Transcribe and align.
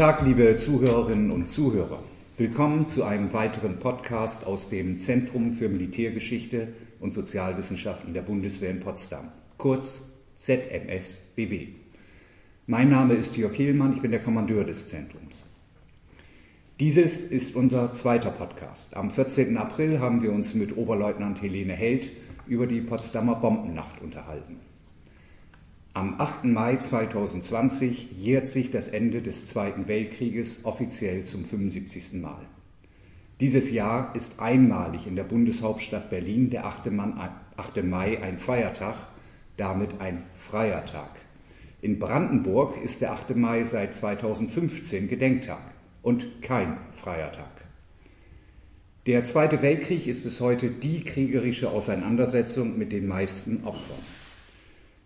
Tag, 0.00 0.22
liebe 0.22 0.56
Zuhörerinnen 0.56 1.30
und 1.30 1.46
Zuhörer. 1.46 2.02
Willkommen 2.38 2.88
zu 2.88 3.04
einem 3.04 3.34
weiteren 3.34 3.78
Podcast 3.78 4.46
aus 4.46 4.70
dem 4.70 4.98
Zentrum 4.98 5.50
für 5.50 5.68
Militärgeschichte 5.68 6.68
und 7.00 7.12
Sozialwissenschaften 7.12 8.14
der 8.14 8.22
Bundeswehr 8.22 8.70
in 8.70 8.80
Potsdam, 8.80 9.30
kurz 9.58 10.00
ZMSBW. 10.36 11.68
Mein 12.66 12.88
Name 12.88 13.12
ist 13.12 13.36
Jörg 13.36 13.58
Hehlmann, 13.58 13.92
ich 13.92 14.00
bin 14.00 14.10
der 14.10 14.22
Kommandeur 14.22 14.64
des 14.64 14.88
Zentrums. 14.88 15.44
Dieses 16.80 17.22
ist 17.24 17.54
unser 17.54 17.92
zweiter 17.92 18.30
Podcast. 18.30 18.96
Am 18.96 19.10
14. 19.10 19.58
April 19.58 20.00
haben 20.00 20.22
wir 20.22 20.32
uns 20.32 20.54
mit 20.54 20.78
Oberleutnant 20.78 21.42
Helene 21.42 21.74
Held 21.74 22.08
über 22.46 22.66
die 22.66 22.80
Potsdamer 22.80 23.34
Bombennacht 23.34 24.00
unterhalten. 24.00 24.60
Am 25.92 26.20
8. 26.20 26.44
Mai 26.44 26.76
2020 26.76 28.12
jährt 28.12 28.46
sich 28.46 28.70
das 28.70 28.86
Ende 28.86 29.22
des 29.22 29.46
Zweiten 29.46 29.88
Weltkrieges 29.88 30.64
offiziell 30.64 31.24
zum 31.24 31.44
75. 31.44 32.12
Mal. 32.22 32.46
Dieses 33.40 33.72
Jahr 33.72 34.14
ist 34.14 34.38
einmalig 34.38 35.08
in 35.08 35.16
der 35.16 35.24
Bundeshauptstadt 35.24 36.08
Berlin 36.08 36.48
der 36.48 36.64
8. 36.64 36.92
Mai 37.82 38.22
ein 38.22 38.38
Feiertag, 38.38 38.94
damit 39.56 40.00
ein 40.00 40.22
freier 40.36 40.84
Tag. 40.84 41.10
In 41.82 41.98
Brandenburg 41.98 42.80
ist 42.80 43.00
der 43.00 43.10
8. 43.10 43.34
Mai 43.34 43.64
seit 43.64 43.92
2015 43.92 45.08
Gedenktag 45.08 45.74
und 46.02 46.40
kein 46.40 46.76
freier 46.92 47.32
Tag. 47.32 47.66
Der 49.06 49.24
Zweite 49.24 49.60
Weltkrieg 49.60 50.06
ist 50.06 50.22
bis 50.22 50.40
heute 50.40 50.70
die 50.70 51.02
kriegerische 51.02 51.68
Auseinandersetzung 51.68 52.78
mit 52.78 52.92
den 52.92 53.08
meisten 53.08 53.64
Opfern 53.64 53.98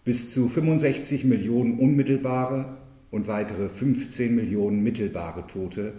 bis 0.05 0.31
zu 0.31 0.49
65 0.49 1.25
Millionen 1.25 1.79
unmittelbare 1.79 2.77
und 3.11 3.27
weitere 3.27 3.69
15 3.69 4.35
Millionen 4.35 4.83
mittelbare 4.83 5.47
Tote, 5.47 5.95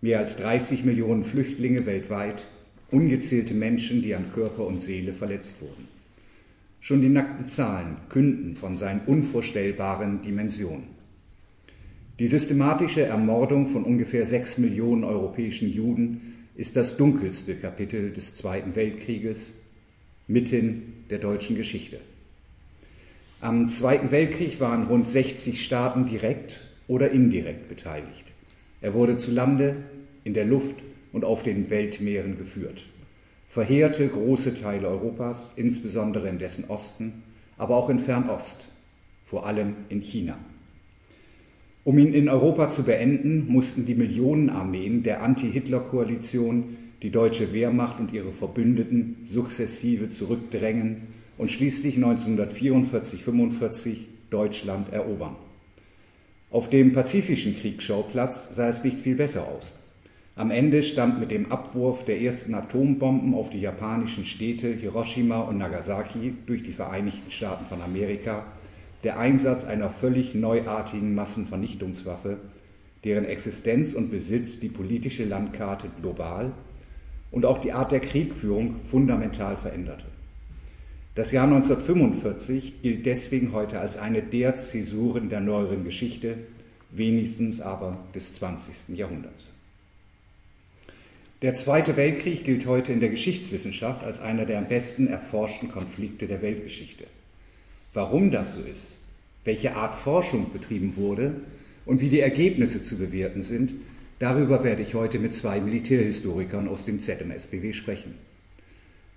mehr 0.00 0.18
als 0.18 0.36
30 0.38 0.84
Millionen 0.84 1.22
Flüchtlinge 1.22 1.86
weltweit, 1.86 2.46
ungezählte 2.90 3.54
Menschen, 3.54 4.02
die 4.02 4.14
an 4.14 4.32
Körper 4.32 4.66
und 4.66 4.80
Seele 4.80 5.12
verletzt 5.12 5.60
wurden. 5.60 5.88
Schon 6.80 7.02
die 7.02 7.08
nackten 7.08 7.46
Zahlen 7.46 7.98
künden 8.08 8.56
von 8.56 8.74
seinen 8.74 9.02
unvorstellbaren 9.06 10.22
Dimensionen. 10.22 11.00
Die 12.18 12.26
systematische 12.26 13.02
Ermordung 13.02 13.66
von 13.66 13.84
ungefähr 13.84 14.26
sechs 14.26 14.58
Millionen 14.58 15.04
europäischen 15.04 15.72
Juden 15.72 16.48
ist 16.56 16.76
das 16.76 16.96
dunkelste 16.96 17.54
Kapitel 17.54 18.12
des 18.12 18.34
Zweiten 18.34 18.74
Weltkrieges 18.74 19.54
mitten 20.26 21.04
der 21.10 21.18
deutschen 21.18 21.56
Geschichte. 21.56 22.00
Am 23.42 23.66
Zweiten 23.68 24.10
Weltkrieg 24.10 24.60
waren 24.60 24.82
rund 24.82 25.08
60 25.08 25.64
Staaten 25.64 26.04
direkt 26.04 26.60
oder 26.88 27.10
indirekt 27.10 27.70
beteiligt. 27.70 28.26
Er 28.82 28.92
wurde 28.92 29.16
zu 29.16 29.30
Lande, 29.30 29.76
in 30.24 30.34
der 30.34 30.44
Luft 30.44 30.76
und 31.14 31.24
auf 31.24 31.42
den 31.42 31.70
Weltmeeren 31.70 32.36
geführt, 32.36 32.84
verheerte 33.48 34.06
große 34.06 34.52
Teile 34.52 34.88
Europas, 34.88 35.54
insbesondere 35.56 36.28
in 36.28 36.38
dessen 36.38 36.64
Osten, 36.68 37.22
aber 37.56 37.76
auch 37.76 37.88
in 37.88 37.98
Fernost, 37.98 38.68
vor 39.24 39.46
allem 39.46 39.74
in 39.88 40.02
China. 40.02 40.38
Um 41.82 41.96
ihn 41.96 42.12
in 42.12 42.28
Europa 42.28 42.68
zu 42.68 42.82
beenden, 42.82 43.50
mussten 43.50 43.86
die 43.86 43.94
Millionenarmeen 43.94 45.02
der 45.02 45.22
Anti-Hitler-Koalition 45.22 46.76
die 47.00 47.10
deutsche 47.10 47.54
Wehrmacht 47.54 48.00
und 48.00 48.12
ihre 48.12 48.32
Verbündeten 48.32 49.16
sukzessive 49.24 50.10
zurückdrängen 50.10 51.19
und 51.40 51.50
schließlich 51.50 51.96
1944-45 51.96 53.96
Deutschland 54.28 54.92
erobern. 54.92 55.36
Auf 56.50 56.68
dem 56.68 56.92
pazifischen 56.92 57.58
Kriegsschauplatz 57.58 58.54
sah 58.54 58.68
es 58.68 58.84
nicht 58.84 59.00
viel 59.00 59.14
besser 59.14 59.48
aus. 59.48 59.78
Am 60.36 60.50
Ende 60.50 60.82
stand 60.82 61.18
mit 61.18 61.30
dem 61.30 61.50
Abwurf 61.50 62.04
der 62.04 62.20
ersten 62.20 62.52
Atombomben 62.52 63.34
auf 63.34 63.48
die 63.48 63.62
japanischen 63.62 64.26
Städte 64.26 64.68
Hiroshima 64.68 65.40
und 65.40 65.56
Nagasaki 65.56 66.34
durch 66.46 66.62
die 66.62 66.72
Vereinigten 66.72 67.30
Staaten 67.30 67.64
von 67.64 67.80
Amerika 67.80 68.44
der 69.02 69.18
Einsatz 69.18 69.64
einer 69.64 69.88
völlig 69.88 70.34
neuartigen 70.34 71.14
Massenvernichtungswaffe, 71.14 72.36
deren 73.04 73.24
Existenz 73.24 73.94
und 73.94 74.10
Besitz 74.10 74.60
die 74.60 74.68
politische 74.68 75.24
Landkarte 75.24 75.86
global 76.02 76.52
und 77.30 77.46
auch 77.46 77.56
die 77.56 77.72
Art 77.72 77.92
der 77.92 78.00
Kriegführung 78.00 78.78
fundamental 78.82 79.56
veränderte. 79.56 80.04
Das 81.16 81.32
Jahr 81.32 81.44
1945 81.44 82.82
gilt 82.82 83.04
deswegen 83.04 83.52
heute 83.52 83.80
als 83.80 83.96
eine 83.96 84.22
der 84.22 84.54
Zäsuren 84.54 85.28
der 85.28 85.40
neueren 85.40 85.82
Geschichte, 85.82 86.38
wenigstens 86.92 87.60
aber 87.60 87.98
des 88.14 88.34
20. 88.34 88.96
Jahrhunderts. 88.96 89.52
Der 91.42 91.54
Zweite 91.54 91.96
Weltkrieg 91.96 92.44
gilt 92.44 92.66
heute 92.66 92.92
in 92.92 93.00
der 93.00 93.08
Geschichtswissenschaft 93.08 94.04
als 94.04 94.20
einer 94.20 94.44
der 94.44 94.58
am 94.58 94.68
besten 94.68 95.08
erforschten 95.08 95.70
Konflikte 95.70 96.28
der 96.28 96.42
Weltgeschichte. 96.42 97.06
Warum 97.92 98.30
das 98.30 98.54
so 98.54 98.60
ist, 98.60 98.98
welche 99.44 99.74
Art 99.74 99.96
Forschung 99.96 100.52
betrieben 100.52 100.96
wurde 100.96 101.34
und 101.86 102.00
wie 102.00 102.08
die 102.08 102.20
Ergebnisse 102.20 102.82
zu 102.82 102.98
bewerten 102.98 103.40
sind, 103.40 103.74
darüber 104.20 104.62
werde 104.62 104.82
ich 104.82 104.94
heute 104.94 105.18
mit 105.18 105.34
zwei 105.34 105.60
Militärhistorikern 105.60 106.68
aus 106.68 106.84
dem 106.84 107.00
ZMSBW 107.00 107.72
sprechen. 107.72 108.14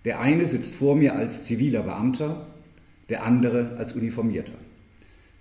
Der 0.05 0.19
eine 0.19 0.45
sitzt 0.45 0.75
vor 0.75 0.95
mir 0.95 1.15
als 1.15 1.45
ziviler 1.45 1.83
Beamter, 1.83 2.45
der 3.07 3.23
andere 3.23 3.75
als 3.77 3.93
Uniformierter. 3.93 4.53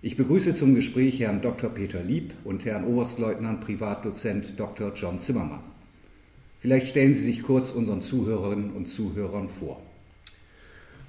Ich 0.03 0.17
begrüße 0.17 0.55
zum 0.55 0.75
Gespräch 0.75 1.19
Herrn 1.21 1.43
Dr. 1.43 1.71
Peter 1.71 2.03
Lieb 2.03 2.33
und 2.45 2.65
Herrn 2.65 2.85
Oberstleutnant 2.85 3.61
Privatdozent 3.61 4.59
Dr. 4.59 4.93
John 4.95 5.19
Zimmermann. 5.19 5.63
Vielleicht 6.61 6.87
stellen 6.87 7.13
Sie 7.13 7.25
sich 7.25 7.43
kurz 7.43 7.73
unseren 7.73 8.03
Zuhörerinnen 8.03 8.71
und 8.71 8.87
Zuhörern 8.87 9.49
vor. 9.49 9.83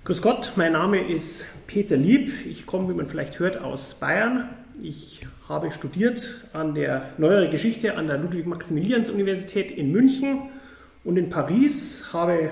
Grüß 0.06 0.22
Gott, 0.24 0.54
mein 0.56 0.74
Name 0.74 1.00
ist 1.00 1.46
Peter 1.68 1.96
Lieb. 1.96 2.32
Ich 2.48 2.66
komme, 2.66 2.90
wie 2.90 2.94
man 2.94 3.08
vielleicht 3.08 3.38
hört, 3.38 3.58
aus 3.58 3.94
Bayern. 3.94 4.50
Ich 4.82 5.26
habe 5.48 5.72
studiert 5.72 6.50
an 6.54 6.74
der 6.74 7.12
Neuere 7.20 7.50
Geschichte 7.50 7.96
an 7.96 8.08
der 8.08 8.18
Ludwig-Maximilians-Universität 8.18 9.70
in 9.70 9.92
München 9.92 10.40
und 11.04 11.18
in 11.18 11.30
Paris, 11.30 12.06
habe 12.12 12.50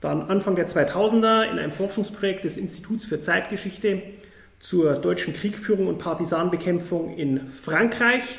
dann 0.00 0.22
Anfang 0.22 0.54
der 0.54 0.68
2000er 0.68 1.50
in 1.50 1.58
einem 1.58 1.72
Forschungsprojekt 1.72 2.44
des 2.44 2.56
Instituts 2.56 3.04
für 3.04 3.20
Zeitgeschichte 3.20 4.02
zur 4.60 4.94
deutschen 4.94 5.34
Kriegführung 5.34 5.86
und 5.86 5.98
Partisanenbekämpfung 5.98 7.16
in 7.16 7.48
Frankreich 7.48 8.38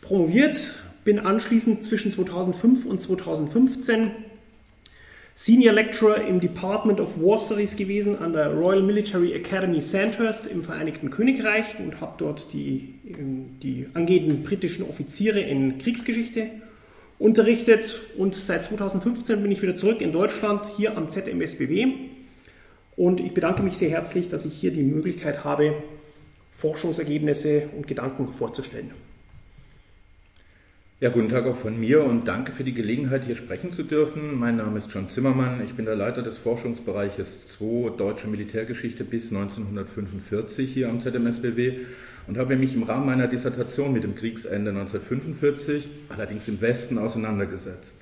promoviert, 0.00 0.58
bin 1.04 1.18
anschließend 1.18 1.84
zwischen 1.84 2.10
2005 2.10 2.86
und 2.86 3.00
2015 3.00 4.10
Senior 5.36 5.74
Lecturer 5.74 6.24
im 6.24 6.40
Department 6.40 7.00
of 7.00 7.20
War 7.20 7.40
Studies 7.40 7.74
gewesen 7.74 8.16
an 8.18 8.32
der 8.32 8.52
Royal 8.52 8.82
Military 8.82 9.32
Academy 9.32 9.80
Sandhurst 9.80 10.46
im 10.46 10.62
Vereinigten 10.62 11.10
Königreich 11.10 11.76
und 11.80 12.00
habe 12.00 12.14
dort 12.18 12.52
die, 12.52 12.94
die 13.62 13.88
angehenden 13.94 14.44
britischen 14.44 14.88
Offiziere 14.88 15.40
in 15.40 15.78
Kriegsgeschichte 15.78 16.50
unterrichtet 17.24 18.02
und 18.18 18.34
seit 18.34 18.66
2015 18.66 19.42
bin 19.42 19.50
ich 19.50 19.62
wieder 19.62 19.74
zurück 19.74 20.02
in 20.02 20.12
Deutschland, 20.12 20.66
hier 20.76 20.94
am 20.94 21.08
ZMSBW. 21.08 21.86
Und 22.96 23.18
ich 23.18 23.32
bedanke 23.32 23.62
mich 23.62 23.78
sehr 23.78 23.88
herzlich, 23.88 24.28
dass 24.28 24.44
ich 24.44 24.52
hier 24.52 24.72
die 24.72 24.82
Möglichkeit 24.82 25.42
habe, 25.42 25.82
Forschungsergebnisse 26.58 27.70
und 27.74 27.86
Gedanken 27.86 28.34
vorzustellen. 28.34 28.90
Ja, 31.00 31.08
guten 31.08 31.28
Tag 31.28 31.44
auch 31.46 31.56
von 31.56 31.78
mir 31.78 32.04
und 32.04 32.28
danke 32.28 32.52
für 32.52 32.62
die 32.62 32.72
Gelegenheit, 32.72 33.24
hier 33.24 33.34
sprechen 33.34 33.72
zu 33.72 33.82
dürfen. 33.82 34.38
Mein 34.38 34.58
Name 34.58 34.78
ist 34.78 34.94
John 34.94 35.10
Zimmermann. 35.10 35.60
Ich 35.64 35.74
bin 35.74 35.86
der 35.86 35.96
Leiter 35.96 36.22
des 36.22 36.38
Forschungsbereiches 36.38 37.48
2 37.58 37.96
Deutsche 37.96 38.28
Militärgeschichte 38.28 39.02
bis 39.02 39.32
1945 39.32 40.72
hier 40.72 40.88
am 40.88 41.00
ZMSBW 41.00 41.80
und 42.28 42.38
habe 42.38 42.54
mich 42.54 42.74
im 42.74 42.84
Rahmen 42.84 43.06
meiner 43.06 43.26
Dissertation 43.26 43.92
mit 43.92 44.04
dem 44.04 44.14
Kriegsende 44.14 44.70
1945, 44.70 45.88
allerdings 46.10 46.46
im 46.46 46.60
Westen, 46.60 46.98
auseinandergesetzt. 46.98 47.96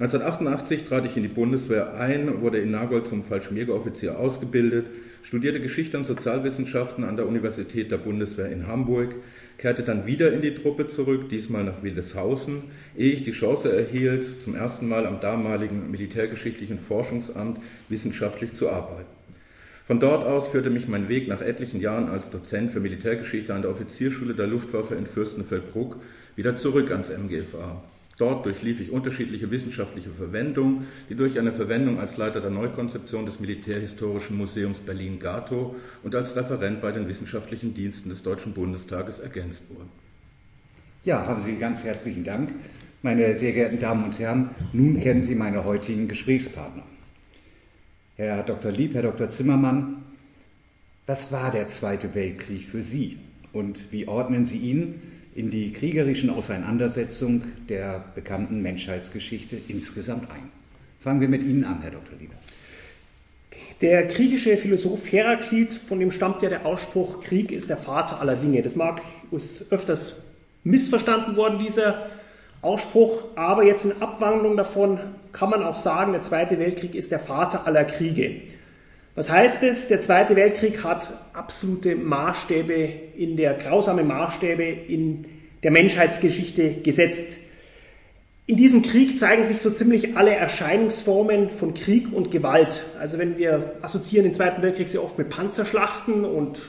1988 0.00 0.84
trat 0.84 1.06
ich 1.06 1.16
in 1.16 1.24
die 1.24 1.28
Bundeswehr 1.28 1.94
ein, 1.94 2.40
wurde 2.40 2.58
in 2.58 2.70
Nagold 2.70 3.08
zum 3.08 3.24
Fallschirmjägeroffizier 3.24 4.16
ausgebildet, 4.16 4.86
studierte 5.24 5.60
Geschichte 5.60 5.98
und 5.98 6.06
Sozialwissenschaften 6.06 7.02
an 7.02 7.16
der 7.16 7.26
Universität 7.26 7.90
der 7.90 7.96
Bundeswehr 7.96 8.48
in 8.48 8.68
Hamburg, 8.68 9.16
kehrte 9.58 9.82
dann 9.82 10.06
wieder 10.06 10.32
in 10.32 10.40
die 10.40 10.54
Truppe 10.54 10.86
zurück, 10.86 11.28
diesmal 11.30 11.64
nach 11.64 11.82
Wildeshausen, 11.82 12.62
ehe 12.96 13.12
ich 13.12 13.24
die 13.24 13.32
Chance 13.32 13.76
erhielt, 13.76 14.24
zum 14.44 14.54
ersten 14.54 14.88
Mal 14.88 15.04
am 15.04 15.20
damaligen 15.20 15.90
Militärgeschichtlichen 15.90 16.78
Forschungsamt 16.78 17.58
wissenschaftlich 17.88 18.54
zu 18.54 18.70
arbeiten. 18.70 19.10
Von 19.88 19.98
dort 19.98 20.24
aus 20.24 20.46
führte 20.46 20.70
mich 20.70 20.86
mein 20.86 21.08
Weg 21.08 21.26
nach 21.26 21.40
etlichen 21.40 21.80
Jahren 21.80 22.08
als 22.08 22.30
Dozent 22.30 22.70
für 22.70 22.78
Militärgeschichte 22.78 23.52
an 23.52 23.62
der 23.62 23.72
Offizierschule 23.72 24.34
der 24.34 24.46
Luftwaffe 24.46 24.94
in 24.94 25.08
Fürstenfeldbruck 25.08 25.96
wieder 26.36 26.54
zurück 26.54 26.92
ans 26.92 27.08
MGFA. 27.08 27.82
Dort 28.18 28.44
durchlief 28.44 28.80
ich 28.80 28.90
unterschiedliche 28.90 29.52
wissenschaftliche 29.52 30.10
Verwendungen, 30.10 30.88
die 31.08 31.14
durch 31.14 31.38
eine 31.38 31.52
Verwendung 31.52 32.00
als 32.00 32.16
Leiter 32.16 32.40
der 32.40 32.50
Neukonzeption 32.50 33.26
des 33.26 33.38
Militärhistorischen 33.38 34.36
Museums 34.36 34.80
Berlin-Gatow 34.80 35.76
und 36.02 36.14
als 36.16 36.34
Referent 36.34 36.82
bei 36.82 36.90
den 36.90 37.06
wissenschaftlichen 37.06 37.74
Diensten 37.74 38.08
des 38.08 38.24
Deutschen 38.24 38.54
Bundestages 38.54 39.20
ergänzt 39.20 39.62
wurden. 39.70 39.88
Ja, 41.04 41.26
haben 41.26 41.42
Sie 41.42 41.54
ganz 41.56 41.84
herzlichen 41.84 42.24
Dank. 42.24 42.52
Meine 43.02 43.36
sehr 43.36 43.52
geehrten 43.52 43.78
Damen 43.78 44.02
und 44.02 44.18
Herren, 44.18 44.50
nun 44.72 44.98
kennen 44.98 45.22
Sie 45.22 45.36
meine 45.36 45.64
heutigen 45.64 46.08
Gesprächspartner. 46.08 46.82
Herr 48.16 48.42
Dr. 48.42 48.72
Lieb, 48.72 48.94
Herr 48.94 49.02
Dr. 49.02 49.28
Zimmermann, 49.28 50.02
was 51.06 51.30
war 51.30 51.52
der 51.52 51.68
Zweite 51.68 52.16
Weltkrieg 52.16 52.64
für 52.64 52.82
Sie 52.82 53.20
und 53.52 53.92
wie 53.92 54.08
ordnen 54.08 54.44
Sie 54.44 54.58
ihn 54.58 55.00
in 55.38 55.50
die 55.52 55.72
kriegerischen 55.72 56.30
Auseinandersetzungen 56.30 57.52
der 57.68 58.04
bekannten 58.14 58.60
Menschheitsgeschichte 58.60 59.56
insgesamt 59.68 60.30
ein? 60.30 60.50
Fangen 61.00 61.20
wir 61.20 61.28
mit 61.28 61.42
Ihnen 61.42 61.64
an, 61.64 61.80
Herr 61.80 61.92
Dr. 61.92 62.18
Lieb. 62.18 62.30
Der 63.80 64.06
griechische 64.06 64.56
Philosoph 64.56 65.12
Heraklit, 65.12 65.72
von 65.72 66.00
dem 66.00 66.10
stammt 66.10 66.42
ja 66.42 66.48
der 66.48 66.66
Ausspruch, 66.66 67.20
Krieg 67.20 67.52
ist 67.52 67.70
der 67.70 67.76
Vater 67.76 68.20
aller 68.20 68.34
Dinge. 68.34 68.62
Das 68.62 68.74
mag 68.74 69.00
ist 69.30 69.70
öfters 69.70 70.22
missverstanden 70.64 71.36
worden, 71.36 71.60
dieser 71.64 72.08
Ausspruch, 72.60 73.26
aber 73.36 73.62
jetzt 73.62 73.84
in 73.84 74.02
Abwandlung 74.02 74.56
davon 74.56 74.98
kann 75.32 75.50
man 75.50 75.62
auch 75.62 75.76
sagen, 75.76 76.10
der 76.10 76.22
Zweite 76.22 76.58
Weltkrieg 76.58 76.96
ist 76.96 77.12
der 77.12 77.20
Vater 77.20 77.68
aller 77.68 77.84
Kriege. 77.84 78.40
Was 79.18 79.30
heißt 79.30 79.64
es? 79.64 79.88
Der 79.88 80.00
Zweite 80.00 80.36
Weltkrieg 80.36 80.84
hat 80.84 81.12
absolute 81.32 81.96
Maßstäbe 81.96 82.88
in 83.16 83.36
der 83.36 83.54
grausame 83.54 84.04
Maßstäbe 84.04 84.62
in 84.62 85.24
der 85.64 85.72
Menschheitsgeschichte 85.72 86.74
gesetzt. 86.84 87.36
In 88.46 88.56
diesem 88.56 88.82
Krieg 88.82 89.18
zeigen 89.18 89.42
sich 89.42 89.58
so 89.58 89.70
ziemlich 89.70 90.16
alle 90.16 90.36
Erscheinungsformen 90.36 91.50
von 91.50 91.74
Krieg 91.74 92.12
und 92.12 92.30
Gewalt. 92.30 92.84
Also 93.00 93.18
wenn 93.18 93.36
wir 93.36 93.72
assoziieren 93.82 94.22
den 94.24 94.36
Zweiten 94.36 94.62
Weltkrieg 94.62 94.88
sehr 94.88 95.02
oft 95.02 95.18
mit 95.18 95.30
Panzerschlachten 95.30 96.24
und 96.24 96.60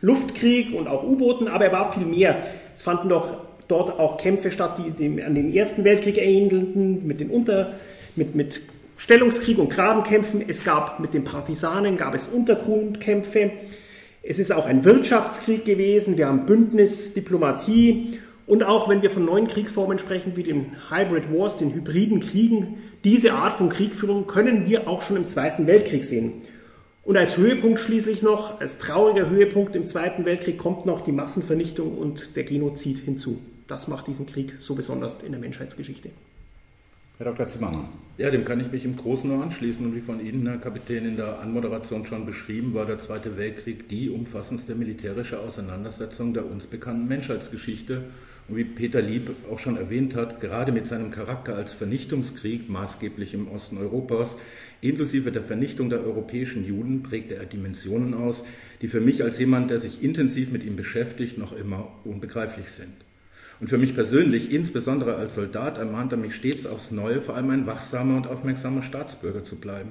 Luftkrieg 0.00 0.72
und 0.72 0.88
auch 0.88 1.04
U-Booten, 1.04 1.48
aber 1.48 1.66
er 1.66 1.72
war 1.72 1.92
viel 1.92 2.06
mehr. 2.06 2.42
Es 2.74 2.80
fanden 2.80 3.10
doch 3.10 3.42
dort 3.68 3.98
auch 3.98 4.16
Kämpfe 4.16 4.50
statt, 4.50 4.78
die 4.78 4.90
dem, 4.90 5.22
an 5.22 5.34
den 5.34 5.54
Ersten 5.54 5.84
Weltkrieg 5.84 6.16
ähnelten, 6.16 7.06
mit, 7.06 7.20
den 7.20 7.28
Unter, 7.28 7.74
mit, 8.16 8.34
mit 8.34 8.62
Stellungskrieg 9.00 9.56
und 9.56 9.70
Grabenkämpfen. 9.70 10.44
Es 10.46 10.62
gab 10.62 11.00
mit 11.00 11.14
den 11.14 11.24
Partisanen 11.24 11.96
gab 11.96 12.14
es 12.14 12.28
Untergrundkämpfe. 12.28 13.50
Es 14.22 14.38
ist 14.38 14.52
auch 14.52 14.66
ein 14.66 14.84
Wirtschaftskrieg 14.84 15.64
gewesen. 15.64 16.18
Wir 16.18 16.26
haben 16.26 16.44
Bündnis, 16.44 17.14
Diplomatie 17.14 18.18
und 18.46 18.62
auch 18.62 18.90
wenn 18.90 19.00
wir 19.00 19.08
von 19.08 19.24
neuen 19.24 19.46
Kriegsformen 19.48 19.98
sprechen, 19.98 20.32
wie 20.36 20.42
den 20.42 20.76
Hybrid 20.90 21.32
Wars, 21.32 21.56
den 21.56 21.72
hybriden 21.72 22.20
Kriegen, 22.20 22.76
diese 23.02 23.32
Art 23.32 23.54
von 23.54 23.70
Kriegführung 23.70 24.26
können 24.26 24.68
wir 24.68 24.86
auch 24.86 25.00
schon 25.00 25.16
im 25.16 25.26
Zweiten 25.26 25.66
Weltkrieg 25.66 26.04
sehen. 26.04 26.42
Und 27.02 27.16
als 27.16 27.38
Höhepunkt 27.38 27.80
schließlich 27.80 28.20
noch, 28.20 28.60
als 28.60 28.78
trauriger 28.78 29.30
Höhepunkt 29.30 29.74
im 29.76 29.86
Zweiten 29.86 30.26
Weltkrieg 30.26 30.58
kommt 30.58 30.84
noch 30.84 31.00
die 31.00 31.12
Massenvernichtung 31.12 31.96
und 31.96 32.36
der 32.36 32.44
Genozid 32.44 32.98
hinzu. 32.98 33.40
Das 33.66 33.88
macht 33.88 34.08
diesen 34.08 34.26
Krieg 34.26 34.56
so 34.58 34.74
besonders 34.74 35.22
in 35.22 35.32
der 35.32 35.40
Menschheitsgeschichte. 35.40 36.10
Herr 37.20 37.26
Dr. 37.26 37.48
Zimmermann. 37.48 37.84
Ja, 38.16 38.30
dem 38.30 38.46
kann 38.46 38.60
ich 38.60 38.72
mich 38.72 38.86
im 38.86 38.96
Großen 38.96 39.28
nur 39.28 39.42
anschließen. 39.42 39.84
Und 39.84 39.94
wie 39.94 40.00
von 40.00 40.24
Ihnen, 40.24 40.46
Herr 40.46 40.56
Kapitän, 40.56 41.04
in 41.04 41.16
der 41.18 41.40
Anmoderation 41.40 42.06
schon 42.06 42.24
beschrieben, 42.24 42.72
war 42.72 42.86
der 42.86 42.98
Zweite 42.98 43.36
Weltkrieg 43.36 43.90
die 43.90 44.08
umfassendste 44.08 44.74
militärische 44.74 45.38
Auseinandersetzung 45.38 46.32
der 46.32 46.50
uns 46.50 46.66
bekannten 46.66 47.08
Menschheitsgeschichte. 47.08 48.04
Und 48.48 48.56
wie 48.56 48.64
Peter 48.64 49.02
Lieb 49.02 49.32
auch 49.50 49.58
schon 49.58 49.76
erwähnt 49.76 50.14
hat, 50.14 50.40
gerade 50.40 50.72
mit 50.72 50.86
seinem 50.86 51.10
Charakter 51.10 51.56
als 51.56 51.74
Vernichtungskrieg, 51.74 52.70
maßgeblich 52.70 53.34
im 53.34 53.48
Osten 53.48 53.76
Europas, 53.76 54.34
inklusive 54.80 55.30
der 55.30 55.42
Vernichtung 55.42 55.90
der 55.90 56.02
europäischen 56.02 56.66
Juden, 56.66 57.02
prägte 57.02 57.34
er 57.34 57.44
Dimensionen 57.44 58.14
aus, 58.14 58.42
die 58.80 58.88
für 58.88 59.02
mich 59.02 59.22
als 59.22 59.38
jemand, 59.38 59.70
der 59.70 59.78
sich 59.78 60.02
intensiv 60.02 60.50
mit 60.52 60.64
ihm 60.64 60.76
beschäftigt, 60.76 61.36
noch 61.36 61.52
immer 61.52 61.86
unbegreiflich 62.04 62.70
sind. 62.70 62.94
Und 63.60 63.68
für 63.68 63.78
mich 63.78 63.94
persönlich, 63.94 64.50
insbesondere 64.52 65.16
als 65.16 65.34
Soldat, 65.34 65.76
ermahnt 65.76 66.12
er 66.12 66.18
mich 66.18 66.34
stets 66.34 66.64
aufs 66.64 66.90
Neue, 66.90 67.20
vor 67.20 67.36
allem 67.36 67.50
ein 67.50 67.66
wachsamer 67.66 68.16
und 68.16 68.26
aufmerksamer 68.26 68.82
Staatsbürger 68.82 69.44
zu 69.44 69.56
bleiben. 69.56 69.90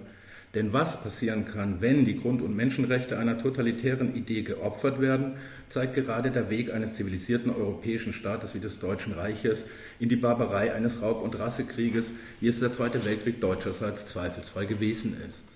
Denn 0.56 0.74
was 0.74 1.04
passieren 1.04 1.46
kann, 1.46 1.80
wenn 1.80 2.06
die 2.06 2.16
Grund- 2.16 2.42
und 2.42 2.56
Menschenrechte 2.56 3.20
einer 3.20 3.38
totalitären 3.38 4.16
Idee 4.16 4.42
geopfert 4.42 5.00
werden, 5.00 5.34
zeigt 5.70 5.94
gerade 5.94 6.32
der 6.32 6.50
Weg 6.50 6.74
eines 6.74 6.96
zivilisierten 6.96 7.52
europäischen 7.52 8.14
Staates 8.14 8.56
wie 8.56 8.60
des 8.60 8.80
Deutschen 8.80 9.14
Reiches 9.14 9.66
in 10.00 10.10
die 10.10 10.16
Barbarei 10.16 10.74
eines 10.74 11.04
Raub- 11.04 11.22
und 11.22 11.38
Rassekrieges, 11.38 12.12
wie 12.40 12.48
es 12.48 12.60
der 12.60 12.74
Zweite 12.74 13.06
Weltkrieg 13.06 13.40
deutscherseits 13.40 14.08
zweifelsfrei 14.08 14.66
gewesen 14.66 15.16
ist. 15.28 15.49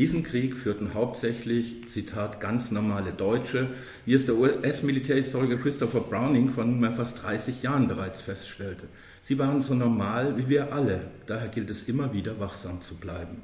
Diesen 0.00 0.22
Krieg 0.22 0.56
führten 0.56 0.94
hauptsächlich, 0.94 1.86
Zitat, 1.90 2.40
ganz 2.40 2.70
normale 2.70 3.12
Deutsche, 3.12 3.68
wie 4.06 4.14
es 4.14 4.24
der 4.24 4.34
US-Militärhistoriker 4.34 5.58
Christopher 5.58 6.00
Browning 6.00 6.48
vor 6.48 6.64
nunmehr 6.64 6.92
fast 6.92 7.22
30 7.22 7.62
Jahren 7.62 7.86
bereits 7.86 8.22
feststellte. 8.22 8.88
Sie 9.20 9.38
waren 9.38 9.60
so 9.60 9.74
normal 9.74 10.38
wie 10.38 10.48
wir 10.48 10.72
alle, 10.72 11.02
daher 11.26 11.48
gilt 11.48 11.68
es 11.68 11.82
immer 11.82 12.14
wieder 12.14 12.40
wachsam 12.40 12.80
zu 12.80 12.94
bleiben. 12.94 13.42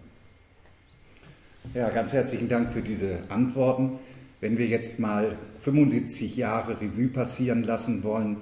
Ja, 1.74 1.90
ganz 1.90 2.14
herzlichen 2.14 2.48
Dank 2.48 2.72
für 2.72 2.80
diese 2.80 3.18
Antworten. 3.28 3.98
Wenn 4.40 4.56
wir 4.56 4.66
jetzt 4.66 4.98
mal 4.98 5.36
75 5.58 6.38
Jahre 6.38 6.80
Revue 6.80 7.08
passieren 7.08 7.64
lassen 7.64 8.02
wollen, 8.02 8.38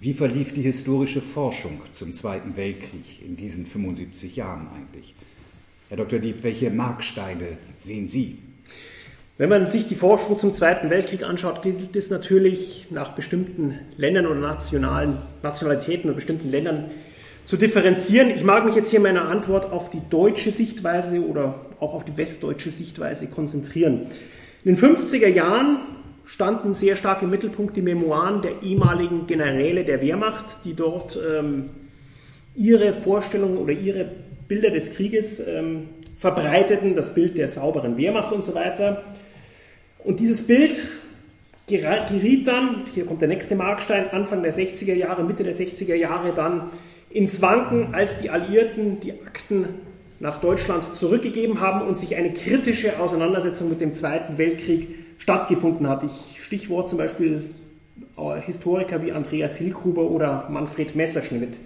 wie 0.00 0.14
verlief 0.14 0.54
die 0.54 0.62
historische 0.62 1.20
Forschung 1.20 1.82
zum 1.92 2.14
Zweiten 2.14 2.56
Weltkrieg 2.56 3.22
in 3.22 3.36
diesen 3.36 3.66
75 3.66 4.36
Jahren 4.36 4.68
eigentlich? 4.74 5.14
Herr 5.88 5.98
Dr. 5.98 6.18
Dieb, 6.18 6.42
welche 6.42 6.68
Marksteine 6.68 7.58
sehen 7.76 8.06
Sie? 8.06 8.38
Wenn 9.38 9.48
man 9.48 9.68
sich 9.68 9.86
die 9.86 9.94
Forschung 9.94 10.36
zum 10.36 10.52
Zweiten 10.52 10.90
Weltkrieg 10.90 11.22
anschaut, 11.22 11.62
gilt 11.62 11.94
es 11.94 12.10
natürlich 12.10 12.86
nach 12.90 13.12
bestimmten 13.12 13.78
Ländern 13.96 14.26
oder 14.26 14.40
nationalen 14.40 15.18
Nationalitäten 15.44 16.10
oder 16.10 16.16
bestimmten 16.16 16.50
Ländern 16.50 16.90
zu 17.44 17.56
differenzieren. 17.56 18.30
Ich 18.30 18.42
mag 18.42 18.64
mich 18.64 18.74
jetzt 18.74 18.90
hier 18.90 18.96
in 18.96 19.04
meiner 19.04 19.28
Antwort 19.28 19.70
auf 19.70 19.88
die 19.88 20.00
deutsche 20.10 20.50
Sichtweise 20.50 21.24
oder 21.24 21.66
auch 21.78 21.94
auf 21.94 22.04
die 22.04 22.16
westdeutsche 22.16 22.72
Sichtweise 22.72 23.28
konzentrieren. 23.28 24.08
In 24.64 24.74
den 24.74 24.76
50er 24.76 25.28
Jahren 25.28 25.82
standen 26.24 26.74
sehr 26.74 26.96
stark 26.96 27.22
im 27.22 27.30
Mittelpunkt 27.30 27.76
die 27.76 27.82
Memoiren 27.82 28.42
der 28.42 28.60
ehemaligen 28.60 29.28
Generäle 29.28 29.84
der 29.84 30.00
Wehrmacht, 30.00 30.64
die 30.64 30.74
dort 30.74 31.16
ähm, 31.16 31.70
ihre 32.56 32.92
Vorstellungen 32.92 33.58
oder 33.58 33.72
ihre 33.72 34.10
Bilder 34.48 34.70
des 34.70 34.94
Krieges 34.94 35.40
ähm, 35.46 35.88
verbreiteten, 36.18 36.94
das 36.94 37.14
Bild 37.14 37.36
der 37.38 37.48
sauberen 37.48 37.96
Wehrmacht 37.96 38.32
und 38.32 38.44
so 38.44 38.54
weiter. 38.54 39.02
Und 40.04 40.20
dieses 40.20 40.46
Bild 40.46 40.78
geriet 41.66 42.46
dann, 42.46 42.84
hier 42.94 43.06
kommt 43.06 43.20
der 43.22 43.28
nächste 43.28 43.56
Markstein, 43.56 44.10
Anfang 44.10 44.42
der 44.42 44.54
60er 44.54 44.94
Jahre, 44.94 45.24
Mitte 45.24 45.42
der 45.42 45.54
60er 45.54 45.94
Jahre 45.94 46.32
dann 46.34 46.70
ins 47.10 47.42
Wanken, 47.42 47.94
als 47.94 48.20
die 48.20 48.30
Alliierten 48.30 49.00
die 49.00 49.12
Akten 49.12 49.66
nach 50.20 50.40
Deutschland 50.40 50.96
zurückgegeben 50.96 51.60
haben 51.60 51.86
und 51.86 51.96
sich 51.96 52.16
eine 52.16 52.32
kritische 52.32 52.98
Auseinandersetzung 53.00 53.68
mit 53.68 53.80
dem 53.80 53.94
Zweiten 53.94 54.38
Weltkrieg 54.38 54.88
stattgefunden 55.18 55.88
hat. 55.88 56.04
Ich, 56.04 56.42
Stichwort 56.42 56.88
zum 56.88 56.98
Beispiel 56.98 57.50
äh, 58.16 58.40
Historiker 58.40 59.02
wie 59.02 59.12
Andreas 59.12 59.56
Hilgruber 59.56 60.02
oder 60.02 60.48
Manfred 60.50 60.94
Messerschmidt. 60.94 61.56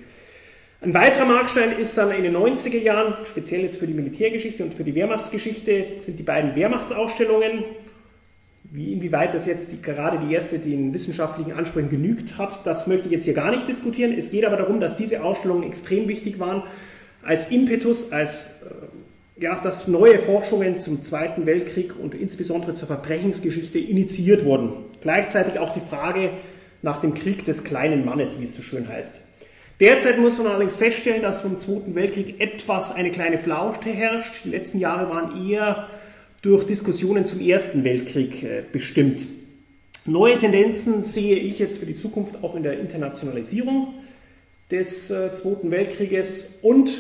Ein 0.82 0.94
weiterer 0.94 1.26
Markstein 1.26 1.78
ist 1.78 1.98
dann 1.98 2.10
in 2.10 2.22
den 2.22 2.34
90er 2.34 2.78
Jahren, 2.78 3.14
speziell 3.26 3.60
jetzt 3.60 3.78
für 3.78 3.86
die 3.86 3.92
Militärgeschichte 3.92 4.64
und 4.64 4.72
für 4.72 4.82
die 4.82 4.94
Wehrmachtsgeschichte, 4.94 5.84
sind 5.98 6.18
die 6.18 6.22
beiden 6.22 6.54
Wehrmachtsausstellungen. 6.54 7.64
Wie 8.64 8.94
inwieweit 8.94 9.34
das 9.34 9.44
jetzt 9.44 9.72
die, 9.72 9.82
gerade 9.82 10.24
die 10.26 10.32
erste 10.32 10.58
den 10.58 10.94
wissenschaftlichen 10.94 11.52
Ansprüchen 11.52 11.90
genügt 11.90 12.38
hat, 12.38 12.66
das 12.66 12.86
möchte 12.86 13.06
ich 13.06 13.12
jetzt 13.12 13.24
hier 13.26 13.34
gar 13.34 13.50
nicht 13.50 13.68
diskutieren. 13.68 14.14
Es 14.16 14.30
geht 14.30 14.46
aber 14.46 14.56
darum, 14.56 14.80
dass 14.80 14.96
diese 14.96 15.22
Ausstellungen 15.22 15.64
extrem 15.64 16.08
wichtig 16.08 16.38
waren 16.38 16.62
als 17.22 17.50
Impetus, 17.50 18.10
als 18.12 18.62
äh, 18.62 19.42
ja, 19.42 19.60
dass 19.60 19.86
neue 19.86 20.18
Forschungen 20.18 20.80
zum 20.80 21.02
Zweiten 21.02 21.44
Weltkrieg 21.44 21.94
und 21.98 22.14
insbesondere 22.14 22.72
zur 22.72 22.86
Verbrechensgeschichte 22.86 23.78
initiiert 23.78 24.46
wurden. 24.46 24.72
Gleichzeitig 25.02 25.58
auch 25.58 25.74
die 25.74 25.80
Frage 25.80 26.30
nach 26.80 27.02
dem 27.02 27.12
Krieg 27.12 27.44
des 27.44 27.64
kleinen 27.64 28.06
Mannes, 28.06 28.40
wie 28.40 28.44
es 28.44 28.56
so 28.56 28.62
schön 28.62 28.88
heißt. 28.88 29.29
Derzeit 29.80 30.18
muss 30.18 30.36
man 30.36 30.48
allerdings 30.48 30.76
feststellen, 30.76 31.22
dass 31.22 31.40
vom 31.40 31.58
Zweiten 31.58 31.94
Weltkrieg 31.94 32.38
etwas 32.38 32.94
eine 32.94 33.10
kleine 33.10 33.38
Flaute 33.38 33.88
herrscht. 33.88 34.44
Die 34.44 34.50
letzten 34.50 34.78
Jahre 34.78 35.08
waren 35.08 35.48
eher 35.48 35.88
durch 36.42 36.66
Diskussionen 36.66 37.24
zum 37.24 37.40
Ersten 37.40 37.82
Weltkrieg 37.82 38.42
äh, 38.42 38.62
bestimmt. 38.70 39.26
Neue 40.04 40.38
Tendenzen 40.38 41.00
sehe 41.00 41.36
ich 41.36 41.58
jetzt 41.58 41.78
für 41.78 41.86
die 41.86 41.96
Zukunft 41.96 42.44
auch 42.44 42.54
in 42.56 42.62
der 42.62 42.78
Internationalisierung 42.78 43.94
des 44.70 45.10
äh, 45.10 45.32
Zweiten 45.32 45.70
Weltkrieges 45.70 46.58
und 46.60 46.94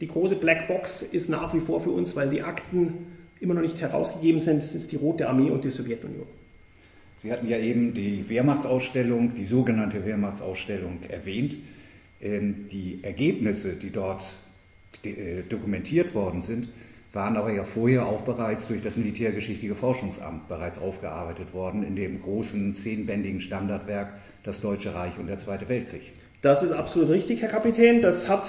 die 0.00 0.08
große 0.08 0.34
Blackbox 0.34 1.02
ist 1.02 1.28
nach 1.28 1.54
wie 1.54 1.60
vor 1.60 1.80
für 1.80 1.90
uns, 1.90 2.16
weil 2.16 2.30
die 2.30 2.42
Akten 2.42 3.06
immer 3.38 3.54
noch 3.54 3.62
nicht 3.62 3.80
herausgegeben 3.80 4.40
sind, 4.40 4.60
das 4.60 4.74
ist 4.74 4.90
die 4.90 4.96
Rote 4.96 5.28
Armee 5.28 5.50
und 5.50 5.62
die 5.62 5.70
Sowjetunion. 5.70 6.26
Sie 7.16 7.30
hatten 7.30 7.48
ja 7.48 7.58
eben 7.58 7.94
die 7.94 8.28
Wehrmachtsausstellung, 8.28 9.34
die 9.34 9.44
sogenannte 9.44 10.04
Wehrmachtsausstellung 10.04 10.98
erwähnt. 11.08 11.56
Ähm, 12.24 12.68
die 12.72 13.00
Ergebnisse, 13.02 13.74
die 13.74 13.90
dort 13.90 14.32
äh, 15.04 15.42
dokumentiert 15.48 16.14
worden 16.14 16.40
sind, 16.40 16.68
waren 17.12 17.36
aber 17.36 17.52
ja 17.52 17.64
vorher 17.64 18.06
auch 18.06 18.22
bereits 18.22 18.66
durch 18.66 18.82
das 18.82 18.96
Militärgeschichtliche 18.96 19.74
Forschungsamt 19.74 20.48
bereits 20.48 20.78
aufgearbeitet 20.78 21.54
worden 21.54 21.84
in 21.84 21.94
dem 21.94 22.20
großen 22.20 22.74
zehnbändigen 22.74 23.40
Standardwerk 23.40 24.14
Das 24.42 24.60
Deutsche 24.60 24.94
Reich 24.94 25.18
und 25.18 25.28
der 25.28 25.38
Zweite 25.38 25.68
Weltkrieg. 25.68 26.12
Das 26.42 26.62
ist 26.62 26.72
absolut 26.72 27.10
richtig, 27.10 27.42
Herr 27.42 27.48
Kapitän. 27.48 28.02
Das 28.02 28.28
hat 28.28 28.48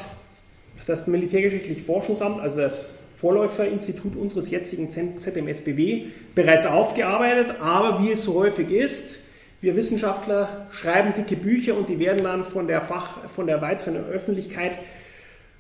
das 0.88 1.08
Militärgeschichtliche 1.08 1.82
Forschungsamt, 1.82 2.40
also 2.40 2.58
das 2.58 2.90
Vorläuferinstitut 3.20 4.16
unseres 4.16 4.50
jetzigen 4.50 4.90
ZMSBW, 4.90 6.08
bereits 6.34 6.66
aufgearbeitet. 6.66 7.58
Aber 7.62 8.04
wie 8.04 8.12
es 8.12 8.24
so 8.24 8.36
häufig 8.36 8.72
ist, 8.72 9.20
wir 9.62 9.76
Wissenschaftler 9.76 10.68
schreiben 10.72 11.14
dicke 11.14 11.36
Bücher 11.36 11.76
und 11.76 11.90
die 11.90 12.00
werden 12.00 12.24
dann 12.24 12.44
von 12.44 12.68
der, 12.68 12.82
Fach, 12.82 13.28
von 13.30 13.48
der 13.48 13.62
weiteren 13.62 13.96
Öffentlichkeit 13.96 14.78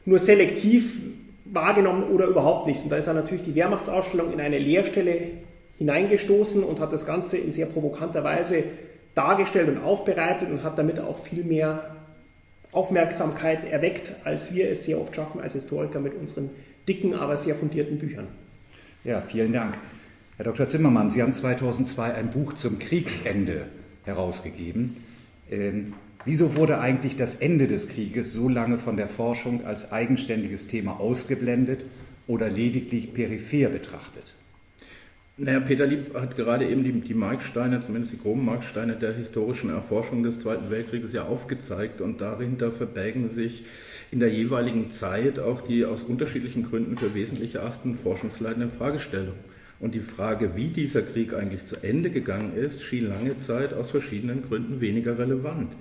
nur 0.06 0.20
selektiv 0.20 1.00
wahrgenommen 1.46 2.04
oder 2.04 2.26
überhaupt 2.28 2.68
nicht. 2.68 2.84
Und 2.84 2.90
da 2.90 2.98
ist 2.98 3.08
dann 3.08 3.16
natürlich 3.16 3.44
die 3.44 3.56
Wehrmachtsausstellung 3.56 4.32
in 4.34 4.42
eine 4.42 4.60
Leerstelle 4.60 5.30
hineingestoßen 5.78 6.64
und 6.64 6.80
hat 6.80 6.94
das 6.94 7.06
Ganze 7.06 7.38
in 7.38 7.52
sehr 7.52 7.66
provokanter 7.66 8.24
Weise 8.24 8.64
dargestellt 9.14 9.70
und 9.70 9.84
aufbereitet 9.84 10.50
und 10.50 10.64
hat 10.64 10.78
damit 10.78 11.00
auch 11.00 11.20
viel 11.20 11.44
mehr 11.44 11.96
Aufmerksamkeit 12.72 13.64
erweckt, 13.64 14.12
als 14.26 14.54
wir 14.54 14.70
es 14.70 14.86
sehr 14.86 15.00
oft 15.00 15.16
schaffen 15.16 15.40
als 15.40 15.54
Historiker 15.54 16.00
mit 16.00 16.14
unseren 16.16 16.50
dicken, 16.88 17.14
aber 17.14 17.38
sehr 17.38 17.56
fundierten 17.56 17.98
Büchern. 17.98 18.28
Ja, 19.04 19.22
vielen 19.22 19.54
Dank. 19.54 19.78
Herr 20.38 20.46
Dr. 20.46 20.68
Zimmermann, 20.68 21.10
Sie 21.10 21.22
haben 21.22 21.34
2002 21.34 22.14
ein 22.14 22.32
Buch 22.32 22.54
zum 22.54 22.80
Kriegsende 22.80 23.68
herausgegeben. 24.06 24.98
Ähm, 25.52 25.94
wieso 26.24 26.56
wurde 26.56 26.80
eigentlich 26.80 27.18
das 27.18 27.36
Ende 27.36 27.68
des 27.68 27.90
Krieges 27.90 28.32
so 28.32 28.50
lange 28.50 28.78
von 28.78 28.98
der 28.98 29.08
Forschung 29.08 29.66
als 29.66 29.92
eigenständiges 29.92 30.68
Thema 30.68 31.00
ausgeblendet 31.00 31.86
oder 32.28 32.50
lediglich 32.50 33.14
peripher 33.14 33.70
betrachtet? 33.70 34.34
Naja, 35.38 35.60
Peter 35.60 35.86
Lieb 35.86 36.14
hat 36.14 36.38
gerade 36.38 36.66
eben 36.66 36.86
die, 36.86 36.94
die 36.94 37.14
Marksteine, 37.14 37.82
zumindest 37.82 38.14
die 38.14 38.20
groben 38.20 38.46
Marksteine 38.46 38.96
der 38.96 39.14
historischen 39.14 39.70
Erforschung 39.70 40.24
des 40.24 40.40
Zweiten 40.40 40.72
Weltkrieges 40.72 41.12
ja 41.12 41.26
aufgezeigt 41.26 42.00
und 42.00 42.22
dahinter 42.22 42.72
verbergen 42.72 43.30
sich 43.30 43.66
in 44.12 44.22
der 44.22 44.30
jeweiligen 44.30 44.92
Zeit 44.92 45.38
auch 45.40 45.60
die 45.60 45.84
aus 45.84 46.04
unterschiedlichen 46.04 46.64
Gründen 46.64 46.96
für 46.96 47.14
wesentlich 47.14 47.56
erachteten 47.56 47.98
forschungsleitenden 47.98 48.72
Fragestellungen. 48.72 49.55
Und 49.86 49.94
die 49.94 50.00
Frage, 50.00 50.56
wie 50.56 50.70
dieser 50.70 51.04
Krieg 51.04 51.36
eigentlich 51.36 51.64
zu 51.68 51.76
Ende 51.84 52.10
gegangen 52.10 52.56
ist, 52.56 52.82
schien 52.82 53.08
lange 53.08 53.38
Zeit 53.38 53.72
aus 53.72 53.92
verschiedenen 53.92 54.42
Gründen 54.42 54.82
weniger 54.82 55.20
relevant. 55.20 55.74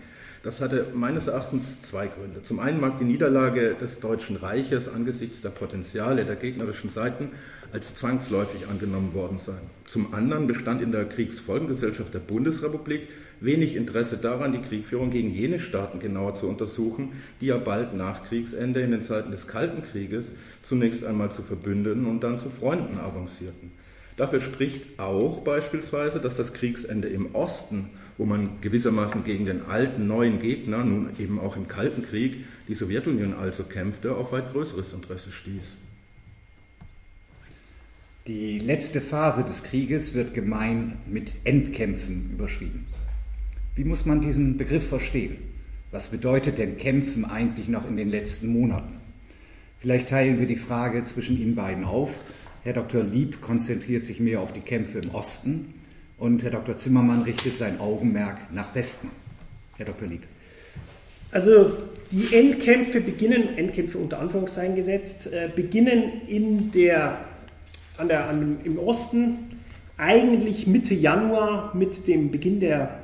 Das 0.42 0.60
hatte 0.60 0.88
meines 0.92 1.26
Erachtens 1.26 1.80
zwei 1.80 2.08
Gründe. 2.08 2.42
Zum 2.42 2.58
einen 2.58 2.82
mag 2.82 2.98
die 2.98 3.06
Niederlage 3.06 3.74
des 3.80 4.00
Deutschen 4.00 4.36
Reiches 4.36 4.90
angesichts 4.90 5.40
der 5.40 5.48
Potenziale 5.48 6.26
der 6.26 6.36
gegnerischen 6.36 6.90
Seiten 6.90 7.30
als 7.72 7.94
zwangsläufig 7.94 8.68
angenommen 8.68 9.14
worden 9.14 9.38
sein. 9.38 9.62
Zum 9.86 10.12
anderen 10.12 10.46
bestand 10.46 10.82
in 10.82 10.92
der 10.92 11.06
Kriegsfolgengesellschaft 11.06 12.12
der 12.12 12.18
Bundesrepublik 12.18 13.08
wenig 13.40 13.74
Interesse 13.74 14.18
daran, 14.18 14.52
die 14.52 14.60
Kriegführung 14.60 15.08
gegen 15.08 15.32
jene 15.32 15.60
Staaten 15.60 15.98
genauer 15.98 16.34
zu 16.34 16.46
untersuchen, 16.46 17.12
die 17.40 17.46
ja 17.46 17.56
bald 17.56 17.94
nach 17.94 18.24
Kriegsende 18.24 18.80
in 18.80 18.90
den 18.90 19.02
Zeiten 19.02 19.30
des 19.30 19.46
Kalten 19.46 19.80
Krieges 19.80 20.32
zunächst 20.62 21.04
einmal 21.04 21.32
zu 21.32 21.40
Verbündeten 21.40 22.04
und 22.04 22.22
dann 22.22 22.38
zu 22.38 22.50
Freunden 22.50 22.98
avancierten. 22.98 23.72
Dafür 24.16 24.40
spricht 24.40 24.98
auch 24.98 25.40
beispielsweise, 25.40 26.20
dass 26.20 26.36
das 26.36 26.52
Kriegsende 26.52 27.08
im 27.08 27.34
Osten, 27.34 27.90
wo 28.16 28.24
man 28.24 28.60
gewissermaßen 28.60 29.24
gegen 29.24 29.44
den 29.44 29.62
alten, 29.66 30.06
neuen 30.06 30.38
Gegner, 30.38 30.84
nun 30.84 31.08
eben 31.18 31.40
auch 31.40 31.56
im 31.56 31.66
Kalten 31.66 32.02
Krieg, 32.02 32.44
die 32.68 32.74
Sowjetunion 32.74 33.34
also 33.34 33.64
kämpfte, 33.64 34.14
auf 34.14 34.30
weit 34.30 34.52
größeres 34.52 34.92
Interesse 34.92 35.32
stieß. 35.32 35.76
Die 38.28 38.60
letzte 38.60 39.00
Phase 39.00 39.42
des 39.42 39.64
Krieges 39.64 40.14
wird 40.14 40.32
gemein 40.32 40.96
mit 41.06 41.32
Endkämpfen 41.44 42.30
überschrieben. 42.32 42.86
Wie 43.74 43.84
muss 43.84 44.06
man 44.06 44.20
diesen 44.20 44.56
Begriff 44.56 44.88
verstehen? 44.88 45.36
Was 45.90 46.08
bedeutet 46.08 46.58
denn 46.58 46.76
Kämpfen 46.76 47.24
eigentlich 47.24 47.68
noch 47.68 47.86
in 47.86 47.96
den 47.96 48.08
letzten 48.08 48.48
Monaten? 48.48 49.00
Vielleicht 49.80 50.08
teilen 50.08 50.38
wir 50.38 50.46
die 50.46 50.56
Frage 50.56 51.04
zwischen 51.04 51.36
Ihnen 51.36 51.56
beiden 51.56 51.84
auf 51.84 52.18
Herr 52.64 52.72
Dr. 52.72 53.02
Lieb 53.02 53.42
konzentriert 53.42 54.04
sich 54.04 54.20
mehr 54.20 54.40
auf 54.40 54.54
die 54.54 54.60
Kämpfe 54.60 54.98
im 54.98 55.14
Osten 55.14 55.74
und 56.16 56.42
Herr 56.42 56.50
Dr. 56.50 56.78
Zimmermann 56.78 57.20
richtet 57.20 57.58
sein 57.58 57.78
Augenmerk 57.78 58.50
nach 58.54 58.74
Westen. 58.74 59.10
Herr 59.76 59.84
Dr. 59.84 60.08
Lieb. 60.08 60.22
Also 61.30 61.72
die 62.10 62.34
Endkämpfe 62.34 63.02
beginnen, 63.02 63.58
Endkämpfe 63.58 63.98
unter 63.98 64.18
Anführungszeichen 64.18 64.76
gesetzt, 64.76 65.26
äh, 65.26 65.50
beginnen 65.54 66.22
in 66.26 66.70
der, 66.70 67.26
an 67.98 68.08
der, 68.08 68.30
an, 68.30 68.56
im 68.64 68.78
Osten 68.78 69.60
eigentlich 69.98 70.66
Mitte 70.66 70.94
Januar 70.94 71.76
mit 71.76 72.08
dem 72.08 72.30
Beginn 72.30 72.60
der 72.60 72.98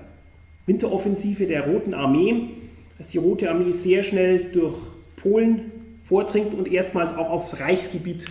Winteroffensive 0.64 1.46
der 1.46 1.66
Roten 1.66 1.92
Armee, 1.92 2.48
dass 2.96 3.08
die 3.08 3.18
Rote 3.18 3.50
Armee 3.50 3.72
sehr 3.72 4.04
schnell 4.04 4.52
durch 4.52 4.78
Polen 5.16 5.70
vordringt 6.02 6.54
und 6.54 6.72
erstmals 6.72 7.14
auch 7.14 7.28
aufs 7.28 7.60
Reichsgebiet 7.60 8.24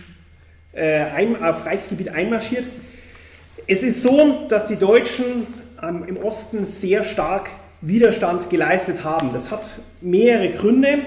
äh, 0.72 1.00
ein, 1.00 1.42
auf 1.42 1.66
Reichsgebiet 1.66 2.10
einmarschiert. 2.10 2.66
Es 3.66 3.82
ist 3.82 4.02
so, 4.02 4.46
dass 4.48 4.66
die 4.66 4.76
Deutschen 4.76 5.46
ähm, 5.82 6.04
im 6.06 6.16
Osten 6.16 6.64
sehr 6.64 7.04
stark 7.04 7.50
Widerstand 7.80 8.50
geleistet 8.50 9.04
haben. 9.04 9.30
Das 9.32 9.50
hat 9.50 9.80
mehrere 10.00 10.50
Gründe. 10.50 10.98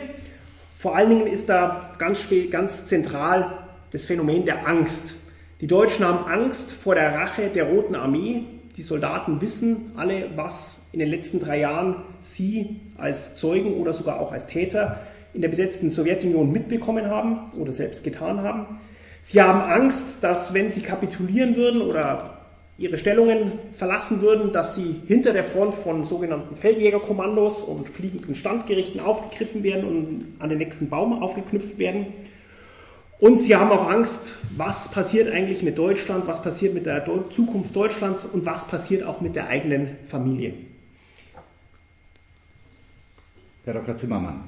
Vor 0.76 0.96
allen 0.96 1.10
Dingen 1.10 1.28
ist 1.28 1.50
da 1.50 1.96
ganz, 2.00 2.28
ganz 2.52 2.88
zentral 2.88 3.60
das 3.92 4.06
Phänomen 4.06 4.46
der 4.46 4.68
Angst. 4.68 5.16
Die 5.62 5.68
Deutschen 5.68 6.06
haben 6.06 6.26
Angst 6.26 6.72
vor 6.72 6.96
der 6.96 7.14
Rache 7.14 7.50
der 7.50 7.66
Roten 7.66 7.96
Armee. 7.96 8.44
Die 8.76 8.82
Soldaten 8.82 9.40
wissen 9.40 9.92
alle, 9.96 10.32
was 10.36 10.88
in 10.92 11.00
den 11.00 11.10
letzten 11.10 11.40
drei 11.40 11.60
Jahren 11.60 12.04
sie 12.22 12.82
als 12.98 13.36
Zeugen 13.36 13.76
oder 13.76 13.94
sogar 13.94 14.20
auch 14.20 14.32
als 14.32 14.48
Täter 14.48 15.00
in 15.34 15.42
der 15.42 15.50
besetzten 15.50 15.92
Sowjetunion 15.92 16.52
mitbekommen 16.52 17.06
haben 17.06 17.52
oder 17.58 17.72
selbst 17.72 18.04
getan 18.04 18.42
haben. 18.42 18.80
Sie 19.24 19.42
haben 19.42 19.62
Angst, 19.62 20.22
dass 20.22 20.54
wenn 20.54 20.70
sie 20.70 20.82
kapitulieren 20.82 21.56
würden 21.56 21.82
oder 21.82 22.38
ihre 22.78 22.98
Stellungen 22.98 23.54
verlassen 23.72 24.22
würden, 24.22 24.52
dass 24.52 24.76
sie 24.76 25.02
hinter 25.08 25.32
der 25.32 25.46
Front 25.46 25.76
von 25.76 26.04
sogenannten 26.04 26.58
Feldjägerkommandos 26.58 27.64
und 27.64 27.88
fliegenden 27.88 28.36
Standgerichten 28.36 29.00
aufgegriffen 29.00 29.64
werden 29.64 29.86
und 29.86 30.26
an 30.40 30.50
den 30.50 30.58
nächsten 30.58 30.90
Baum 30.90 31.24
aufgeknüpft 31.24 31.80
werden. 31.80 32.08
Und 33.20 33.40
sie 33.40 33.56
haben 33.56 33.72
auch 33.72 33.88
Angst, 33.90 34.36
was 34.58 34.92
passiert 34.92 35.32
eigentlich 35.34 35.64
mit 35.64 35.78
Deutschland, 35.78 36.28
was 36.28 36.42
passiert 36.42 36.74
mit 36.74 36.86
der 36.86 37.06
Zukunft 37.30 37.74
Deutschlands 37.74 38.26
und 38.26 38.46
was 38.46 38.68
passiert 38.68 39.04
auch 39.04 39.22
mit 39.22 39.38
der 39.38 39.48
eigenen 39.48 39.96
Familie. 40.06 40.54
Herr 43.64 43.76
Dr. 43.76 43.96
Zimmermann. 43.96 44.44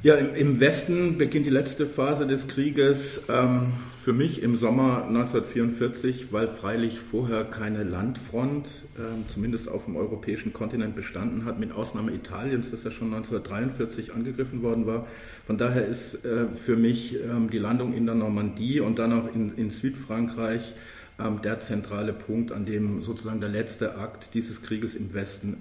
Ja, 0.00 0.14
im, 0.14 0.60
Westen 0.60 1.18
beginnt 1.18 1.44
die 1.44 1.50
letzte 1.50 1.84
Phase 1.84 2.24
des 2.24 2.46
Krieges 2.46 3.22
ähm, 3.28 3.72
für 4.00 4.12
mich 4.12 4.44
im 4.44 4.54
Sommer 4.54 5.04
1944, 5.08 6.32
weil 6.32 6.46
freilich 6.46 7.00
vorher 7.00 7.42
keine 7.42 7.82
Landfront, 7.82 8.68
ähm, 8.96 9.24
zumindest 9.28 9.68
auf 9.68 9.86
dem 9.86 9.96
europäischen 9.96 10.52
Kontinent, 10.52 10.94
bestanden 10.94 11.44
hat, 11.44 11.58
mit 11.58 11.72
Ausnahme 11.72 12.12
Italiens, 12.12 12.70
das 12.70 12.84
ja 12.84 12.92
schon 12.92 13.12
1943 13.12 14.14
angegriffen 14.14 14.62
worden 14.62 14.86
war. 14.86 15.08
Von 15.48 15.58
daher 15.58 15.84
ist 15.84 16.24
äh, 16.24 16.46
für 16.46 16.76
mich 16.76 17.16
ähm, 17.16 17.50
die 17.50 17.58
Landung 17.58 17.92
in 17.92 18.06
der 18.06 18.14
Normandie 18.14 18.78
und 18.78 19.00
dann 19.00 19.12
auch 19.12 19.34
in, 19.34 19.56
in 19.56 19.72
Südfrankreich 19.72 20.74
ähm, 21.18 21.42
der 21.42 21.58
zentrale 21.58 22.12
Punkt, 22.12 22.52
an 22.52 22.66
dem 22.66 23.02
sozusagen 23.02 23.40
der 23.40 23.50
letzte 23.50 23.98
Akt 23.98 24.34
dieses 24.34 24.62
Krieges 24.62 24.94
im 24.94 25.12
Westen 25.12 25.56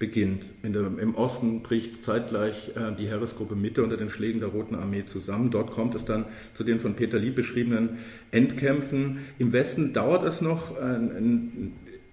beginnt. 0.00 0.46
Der, 0.64 0.86
Im 0.98 1.14
Osten 1.14 1.62
bricht 1.62 2.02
zeitgleich 2.02 2.70
äh, 2.74 2.96
die 2.98 3.06
Heeresgruppe 3.06 3.54
Mitte 3.54 3.84
unter 3.84 3.98
den 3.98 4.08
Schlägen 4.08 4.40
der 4.40 4.48
Roten 4.48 4.74
Armee 4.74 5.04
zusammen. 5.04 5.52
Dort 5.52 5.70
kommt 5.70 5.94
es 5.94 6.04
dann 6.04 6.24
zu 6.54 6.64
den 6.64 6.80
von 6.80 6.94
Peter 6.94 7.18
Lieb 7.18 7.36
beschriebenen 7.36 7.98
Endkämpfen. 8.32 9.18
Im 9.38 9.52
Westen 9.52 9.92
dauert 9.92 10.24
es 10.24 10.40
noch 10.40 10.76
ein, 10.80 11.10
ein, 11.12 11.72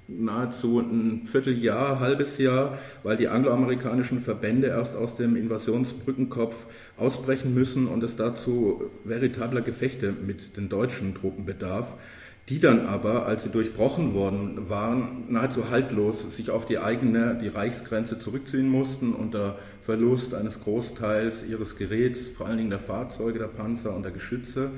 nahezu 0.09 0.79
ein 0.79 1.21
Vierteljahr, 1.25 2.01
halbes 2.01 2.37
Jahr, 2.37 2.77
weil 3.03 3.15
die 3.15 3.29
angloamerikanischen 3.29 4.21
Verbände 4.21 4.67
erst 4.67 4.97
aus 4.97 5.15
dem 5.15 5.37
Invasionsbrückenkopf 5.37 6.65
ausbrechen 6.97 7.53
müssen 7.53 7.87
und 7.87 8.03
es 8.03 8.17
dazu 8.17 8.91
veritabler 9.05 9.61
Gefechte 9.61 10.11
mit 10.11 10.57
den 10.57 10.67
deutschen 10.67 11.15
Truppen 11.15 11.45
bedarf 11.45 11.95
die 12.49 12.61
dann 12.61 12.85
aber, 12.85 13.25
als 13.25 13.43
sie 13.43 13.49
durchbrochen 13.49 14.13
worden 14.13 14.69
waren, 14.69 15.25
nahezu 15.27 15.69
haltlos 15.69 16.33
sich 16.33 16.49
auf 16.49 16.65
die 16.65 16.79
eigene, 16.79 17.37
die 17.41 17.49
Reichsgrenze 17.49 18.19
zurückziehen 18.19 18.69
mussten 18.69 19.13
unter 19.13 19.57
Verlust 19.81 20.33
eines 20.33 20.63
Großteils 20.63 21.45
ihres 21.45 21.75
Geräts, 21.75 22.29
vor 22.29 22.47
allen 22.47 22.57
Dingen 22.57 22.69
der 22.69 22.79
Fahrzeuge, 22.79 23.39
der 23.39 23.47
Panzer 23.47 23.93
und 23.93 24.03
der 24.03 24.13
Geschütze. 24.13 24.71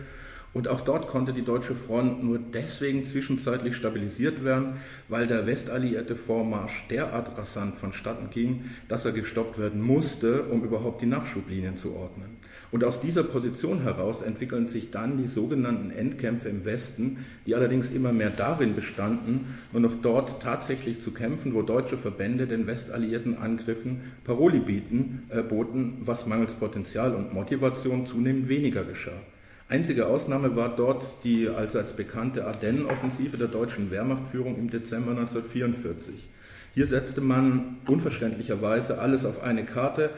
Und 0.51 0.67
auch 0.67 0.81
dort 0.81 1.07
konnte 1.07 1.31
die 1.31 1.43
deutsche 1.43 1.75
Front 1.75 2.23
nur 2.23 2.39
deswegen 2.39 3.05
zwischenzeitlich 3.05 3.75
stabilisiert 3.75 4.43
werden, 4.43 4.77
weil 5.07 5.27
der 5.27 5.45
westalliierte 5.45 6.15
Vormarsch 6.15 6.87
derart 6.89 7.37
rasant 7.37 7.75
vonstatten 7.77 8.31
ging, 8.31 8.65
dass 8.87 9.05
er 9.05 9.11
gestoppt 9.11 9.59
werden 9.59 9.79
musste, 9.79 10.45
um 10.45 10.63
überhaupt 10.63 11.03
die 11.03 11.05
Nachschublinien 11.05 11.77
zu 11.77 11.93
ordnen. 11.93 12.38
Und 12.71 12.83
aus 12.83 13.01
dieser 13.01 13.23
Position 13.23 13.81
heraus 13.81 14.21
entwickeln 14.21 14.67
sich 14.67 14.91
dann 14.91 15.17
die 15.17 15.25
sogenannten 15.25 15.89
Endkämpfe 15.89 16.49
im 16.49 16.65
Westen, 16.65 17.25
die 17.47 17.55
allerdings 17.55 17.89
immer 17.89 18.13
mehr 18.13 18.29
darin 18.29 18.75
bestanden, 18.75 19.55
nur 19.71 19.81
noch 19.81 20.01
dort 20.01 20.41
tatsächlich 20.41 21.01
zu 21.01 21.11
kämpfen, 21.11 21.55
wo 21.55 21.63
deutsche 21.63 21.97
Verbände 21.97 22.45
den 22.45 22.67
westalliierten 22.67 23.37
Angriffen 23.37 24.01
Paroli 24.23 24.59
bieten, 24.59 25.23
äh, 25.29 25.41
boten, 25.41 25.97
was 26.01 26.27
mangels 26.27 26.53
Potenzial 26.53 27.15
und 27.15 27.33
Motivation 27.33 28.05
zunehmend 28.05 28.49
weniger 28.49 28.83
geschah. 28.83 29.19
Einzige 29.67 30.07
Ausnahme 30.07 30.55
war 30.55 30.75
dort 30.75 31.05
die 31.23 31.47
allseits 31.47 31.93
bekannte 31.93 32.45
Ardennenoffensive 32.45 33.37
der 33.37 33.47
deutschen 33.47 33.91
Wehrmachtführung 33.91 34.57
im 34.57 34.69
Dezember 34.69 35.11
1944. 35.11 36.27
Hier 36.73 36.87
setzte 36.87 37.21
man 37.21 37.77
unverständlicherweise 37.87 38.99
alles 38.99 39.25
auf 39.25 39.43
eine 39.43 39.65
Karte, 39.65 40.11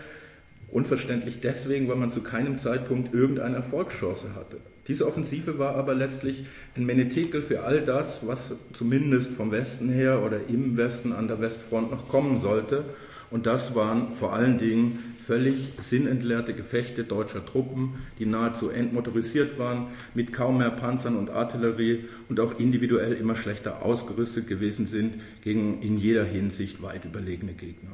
Unverständlich 0.72 1.42
deswegen, 1.42 1.90
weil 1.90 1.98
man 1.98 2.12
zu 2.12 2.22
keinem 2.22 2.58
Zeitpunkt 2.58 3.14
irgendeine 3.14 3.58
Erfolgschance 3.58 4.36
hatte. 4.36 4.58
Diese 4.88 5.06
Offensive 5.06 5.60
war 5.60 5.76
aber 5.76 5.94
letztlich 5.94 6.46
ein 6.76 6.86
Menetekel 6.86 7.42
für 7.42 7.64
all 7.64 7.82
das, 7.82 8.26
was 8.26 8.56
zumindest 8.74 9.34
vom 9.34 9.52
Westen 9.52 9.90
her 9.90 10.24
oder 10.24 10.40
im 10.48 10.78
Westen 10.78 11.12
an 11.12 11.28
der 11.28 11.42
Westfront 11.42 11.92
noch 11.92 12.08
kommen 12.08 12.42
sollte. 12.42 12.86
Und 13.30 13.46
das 13.46 13.76
waren 13.76 14.12
vor 14.12 14.34
allen 14.34 14.58
Dingen 14.58 14.98
völlig 15.26 15.70
sinnentleerte 15.82 16.54
Gefechte 16.54 17.04
deutscher 17.04 17.46
Truppen, 17.46 17.96
die 18.20 18.26
nahezu 18.26 18.70
entmotorisiert 18.70 19.60
waren, 19.60 19.88
mit 20.14 20.34
kaum 20.34 20.58
mehr 20.58 20.72
Panzern 20.72 21.16
und 21.16 21.30
Artillerie 21.30 22.06
und 22.28 22.40
auch 22.40 22.60
individuell 22.60 23.14
immer 23.14 23.36
schlechter 23.36 23.84
ausgerüstet 23.84 24.48
gewesen 24.48 24.88
sind 24.88 25.16
gegen 25.42 25.82
in 25.82 25.98
jeder 25.98 26.26
Hinsicht 26.26 26.82
weit 26.82 27.06
überlegene 27.06 27.54
Gegner. 27.54 27.92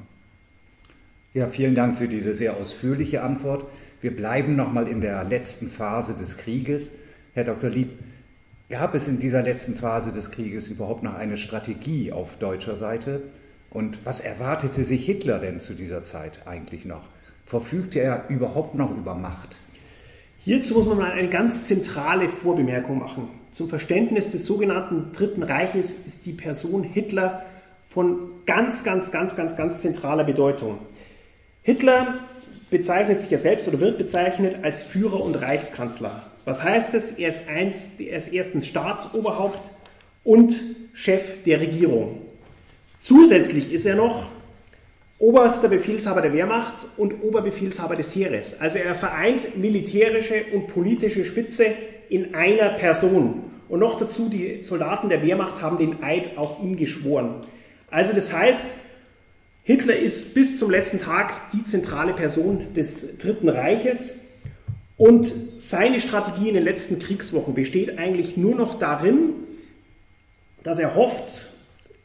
Ja, 1.38 1.48
vielen 1.48 1.76
Dank 1.76 2.00
für 2.00 2.08
diese 2.08 2.34
sehr 2.34 2.58
ausführliche 2.58 3.22
Antwort. 3.22 3.68
Wir 4.02 4.16
bleiben 4.16 4.56
nochmal 4.56 4.88
in 4.88 5.02
der 5.02 5.24
letzten 5.24 5.68
Phase 5.68 6.16
des 6.16 6.40
Krieges. 6.40 6.94
Herr 7.36 7.44
Dr. 7.44 7.70
Lieb, 7.70 7.90
gab 8.72 8.96
es 8.96 9.08
in 9.08 9.20
dieser 9.20 9.44
letzten 9.44 9.76
Phase 9.76 10.12
des 10.12 10.32
Krieges 10.32 10.68
überhaupt 10.68 11.04
noch 11.04 11.14
eine 11.14 11.38
Strategie 11.38 12.12
auf 12.12 12.40
deutscher 12.40 12.76
Seite? 12.76 13.22
Und 13.70 14.04
was 14.04 14.20
erwartete 14.20 14.84
sich 14.84 15.06
Hitler 15.06 15.38
denn 15.38 15.60
zu 15.60 15.76
dieser 15.76 16.02
Zeit 16.02 16.42
eigentlich 16.48 16.86
noch? 16.86 17.04
Verfügte 17.46 18.00
er 18.00 18.30
überhaupt 18.30 18.74
noch 18.74 18.98
über 18.98 19.14
Macht? 19.14 19.58
Hierzu 20.40 20.74
muss 20.74 20.88
man 20.88 20.98
mal 20.98 21.12
eine 21.12 21.30
ganz 21.30 21.66
zentrale 21.66 22.30
Vorbemerkung 22.30 22.98
machen. 22.98 23.28
Zum 23.52 23.70
Verständnis 23.70 24.32
des 24.32 24.48
sogenannten 24.48 25.12
Dritten 25.14 25.44
Reiches 25.44 26.04
ist 26.04 26.26
die 26.26 26.34
Person 26.34 26.82
Hitler 26.82 27.46
von 27.88 28.32
ganz, 28.48 28.84
ganz, 28.84 29.12
ganz, 29.12 29.36
ganz, 29.36 29.56
ganz 29.56 29.82
zentraler 29.82 30.24
Bedeutung. 30.24 30.80
Hitler 31.68 32.20
bezeichnet 32.70 33.20
sich 33.20 33.30
ja 33.30 33.38
selbst 33.38 33.68
oder 33.68 33.82
wird 33.82 33.98
bezeichnet 33.98 34.60
als 34.62 34.84
Führer 34.84 35.22
und 35.22 35.36
Reichskanzler. 35.36 36.22
Was 36.46 36.64
heißt 36.64 36.94
das? 36.94 37.12
Er 37.12 37.28
ist, 37.28 37.50
eins, 37.50 37.90
er 38.00 38.16
ist 38.16 38.32
erstens 38.32 38.68
Staatsoberhaupt 38.68 39.70
und 40.24 40.56
Chef 40.94 41.44
der 41.44 41.60
Regierung. 41.60 42.22
Zusätzlich 43.02 43.74
ist 43.74 43.86
er 43.86 43.98
noch 43.98 44.30
oberster 45.20 45.68
Befehlshaber 45.68 46.22
der 46.22 46.32
Wehrmacht 46.32 46.88
und 46.96 47.22
Oberbefehlshaber 47.22 47.98
des 47.98 48.16
Heeres. 48.16 48.62
Also 48.62 48.78
er 48.78 48.96
vereint 48.96 49.58
militärische 49.58 50.46
und 50.54 50.68
politische 50.68 51.26
Spitze 51.26 51.66
in 52.08 52.34
einer 52.34 52.70
Person. 52.70 53.44
Und 53.68 53.80
noch 53.82 53.98
dazu, 53.98 54.30
die 54.30 54.64
Soldaten 54.64 55.10
der 55.10 55.22
Wehrmacht 55.22 55.62
haben 55.62 55.78
den 55.78 56.02
Eid 56.02 56.38
auf 56.38 56.64
ihn 56.64 56.78
geschworen. 56.78 57.44
Also 57.92 58.14
das 58.14 58.32
heißt, 58.32 58.64
Hitler 59.68 59.98
ist 59.98 60.34
bis 60.34 60.58
zum 60.58 60.72
letzten 60.72 61.02
Tag 61.02 61.52
die 61.52 61.62
zentrale 61.62 62.14
Person 62.14 62.74
des 62.74 63.18
Dritten 63.18 63.50
Reiches 63.50 64.22
und 64.96 65.30
seine 65.58 66.00
Strategie 66.00 66.48
in 66.48 66.54
den 66.54 66.64
letzten 66.64 67.00
Kriegswochen 67.00 67.54
besteht 67.54 68.00
eigentlich 68.00 68.38
nur 68.38 68.56
noch 68.56 68.80
darin, 68.80 69.32
dass 70.64 70.80
er 70.80 70.96
hofft, 70.96 71.50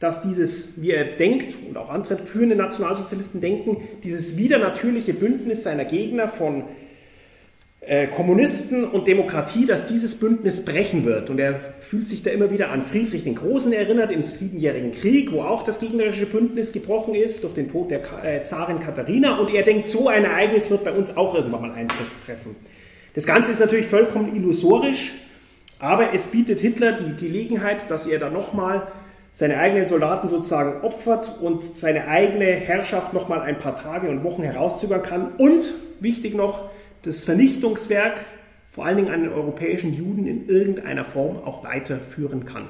dass 0.01 0.23
dieses, 0.23 0.81
wie 0.81 0.91
er 0.91 1.05
denkt 1.05 1.55
und 1.65 1.77
auch 1.77 1.87
andere 1.87 2.17
führende 2.25 2.57
Nationalsozialisten 2.57 3.39
denken, 3.39 3.77
dieses 4.03 4.35
wieder 4.35 4.59
natürliche 4.59 5.13
Bündnis 5.13 5.63
seiner 5.63 5.85
Gegner 5.85 6.27
von 6.27 6.65
äh, 7.85 8.07
Kommunisten 8.07 8.85
und 8.85 9.07
Demokratie, 9.07 9.65
dass 9.65 9.87
dieses 9.87 10.19
Bündnis 10.19 10.63
brechen 10.63 11.03
wird. 11.05 11.29
Und 11.29 11.39
er 11.39 11.59
fühlt 11.79 12.07
sich 12.07 12.23
da 12.23 12.31
immer 12.31 12.49
wieder 12.49 12.69
an 12.69 12.83
Friedrich 12.83 13.23
den 13.23 13.35
Großen 13.35 13.73
erinnert 13.73 14.09
im 14.11 14.21
Siebenjährigen 14.21 14.91
Krieg, 14.91 15.31
wo 15.33 15.41
auch 15.41 15.63
das 15.63 15.79
gegnerische 15.79 16.25
Bündnis 16.25 16.71
gebrochen 16.71 17.13
ist 17.13 17.43
durch 17.43 17.53
den 17.55 17.69
Tod 17.69 17.91
der 17.91 18.01
äh, 18.23 18.43
Zarin 18.43 18.79
Katharina. 18.79 19.37
Und 19.37 19.53
er 19.53 19.63
denkt, 19.63 19.85
so 19.85 20.07
ein 20.07 20.23
Ereignis 20.23 20.69
wird 20.69 20.85
bei 20.85 20.93
uns 20.93 21.17
auch 21.17 21.35
irgendwann 21.35 21.61
mal 21.61 21.71
eintreffen. 21.71 22.55
Das 23.15 23.25
Ganze 23.25 23.51
ist 23.51 23.59
natürlich 23.59 23.87
vollkommen 23.87 24.35
illusorisch, 24.35 25.13
aber 25.79 26.13
es 26.13 26.27
bietet 26.27 26.59
Hitler 26.59 26.93
die 26.93 27.25
Gelegenheit, 27.25 27.91
dass 27.91 28.07
er 28.07 28.17
da 28.17 28.29
nochmal 28.29 28.87
seine 29.33 29.57
eigenen 29.57 29.83
Soldaten 29.83 30.27
sozusagen 30.27 30.83
opfert 30.83 31.39
und 31.41 31.63
seine 31.63 32.07
eigene 32.07 32.45
Herrschaft 32.45 33.13
nochmal 33.13 33.41
ein 33.41 33.57
paar 33.57 33.75
Tage 33.75 34.07
und 34.07 34.23
Wochen 34.23 34.43
herauszögern 34.43 35.03
kann. 35.03 35.33
Und, 35.37 35.69
wichtig 35.99 36.35
noch, 36.35 36.69
das 37.03 37.23
Vernichtungswerk 37.23 38.25
vor 38.69 38.85
allen 38.85 38.97
Dingen 38.97 39.13
an 39.13 39.21
den 39.21 39.31
europäischen 39.31 39.93
Juden 39.93 40.25
in 40.25 40.49
irgendeiner 40.49 41.05
Form 41.05 41.37
auch 41.37 41.63
weiterführen 41.63 42.45
kann. 42.45 42.67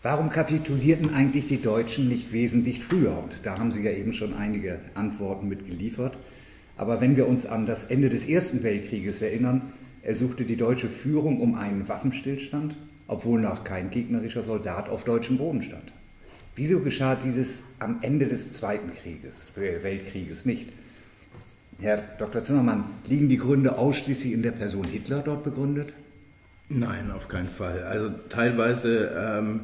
Warum 0.00 0.30
kapitulierten 0.30 1.14
eigentlich 1.14 1.46
die 1.46 1.60
Deutschen 1.60 2.08
nicht 2.08 2.32
wesentlich 2.32 2.82
früher? 2.82 3.16
Und 3.18 3.40
da 3.44 3.58
haben 3.58 3.70
Sie 3.70 3.82
ja 3.82 3.92
eben 3.92 4.12
schon 4.12 4.34
einige 4.34 4.80
Antworten 4.94 5.48
mitgeliefert. 5.48 6.18
Aber 6.76 7.00
wenn 7.00 7.16
wir 7.16 7.28
uns 7.28 7.46
an 7.46 7.66
das 7.66 7.84
Ende 7.84 8.08
des 8.08 8.28
Ersten 8.28 8.62
Weltkrieges 8.62 9.20
erinnern, 9.20 9.72
ersuchte 10.02 10.44
die 10.44 10.56
deutsche 10.56 10.88
Führung 10.88 11.40
um 11.40 11.54
einen 11.54 11.88
Waffenstillstand, 11.88 12.76
obwohl 13.06 13.40
noch 13.40 13.64
kein 13.64 13.90
gegnerischer 13.90 14.42
Soldat 14.42 14.88
auf 14.88 15.04
deutschem 15.04 15.36
Boden 15.36 15.62
stand. 15.62 15.92
Wieso 16.56 16.80
geschah 16.80 17.14
dieses 17.14 17.64
am 17.78 17.98
Ende 18.02 18.26
des 18.26 18.54
Zweiten 18.54 18.92
Krieges, 18.92 19.52
Weltkrieges 19.56 20.46
nicht? 20.46 20.70
Herr 21.82 22.00
Dr. 22.16 22.42
Zimmermann, 22.42 22.84
liegen 23.08 23.28
die 23.28 23.38
Gründe 23.38 23.76
ausschließlich 23.76 24.32
in 24.32 24.42
der 24.42 24.52
Person 24.52 24.84
Hitler 24.84 25.20
dort 25.24 25.42
begründet? 25.42 25.92
Nein, 26.68 27.10
auf 27.10 27.26
keinen 27.26 27.48
Fall. 27.48 27.82
Also 27.82 28.10
teilweise 28.28 29.10
ähm, 29.16 29.62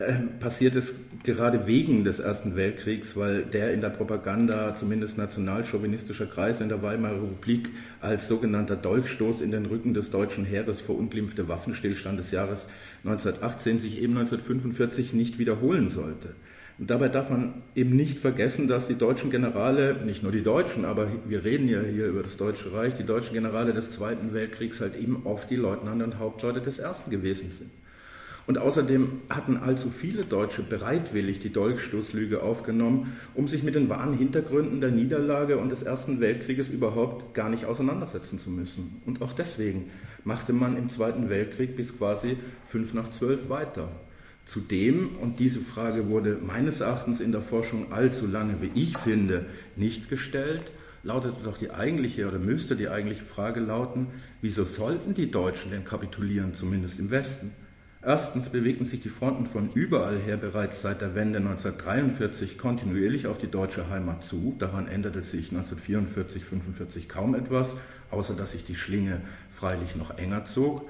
äh, 0.00 0.14
passiert 0.40 0.74
es 0.74 0.94
gerade 1.22 1.68
wegen 1.68 2.02
des 2.02 2.18
Ersten 2.18 2.56
Weltkriegs, 2.56 3.16
weil 3.16 3.44
der 3.44 3.72
in 3.72 3.80
der 3.80 3.90
Propaganda, 3.90 4.74
zumindest 4.76 5.16
nationalchauvinistischer 5.16 6.26
Kreise 6.26 6.64
in 6.64 6.70
der 6.70 6.82
Weimarer 6.82 7.22
Republik, 7.22 7.68
als 8.00 8.26
sogenannter 8.26 8.74
Dolchstoß 8.74 9.40
in 9.40 9.52
den 9.52 9.66
Rücken 9.66 9.94
des 9.94 10.10
deutschen 10.10 10.44
Heeres 10.44 10.80
verunglimpfte 10.80 11.46
Waffenstillstand 11.46 12.18
des 12.18 12.32
Jahres 12.32 12.66
1918 13.04 13.78
sich 13.78 14.02
eben 14.02 14.18
1945 14.18 15.12
nicht 15.12 15.38
wiederholen 15.38 15.88
sollte. 15.88 16.34
Und 16.78 16.90
dabei 16.90 17.08
darf 17.08 17.30
man 17.30 17.62
eben 17.76 17.94
nicht 17.94 18.18
vergessen, 18.18 18.66
dass 18.66 18.88
die 18.88 18.96
deutschen 18.96 19.30
Generale, 19.30 19.96
nicht 20.04 20.24
nur 20.24 20.32
die 20.32 20.42
Deutschen, 20.42 20.84
aber 20.84 21.08
wir 21.26 21.44
reden 21.44 21.68
ja 21.68 21.80
hier 21.80 22.08
über 22.08 22.24
das 22.24 22.36
Deutsche 22.36 22.72
Reich, 22.72 22.94
die 22.94 23.04
deutschen 23.04 23.34
Generale 23.34 23.72
des 23.72 23.92
Zweiten 23.92 24.34
Weltkriegs 24.34 24.80
halt 24.80 24.96
eben 24.96 25.22
oft 25.24 25.48
die 25.50 25.56
Leutnante 25.56 26.04
und 26.04 26.18
Hauptleute 26.18 26.60
des 26.60 26.80
Ersten 26.80 27.10
gewesen 27.10 27.50
sind. 27.50 27.70
Und 28.46 28.58
außerdem 28.58 29.22
hatten 29.30 29.56
allzu 29.56 29.88
viele 29.88 30.24
Deutsche 30.24 30.62
bereitwillig 30.62 31.40
die 31.40 31.52
Dolchstoßlüge 31.52 32.42
aufgenommen, 32.42 33.16
um 33.34 33.48
sich 33.48 33.62
mit 33.62 33.74
den 33.74 33.88
wahren 33.88 34.12
Hintergründen 34.12 34.80
der 34.80 34.90
Niederlage 34.90 35.56
und 35.56 35.70
des 35.70 35.82
Ersten 35.82 36.20
Weltkrieges 36.20 36.68
überhaupt 36.68 37.34
gar 37.34 37.48
nicht 37.48 37.64
auseinandersetzen 37.64 38.38
zu 38.38 38.50
müssen. 38.50 39.00
Und 39.06 39.22
auch 39.22 39.32
deswegen 39.32 39.90
machte 40.24 40.52
man 40.52 40.76
im 40.76 40.90
Zweiten 40.90 41.30
Weltkrieg 41.30 41.76
bis 41.76 41.96
quasi 41.96 42.36
fünf 42.66 42.92
nach 42.92 43.10
zwölf 43.10 43.48
weiter. 43.48 43.88
Zudem, 44.46 45.16
und 45.20 45.40
diese 45.40 45.60
Frage 45.60 46.08
wurde 46.08 46.38
meines 46.44 46.80
Erachtens 46.80 47.20
in 47.20 47.32
der 47.32 47.40
Forschung 47.40 47.92
allzu 47.92 48.26
lange, 48.26 48.56
wie 48.60 48.70
ich 48.78 48.98
finde, 48.98 49.46
nicht 49.76 50.10
gestellt, 50.10 50.70
lautete 51.02 51.42
doch 51.42 51.58
die 51.58 51.70
eigentliche 51.70 52.28
oder 52.28 52.38
müsste 52.38 52.76
die 52.76 52.88
eigentliche 52.88 53.24
Frage 53.24 53.60
lauten, 53.60 54.08
wieso 54.42 54.64
sollten 54.64 55.14
die 55.14 55.30
Deutschen 55.30 55.70
denn 55.70 55.84
kapitulieren, 55.84 56.54
zumindest 56.54 56.98
im 56.98 57.10
Westen? 57.10 57.52
Erstens 58.06 58.50
bewegten 58.50 58.84
sich 58.84 59.00
die 59.00 59.08
Fronten 59.08 59.46
von 59.46 59.70
überall 59.72 60.18
her 60.18 60.36
bereits 60.36 60.82
seit 60.82 61.00
der 61.00 61.14
Wende 61.14 61.38
1943 61.38 62.58
kontinuierlich 62.58 63.26
auf 63.26 63.38
die 63.38 63.50
deutsche 63.50 63.88
Heimat 63.88 64.24
zu. 64.24 64.54
Daran 64.58 64.88
änderte 64.88 65.22
sich 65.22 65.50
1944, 65.50 66.44
45 66.44 67.08
kaum 67.08 67.34
etwas, 67.34 67.76
außer 68.10 68.34
dass 68.34 68.52
sich 68.52 68.66
die 68.66 68.74
Schlinge 68.74 69.22
freilich 69.50 69.96
noch 69.96 70.18
enger 70.18 70.44
zog. 70.44 70.86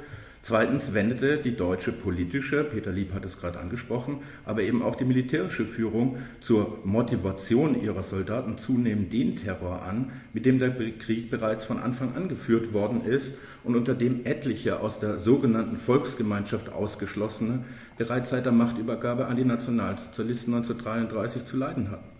Zweitens 0.46 0.92
wendete 0.92 1.38
die 1.38 1.56
deutsche 1.56 1.90
politische, 1.90 2.64
Peter 2.64 2.92
Lieb 2.92 3.14
hat 3.14 3.24
es 3.24 3.40
gerade 3.40 3.58
angesprochen, 3.58 4.18
aber 4.44 4.60
eben 4.60 4.82
auch 4.82 4.94
die 4.94 5.06
militärische 5.06 5.64
Führung 5.64 6.18
zur 6.42 6.80
Motivation 6.84 7.80
ihrer 7.80 8.02
Soldaten 8.02 8.58
zunehmend 8.58 9.10
den 9.10 9.36
Terror 9.36 9.80
an, 9.80 10.12
mit 10.34 10.44
dem 10.44 10.58
der 10.58 10.76
Krieg 10.98 11.30
bereits 11.30 11.64
von 11.64 11.78
Anfang 11.78 12.14
an 12.14 12.28
geführt 12.28 12.74
worden 12.74 13.06
ist 13.06 13.38
und 13.62 13.74
unter 13.74 13.94
dem 13.94 14.26
etliche 14.26 14.80
aus 14.80 15.00
der 15.00 15.18
sogenannten 15.18 15.78
Volksgemeinschaft 15.78 16.70
ausgeschlossene 16.70 17.64
bereits 17.96 18.28
seit 18.28 18.44
der 18.44 18.52
Machtübergabe 18.52 19.24
an 19.24 19.36
die 19.36 19.46
Nationalsozialisten 19.46 20.52
1933 20.52 21.46
zu 21.46 21.56
leiden 21.56 21.90
hatten. 21.90 22.10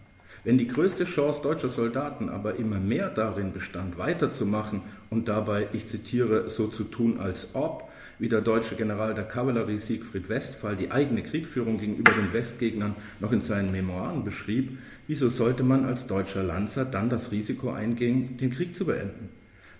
Wenn 0.45 0.57
die 0.57 0.69
größte 0.69 1.05
Chance 1.05 1.41
deutscher 1.43 1.69
Soldaten 1.69 2.31
aber 2.31 2.57
immer 2.57 2.81
mehr 2.81 3.11
darin 3.11 3.53
bestand, 3.53 3.99
weiterzumachen 3.99 4.81
und 5.11 5.29
dabei, 5.29 5.69
ich 5.75 5.89
zitiere, 5.89 6.49
so 6.49 6.69
zu 6.69 6.85
tun, 6.85 7.21
als 7.21 7.49
ob, 7.53 7.91
wie 8.18 8.29
der 8.29 8.40
deutsche 8.40 8.77
General 8.77 9.14
der 9.14 9.24
Kavallerie 9.24 9.79
Siegfried 9.79 10.29
Westphal 10.29 10.77
die 10.77 10.90
eigene 10.90 11.22
Kriegführung 11.22 11.79
gegenüber 11.79 12.12
den 12.12 12.33
Westgegnern 12.33 12.94
noch 13.20 13.33
in 13.33 13.40
seinen 13.40 13.72
Memoiren 13.72 14.24
beschrieb, 14.24 14.79
wieso 15.07 15.29
sollte 15.29 15.62
man 15.62 15.85
als 15.85 16.07
deutscher 16.07 16.42
Lanzer 16.42 16.85
dann 16.85 17.11
das 17.11 17.33
Risiko 17.33 17.70
eingehen, 17.70 18.37
den 18.37 18.50
Krieg 18.50 18.77
zu 18.77 18.87
beenden? 18.87 19.29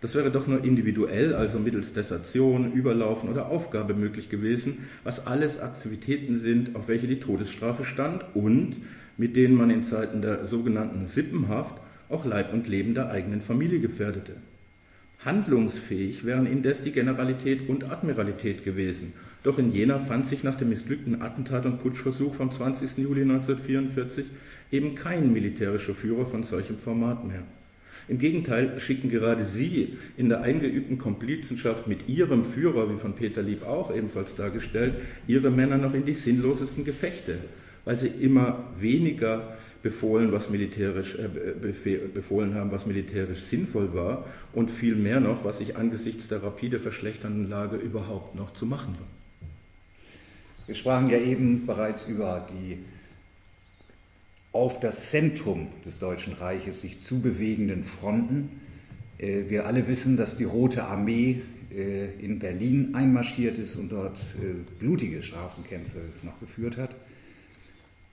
Das 0.01 0.15
wäre 0.15 0.31
doch 0.31 0.47
nur 0.47 0.63
individuell, 0.63 1.35
also 1.35 1.59
mittels 1.59 1.95
Desertion, 1.95 2.73
Überlaufen 2.73 3.31
oder 3.31 3.47
Aufgabe 3.47 3.95
möglich 3.95 4.29
gewesen, 4.29 4.87
was 5.03 5.27
alles 5.27 5.61
Aktivitäten 5.61 6.39
sind, 6.39 6.77
auf 6.77 6.89
welche 6.89 7.07
die 7.07 7.21
Todesstrafe 7.21 7.87
stand 7.87 8.23
und 8.35 8.77
mit 9.17 9.35
denen 9.35 9.55
man 9.55 9.71
in 9.71 9.83
Zeiten 9.83 10.21
der 10.21 10.47
sogenannten 10.47 11.07
Sippenhaft 11.07 11.77
auch 12.11 12.27
Leib 12.27 12.53
und 12.53 12.69
Leben 12.69 12.95
der 12.95 13.11
eigenen 13.11 13.41
Familie 13.41 13.81
gefährdete. 13.81 14.35
Handlungsfähig 15.25 16.25
wären 16.25 16.47
indes 16.47 16.83
die 16.83 16.93
Generalität 16.93 17.69
und 17.69 17.85
Admiralität 17.85 18.63
gewesen. 18.63 19.15
Doch 19.43 19.59
in 19.59 19.73
Jena 19.73 19.99
fand 19.99 20.27
sich 20.27 20.45
nach 20.45 20.57
dem 20.57 20.69
missglückten 20.69 21.23
Attentat 21.23 21.65
und 21.67 21.83
Putschversuch 21.83 22.35
vom 22.35 22.51
20. 22.51 22.99
Juli 22.99 23.23
1944 23.23 24.27
eben 24.71 24.95
kein 24.95 25.33
militärischer 25.33 25.95
Führer 25.95 26.27
von 26.27 26.45
solchem 26.45 26.79
Format 26.79 27.27
mehr. 27.27 27.43
Im 28.07 28.19
Gegenteil 28.19 28.79
schicken 28.81 29.09
gerade 29.09 29.47
Sie 29.47 29.97
in 30.19 30.29
der 30.29 30.43
eingeübten 30.43 30.99
Komplizenschaft 30.99 31.87
mit 31.87 32.07
Ihrem 32.09 32.45
Führer, 32.45 32.93
wie 32.93 32.99
von 32.99 33.15
Peter 33.15 33.43
Lieb 33.43 33.67
auch 33.67 33.95
ebenfalls 33.95 34.37
dargestellt, 34.37 34.95
Ihre 35.27 35.51
Männer 35.51 35.79
noch 35.79 35.95
in 35.95 36.05
die 36.05 36.13
sinnlosesten 36.13 36.85
Gefechte, 36.85 37.39
weil 37.87 37.99
sie 37.99 38.09
immer 38.09 38.65
weniger 38.79 39.57
befohlen, 39.85 40.33
was 40.33 40.49
militärisch, 40.49 41.15
äh, 41.17 41.29
befohlen 42.15 42.55
haben, 42.55 42.73
was 42.73 42.87
militärisch 42.87 43.43
sinnvoll 43.43 43.93
war 43.93 44.25
und 44.55 44.71
viel 44.71 44.97
mehr 44.97 45.21
noch, 45.21 45.45
was 45.45 45.59
sich 45.59 45.77
angesichts 45.77 46.27
der 46.27 46.43
rapide 46.43 46.81
verschlechternden 46.81 47.51
Lage 47.51 47.77
überhaupt 47.77 48.35
noch 48.35 48.55
zu 48.55 48.65
machen 48.65 48.95
war. 48.99 49.07
Wir 50.67 50.75
sprachen 50.75 51.11
ja 51.11 51.19
eben 51.19 51.67
bereits 51.67 52.09
über 52.09 52.47
die 52.51 52.79
auf 54.53 54.81
das 54.81 55.11
Zentrum 55.11 55.69
des 55.85 55.99
Deutschen 55.99 56.33
Reiches 56.33 56.81
sich 56.81 56.99
zubewegenden 56.99 57.85
Fronten. 57.85 58.61
Äh, 59.19 59.51
wir 59.51 59.67
alle 59.67 59.87
wissen, 59.87 60.17
dass 60.17 60.39
die 60.39 60.45
Rote 60.45 60.85
Armee 60.85 61.43
äh, 61.71 62.07
in 62.25 62.39
Berlin 62.39 62.95
einmarschiert 62.95 63.59
ist 63.59 63.77
und 63.77 63.93
dort 63.93 64.17
äh, 64.17 64.55
blutige 64.79 65.23
Straßenkämpfe 65.23 65.99
noch 66.23 66.41
geführt 66.41 66.79
hat. 66.79 66.97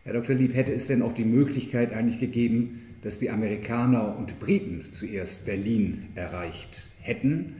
Herr 0.03 0.13
Dr. 0.13 0.35
Lieb, 0.35 0.55
hätte 0.55 0.73
es 0.73 0.87
denn 0.87 1.03
auch 1.03 1.13
die 1.13 1.25
Möglichkeit 1.25 1.93
eigentlich 1.93 2.19
gegeben, 2.19 2.95
dass 3.03 3.19
die 3.19 3.29
Amerikaner 3.29 4.17
und 4.17 4.39
Briten 4.39 4.85
zuerst 4.91 5.45
Berlin 5.45 6.07
erreicht 6.15 6.87
hätten? 7.01 7.57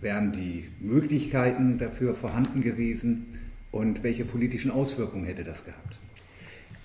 Wären 0.00 0.32
die 0.32 0.64
Möglichkeiten 0.80 1.78
dafür 1.78 2.14
vorhanden 2.14 2.60
gewesen? 2.60 3.38
Und 3.70 4.02
welche 4.02 4.24
politischen 4.24 4.72
Auswirkungen 4.72 5.26
hätte 5.26 5.44
das 5.44 5.64
gehabt? 5.64 5.98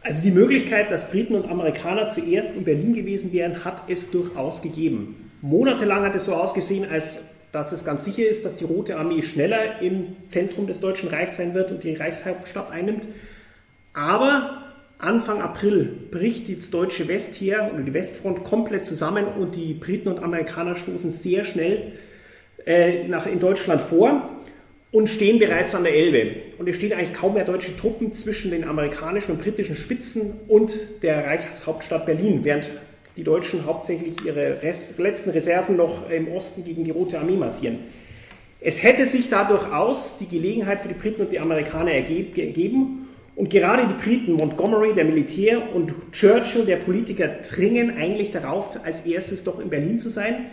Also 0.04 0.22
die 0.22 0.32
Möglichkeit, 0.32 0.92
dass 0.92 1.10
Briten 1.10 1.34
und 1.34 1.50
Amerikaner 1.50 2.10
zuerst 2.10 2.56
in 2.56 2.64
Berlin 2.64 2.94
gewesen 2.94 3.34
wären, 3.34 3.66
hat 3.66 3.90
es 3.90 4.12
durchaus 4.12 4.62
gegeben. 4.62 5.32
Monatelang 5.42 6.04
hat 6.04 6.14
es 6.14 6.26
so 6.26 6.36
ausgesehen, 6.36 6.88
als 6.88 7.30
dass 7.52 7.72
es 7.72 7.84
ganz 7.84 8.06
sicher 8.06 8.28
ist, 8.28 8.46
dass 8.46 8.56
die 8.56 8.66
Rote 8.66 8.98
Armee 8.98 9.24
schneller 9.24 9.82
im 9.82 10.16
Zentrum 10.28 10.68
des 10.68 10.80
Deutschen 10.80 11.10
Reichs 11.10 11.38
sein 11.38 11.56
wird 11.56 11.72
und 11.72 11.84
die 11.84 11.96
Reichshauptstadt 11.96 12.72
einnimmt. 12.72 13.08
Aber 13.94 14.61
Anfang 15.02 15.42
April 15.42 15.90
bricht 16.12 16.56
das 16.56 16.70
deutsche 16.70 17.08
Westheer 17.08 17.72
oder 17.74 17.82
die 17.82 17.94
Westfront 17.94 18.44
komplett 18.44 18.86
zusammen 18.86 19.26
und 19.26 19.56
die 19.56 19.74
Briten 19.74 20.10
und 20.10 20.20
Amerikaner 20.22 20.76
stoßen 20.76 21.12
sehr 21.12 21.44
schnell 21.44 21.94
äh, 22.68 23.08
nach, 23.08 23.26
in 23.26 23.40
Deutschland 23.40 23.82
vor 23.82 24.30
und 24.92 25.08
stehen 25.08 25.40
bereits 25.40 25.74
an 25.74 25.86
der 25.86 25.96
Elbe. 25.96 26.36
Und 26.60 26.70
es 26.70 26.76
stehen 26.76 26.94
eigentlich 26.94 27.16
kaum 27.16 27.34
mehr 27.34 27.46
deutsche 27.46 27.76
Truppen 27.76 28.14
zwischen 28.14 28.52
den 28.52 28.64
amerikanischen 28.64 29.32
und 29.32 29.42
britischen 29.42 29.76
Spitzen 29.76 30.36
und 30.48 30.78
der 31.02 31.26
Reichshauptstadt 31.26 32.06
Berlin, 32.06 32.44
während 32.44 32.68
die 33.18 33.24
Deutschen 33.24 33.66
hauptsächlich 33.66 34.24
ihre 34.24 34.62
Rest, 34.62 35.00
letzten 35.00 35.32
Reserven 35.32 35.78
noch 35.78 36.12
im 36.12 36.28
Osten 36.32 36.64
gegen 36.64 36.84
die 36.84 36.92
Rote 36.92 37.20
Armee 37.20 37.38
massieren. 37.38 37.80
Es 38.60 38.84
hätte 38.84 39.08
sich 39.08 39.30
da 39.30 39.46
durchaus 39.46 40.20
die 40.20 40.28
Gelegenheit 40.28 40.82
für 40.82 40.90
die 40.90 40.94
Briten 40.94 41.24
und 41.24 41.32
die 41.32 41.40
Amerikaner 41.40 41.92
ergeben. 41.92 43.01
Und 43.42 43.50
gerade 43.50 43.88
die 43.88 43.96
Briten, 43.96 44.34
Montgomery, 44.34 44.94
der 44.94 45.04
Militär, 45.04 45.74
und 45.74 45.96
Churchill, 46.12 46.64
der 46.64 46.76
Politiker, 46.76 47.28
dringen 47.28 47.98
eigentlich 47.98 48.30
darauf, 48.30 48.78
als 48.86 49.08
erstes 49.08 49.44
doch 49.44 49.60
in 49.60 49.72
Berlin 49.72 49.98
zu 49.98 50.12
sein. 50.12 50.46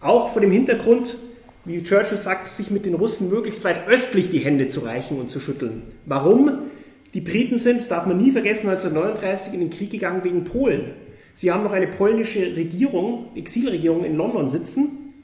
Auch 0.00 0.32
vor 0.32 0.42
dem 0.42 0.50
Hintergrund, 0.50 1.16
wie 1.64 1.80
Churchill 1.84 2.16
sagt, 2.16 2.48
sich 2.48 2.72
mit 2.72 2.86
den 2.86 2.94
Russen 2.94 3.30
möglichst 3.30 3.62
weit 3.62 3.86
östlich 3.86 4.32
die 4.32 4.40
Hände 4.40 4.66
zu 4.66 4.80
reichen 4.80 5.20
und 5.20 5.30
zu 5.30 5.38
schütteln. 5.38 5.82
Warum? 6.06 6.70
Die 7.14 7.20
Briten 7.20 7.58
sind, 7.58 7.78
das 7.78 7.86
darf 7.86 8.04
man 8.04 8.16
nie 8.16 8.32
vergessen, 8.32 8.68
1939 8.68 9.54
in 9.54 9.60
den 9.60 9.70
Krieg 9.70 9.92
gegangen 9.92 10.24
wegen 10.24 10.42
Polen. 10.42 10.86
Sie 11.34 11.52
haben 11.52 11.62
noch 11.62 11.70
eine 11.70 11.86
polnische 11.86 12.56
Regierung, 12.56 13.28
Exilregierung 13.36 14.04
in 14.04 14.16
London 14.16 14.48
sitzen. 14.48 15.14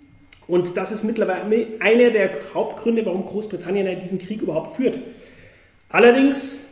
Und 0.46 0.76
das 0.76 0.92
ist 0.92 1.02
mittlerweile 1.02 1.66
einer 1.80 2.10
der 2.10 2.30
Hauptgründe, 2.54 3.04
warum 3.04 3.26
Großbritannien 3.26 3.98
diesen 4.00 4.20
Krieg 4.20 4.42
überhaupt 4.42 4.76
führt. 4.76 4.96
Allerdings, 5.88 6.69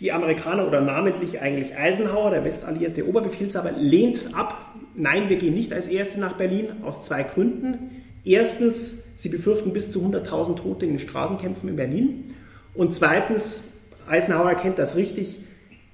die 0.00 0.12
Amerikaner 0.12 0.66
oder 0.66 0.80
namentlich 0.80 1.40
eigentlich 1.40 1.76
Eisenhower, 1.76 2.30
der 2.30 2.44
westalliierte 2.44 3.06
Oberbefehlshaber, 3.08 3.72
lehnt 3.72 4.34
ab. 4.34 4.74
Nein, 4.94 5.28
wir 5.28 5.36
gehen 5.36 5.54
nicht 5.54 5.72
als 5.72 5.88
Erste 5.88 6.20
nach 6.20 6.34
Berlin 6.34 6.68
aus 6.84 7.04
zwei 7.04 7.24
Gründen. 7.24 8.04
Erstens, 8.24 9.04
sie 9.16 9.28
befürchten 9.28 9.72
bis 9.72 9.90
zu 9.90 10.00
100.000 10.00 10.56
Tote 10.56 10.86
in 10.86 10.92
den 10.92 10.98
Straßenkämpfen 11.00 11.68
in 11.68 11.76
Berlin. 11.76 12.34
Und 12.74 12.94
zweitens, 12.94 13.72
Eisenhower 14.08 14.50
erkennt 14.50 14.78
das 14.78 14.96
richtig, 14.96 15.40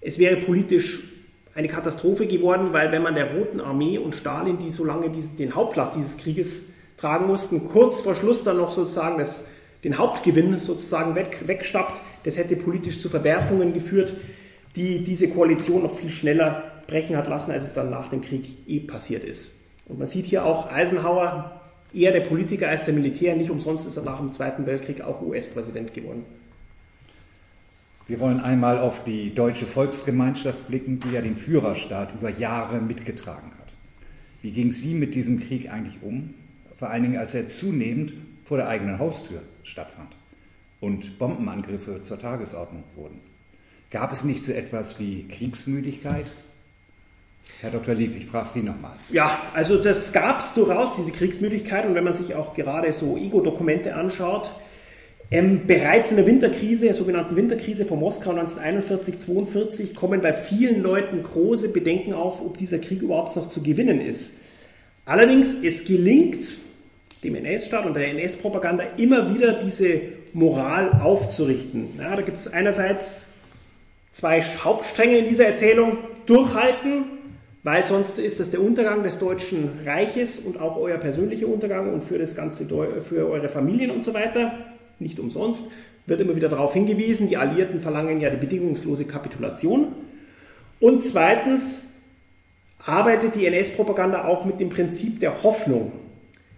es 0.01 0.19
wäre 0.19 0.37
politisch 0.37 1.03
eine 1.55 1.69
Katastrophe 1.69 2.27
geworden, 2.27 2.73
weil 2.73 2.93
wenn 2.93 3.03
man 3.03 3.15
der 3.15 3.35
Roten 3.35 3.61
Armee 3.61 3.97
und 3.97 4.15
Stalin, 4.15 4.59
die 4.59 4.71
so 4.71 4.85
lange 4.85 5.11
den 5.11 5.55
Hauptlast 5.55 5.97
dieses 5.97 6.19
Krieges 6.19 6.73
tragen 6.97 7.27
mussten, 7.27 7.69
kurz 7.71 8.03
vor 8.03 8.15
Schluss 8.15 8.45
dann 8.45 8.59
noch 8.59 8.73
sozusagen 8.73 9.19
das, 9.19 9.49
den 9.83 9.97
Hauptgewinn 9.97 10.61
sozusagen 10.61 11.15
weg, 11.15 11.43
wegschnappt, 11.47 12.01
das 12.25 12.37
hätte 12.37 12.57
politisch 12.57 13.01
zu 13.01 13.09
Verwerfungen 13.09 13.73
geführt, 13.73 14.13
die 14.77 15.05
diese 15.05 15.29
Koalition 15.29 15.83
noch 15.83 15.97
viel 15.97 16.11
schneller 16.11 16.65
brechen 16.87 17.17
hat 17.17 17.29
lassen, 17.29 17.53
als 17.53 17.63
es 17.63 17.75
dann 17.75 17.91
nach 17.91 18.09
dem 18.09 18.23
Krieg 18.23 18.57
eh 18.67 18.81
passiert 18.81 19.25
ist. 19.25 19.61
Und 19.87 19.99
man 19.99 20.07
sieht 20.07 20.27
hier 20.27 20.45
auch 20.45 20.71
Eisenhower 20.71 21.61
eher 21.93 22.13
der 22.13 22.21
Politiker 22.21 22.69
als 22.69 22.87
der 22.87 22.95
Militär. 22.95 23.37
Nicht 23.37 23.51
umsonst 23.51 23.87
ist 23.87 23.97
er 23.97 24.03
nach 24.03 24.19
dem 24.19 24.33
Zweiten 24.33 24.67
Weltkrieg 24.67 25.03
auch 25.03 25.23
US-Präsident 25.23 25.95
geworden. 25.95 26.25
Wir 28.07 28.21
wollen 28.21 28.41
einmal 28.41 28.79
auf 28.79 29.05
die 29.05 29.35
deutsche 29.35 29.67
Volksgemeinschaft 29.67 30.67
blicken, 30.67 31.01
die 31.01 31.13
ja 31.13 31.21
den 31.21 31.37
Führerstaat 31.37 32.15
über 32.15 32.31
Jahre 32.31 32.81
mitgetragen 32.81 33.51
hat. 33.59 33.73
Wie 34.43 34.51
ging 34.51 34.73
sie 34.73 34.95
mit 34.95 35.15
diesem 35.15 35.41
Krieg 35.41 35.71
eigentlich 35.71 36.03
um? 36.03 36.35
Vor 36.77 36.91
allen 36.91 37.03
Dingen, 37.03 37.17
als 37.17 37.35
er 37.35 37.47
zunehmend 37.47 38.13
vor 38.43 38.59
der 38.59 38.69
eigenen 38.69 38.99
Haustür 38.99 39.41
stattfand 39.63 40.09
und 40.85 41.19
Bombenangriffe 41.19 42.03
zur 42.03 42.19
Tagesordnung 42.19 42.85
wurden. 42.95 43.21
Gab 43.91 44.13
es 44.13 44.25
nicht 44.25 44.45
so 44.45 44.53
etwas 44.53 44.99
wie 44.99 45.27
Kriegsmüdigkeit 45.29 46.31
Herr 47.61 47.71
Dr. 47.71 47.95
Lieb, 47.95 48.15
ich 48.17 48.27
frage 48.27 48.49
Sie 48.49 48.63
nochmal. 48.63 48.93
Ja, 49.11 49.41
also 49.55 49.77
das 49.77 50.13
gab 50.13 50.41
es 50.41 50.55
durchaus, 50.55 50.97
diese 50.97 51.13
Kriegsmüdigkeit. 51.13 51.87
Und 51.87 51.95
wenn 51.95 52.05
man 52.05 52.13
sich 52.13 52.35
auch 52.35 52.55
gerade 52.55 52.93
so 52.93 53.17
Ego-Dokumente 53.17 53.95
anschaut, 53.95 54.51
ähm, 55.31 55.67
bereits 55.67 56.11
in 56.11 56.17
der 56.17 56.27
Winterkrise, 56.27 56.87
der 56.87 56.95
sogenannten 56.95 57.37
Winterkrise 57.37 57.85
von 57.85 58.01
Moskau 58.01 58.33
1941-42, 58.33 59.95
kommen 59.95 60.21
bei 60.21 60.33
vielen 60.33 60.83
Leuten 60.83 61.23
große 61.23 61.69
Bedenken 61.71 62.13
auf, 62.13 62.41
ob 62.41 62.59
dieser 62.59 62.79
Krieg 62.79 63.03
überhaupt 63.03 63.35
noch 63.37 63.49
zu 63.49 63.63
gewinnen 63.63 64.01
ist. 64.01 64.39
Allerdings, 65.07 65.63
es 65.63 65.85
gelingt 65.85 66.57
dem 67.23 67.35
NS-Staat 67.37 67.87
und 67.87 67.95
der 67.95 68.09
NS-Propaganda 68.09 68.85
immer 68.99 69.35
wieder 69.35 69.55
diese 69.55 70.01
Moral 70.35 71.01
aufzurichten. 71.03 71.91
Ja, 71.99 72.15
da 72.15 72.23
gibt 72.23 72.39
es 72.39 72.53
einerseits 72.53 73.33
zwei 74.11 74.43
Hauptstränge 74.43 75.19
in 75.19 75.29
dieser 75.29 75.47
Erzählung. 75.47 75.99
Durchhalten, 76.27 77.05
weil 77.63 77.85
sonst 77.85 78.19
ist 78.19 78.41
das 78.41 78.51
der 78.51 78.61
Untergang 78.61 79.03
des 79.03 79.19
Deutschen 79.19 79.81
Reiches 79.85 80.41
und 80.41 80.61
auch 80.61 80.77
euer 80.77 80.99
persönlicher 80.99 81.47
Untergang 81.47 81.93
und 81.93 82.03
für 82.03 82.19
das 82.19 82.35
ganze 82.35 82.67
für 82.67 83.31
eure 83.31 83.49
Familien 83.49 83.91
und 83.91 84.03
so 84.03 84.13
weiter. 84.15 84.53
Nicht 84.99 85.19
umsonst 85.19 85.71
wird 86.07 86.21
immer 86.21 86.37
wieder 86.37 86.49
darauf 86.49 86.73
hingewiesen, 86.73 87.29
die 87.29 87.37
Alliierten 87.37 87.81
verlangen 87.81 88.21
ja 88.21 88.31
die 88.31 88.37
bedingungslose 88.37 89.07
Kapitulation. 89.07 89.89
Und 90.81 91.03
zweitens 91.03 91.93
arbeitet 92.85 93.35
die 93.35 93.47
NS-Propaganda 93.47 94.25
auch 94.25 94.45
mit 94.45 94.61
dem 94.61 94.69
Prinzip 94.69 95.21
der 95.21 95.43
Hoffnung. 95.43 95.93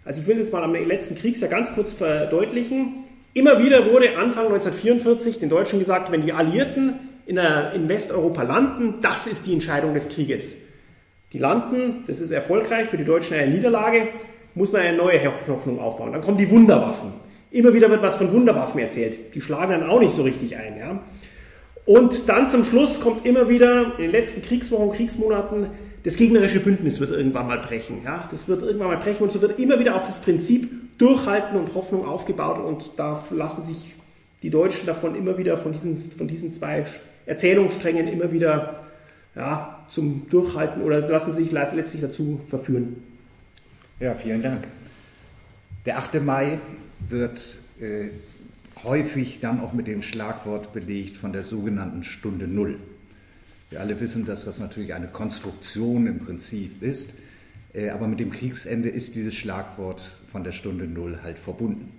Also 0.04 0.22
ich 0.22 0.26
will 0.26 0.38
das 0.38 0.52
mal 0.52 0.62
am 0.62 0.74
letzten 0.74 1.14
Kriegsjahr 1.16 1.50
ganz 1.50 1.74
kurz 1.74 1.92
verdeutlichen. 1.92 3.06
Immer 3.37 3.62
wieder 3.62 3.85
wurde 3.92 4.16
Anfang 4.16 4.46
1944 4.46 5.40
den 5.40 5.51
Deutschen 5.51 5.79
gesagt, 5.79 6.11
wenn 6.11 6.22
die 6.22 6.33
Alliierten 6.33 6.94
in, 7.27 7.37
Westeuropa 7.87 8.42
landen, 8.44 8.94
das 9.03 9.27
ist 9.27 9.46
die 9.46 9.53
Entscheidung 9.53 9.92
des 9.92 10.09
Krieges. 10.09 10.57
Die 11.35 11.38
landen, 11.38 12.05
das 12.07 12.20
ist 12.20 12.31
erfolgreich, 12.31 12.88
für 12.88 12.96
die 12.96 13.05
Deutschen 13.05 13.37
eine 13.37 13.53
Niederlage, 13.53 14.09
muss 14.55 14.72
man 14.72 14.81
eine 14.81 14.96
neue 14.96 15.22
Hoffnung 15.27 15.79
aufbauen. 15.81 16.12
Dann 16.12 16.22
kommen 16.22 16.38
die 16.38 16.51
Wunderwaffen. 16.51 17.12
Immer 17.51 17.75
wieder 17.75 17.90
wird 17.90 18.01
was 18.01 18.16
von 18.16 18.33
Wunderwaffen 18.33 18.81
erzählt. 18.81 19.35
Die 19.35 19.42
schlagen 19.42 19.72
dann 19.72 19.90
auch 19.90 20.01
nicht 20.01 20.14
so 20.14 20.22
richtig 20.22 20.57
ein. 20.57 20.79
Ja? 20.79 21.01
Und 21.85 22.31
dann 22.31 22.49
zum 22.49 22.64
Schluss 22.64 23.03
kommt 23.03 23.27
immer 23.27 23.51
wieder 23.51 23.99
in 23.99 24.05
den 24.05 24.12
letzten 24.12 24.40
Kriegswochen, 24.40 24.96
Kriegsmonaten, 24.96 25.66
das 26.05 26.16
gegnerische 26.16 26.61
Bündnis 26.61 27.01
wird 27.01 27.11
irgendwann 27.11 27.49
mal 27.49 27.59
brechen. 27.59 28.01
Ja? 28.03 28.27
Das 28.31 28.49
wird 28.49 28.62
irgendwann 28.62 28.88
mal 28.88 28.96
brechen 28.96 29.25
und 29.25 29.31
so 29.31 29.42
wird 29.42 29.61
immer 29.61 29.79
wieder 29.79 29.94
auf 29.94 30.07
das 30.07 30.22
Prinzip 30.22 30.70
Durchhalten 30.98 31.59
und 31.59 31.74
Hoffnung 31.74 32.06
aufgebaut 32.06 32.59
und 32.59 32.98
da 32.98 33.22
lassen 33.30 33.62
sich 33.62 33.94
die 34.42 34.50
Deutschen 34.50 34.87
davon 34.87 35.14
immer 35.14 35.38
wieder, 35.38 35.56
von 35.56 35.72
diesen, 35.72 35.96
von 35.96 36.28
diesen 36.28 36.52
zwei 36.52 36.87
Erzählungssträngen 37.26 38.09
immer 38.09 38.32
wieder 38.32 38.87
ja, 39.35 39.85
zum 39.88 40.28
Durchhalten 40.30 40.82
oder 40.82 41.00
lassen 41.00 41.35
sich 41.35 41.52
letztlich 41.52 42.00
dazu 42.00 42.40
verführen. 42.48 43.02
Ja, 44.00 44.14
vielen 44.14 44.42
Dank. 44.42 44.66
Der 45.85 45.98
8. 45.98 46.22
Mai 46.22 46.59
wird 47.09 47.59
äh, 47.80 48.09
häufig 48.82 49.40
dann 49.40 49.61
auch 49.61 49.72
mit 49.72 49.87
dem 49.87 50.02
Schlagwort 50.02 50.72
belegt 50.72 51.16
von 51.16 51.32
der 51.32 51.44
sogenannten 51.44 52.02
Stunde 52.02 52.46
Null. 52.48 52.78
Wir 53.70 53.80
alle 53.80 54.00
wissen, 54.00 54.24
dass 54.24 54.44
das 54.44 54.59
natürlich 54.59 54.94
eine 54.94 55.09
Konstruktion 55.09 56.06
im 56.06 56.20
Prinzip 56.20 56.82
ist, 56.82 57.14
aber 57.92 58.08
mit 58.08 58.20
dem 58.20 58.30
Kriegsende 58.30 58.88
ist 58.88 59.14
dieses 59.14 59.34
Schlagwort 59.34 60.16
von 60.26 60.44
der 60.44 60.52
Stunde 60.52 60.86
Null 60.86 61.20
halt 61.22 61.38
verbunden. 61.38 61.92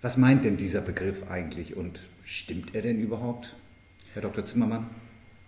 Was 0.00 0.16
meint 0.16 0.44
denn 0.44 0.56
dieser 0.56 0.80
Begriff 0.80 1.28
eigentlich 1.28 1.76
und 1.76 2.00
stimmt 2.24 2.74
er 2.74 2.82
denn 2.82 3.00
überhaupt, 3.00 3.56
Herr 4.12 4.22
Dr. 4.22 4.44
Zimmermann? 4.44 4.86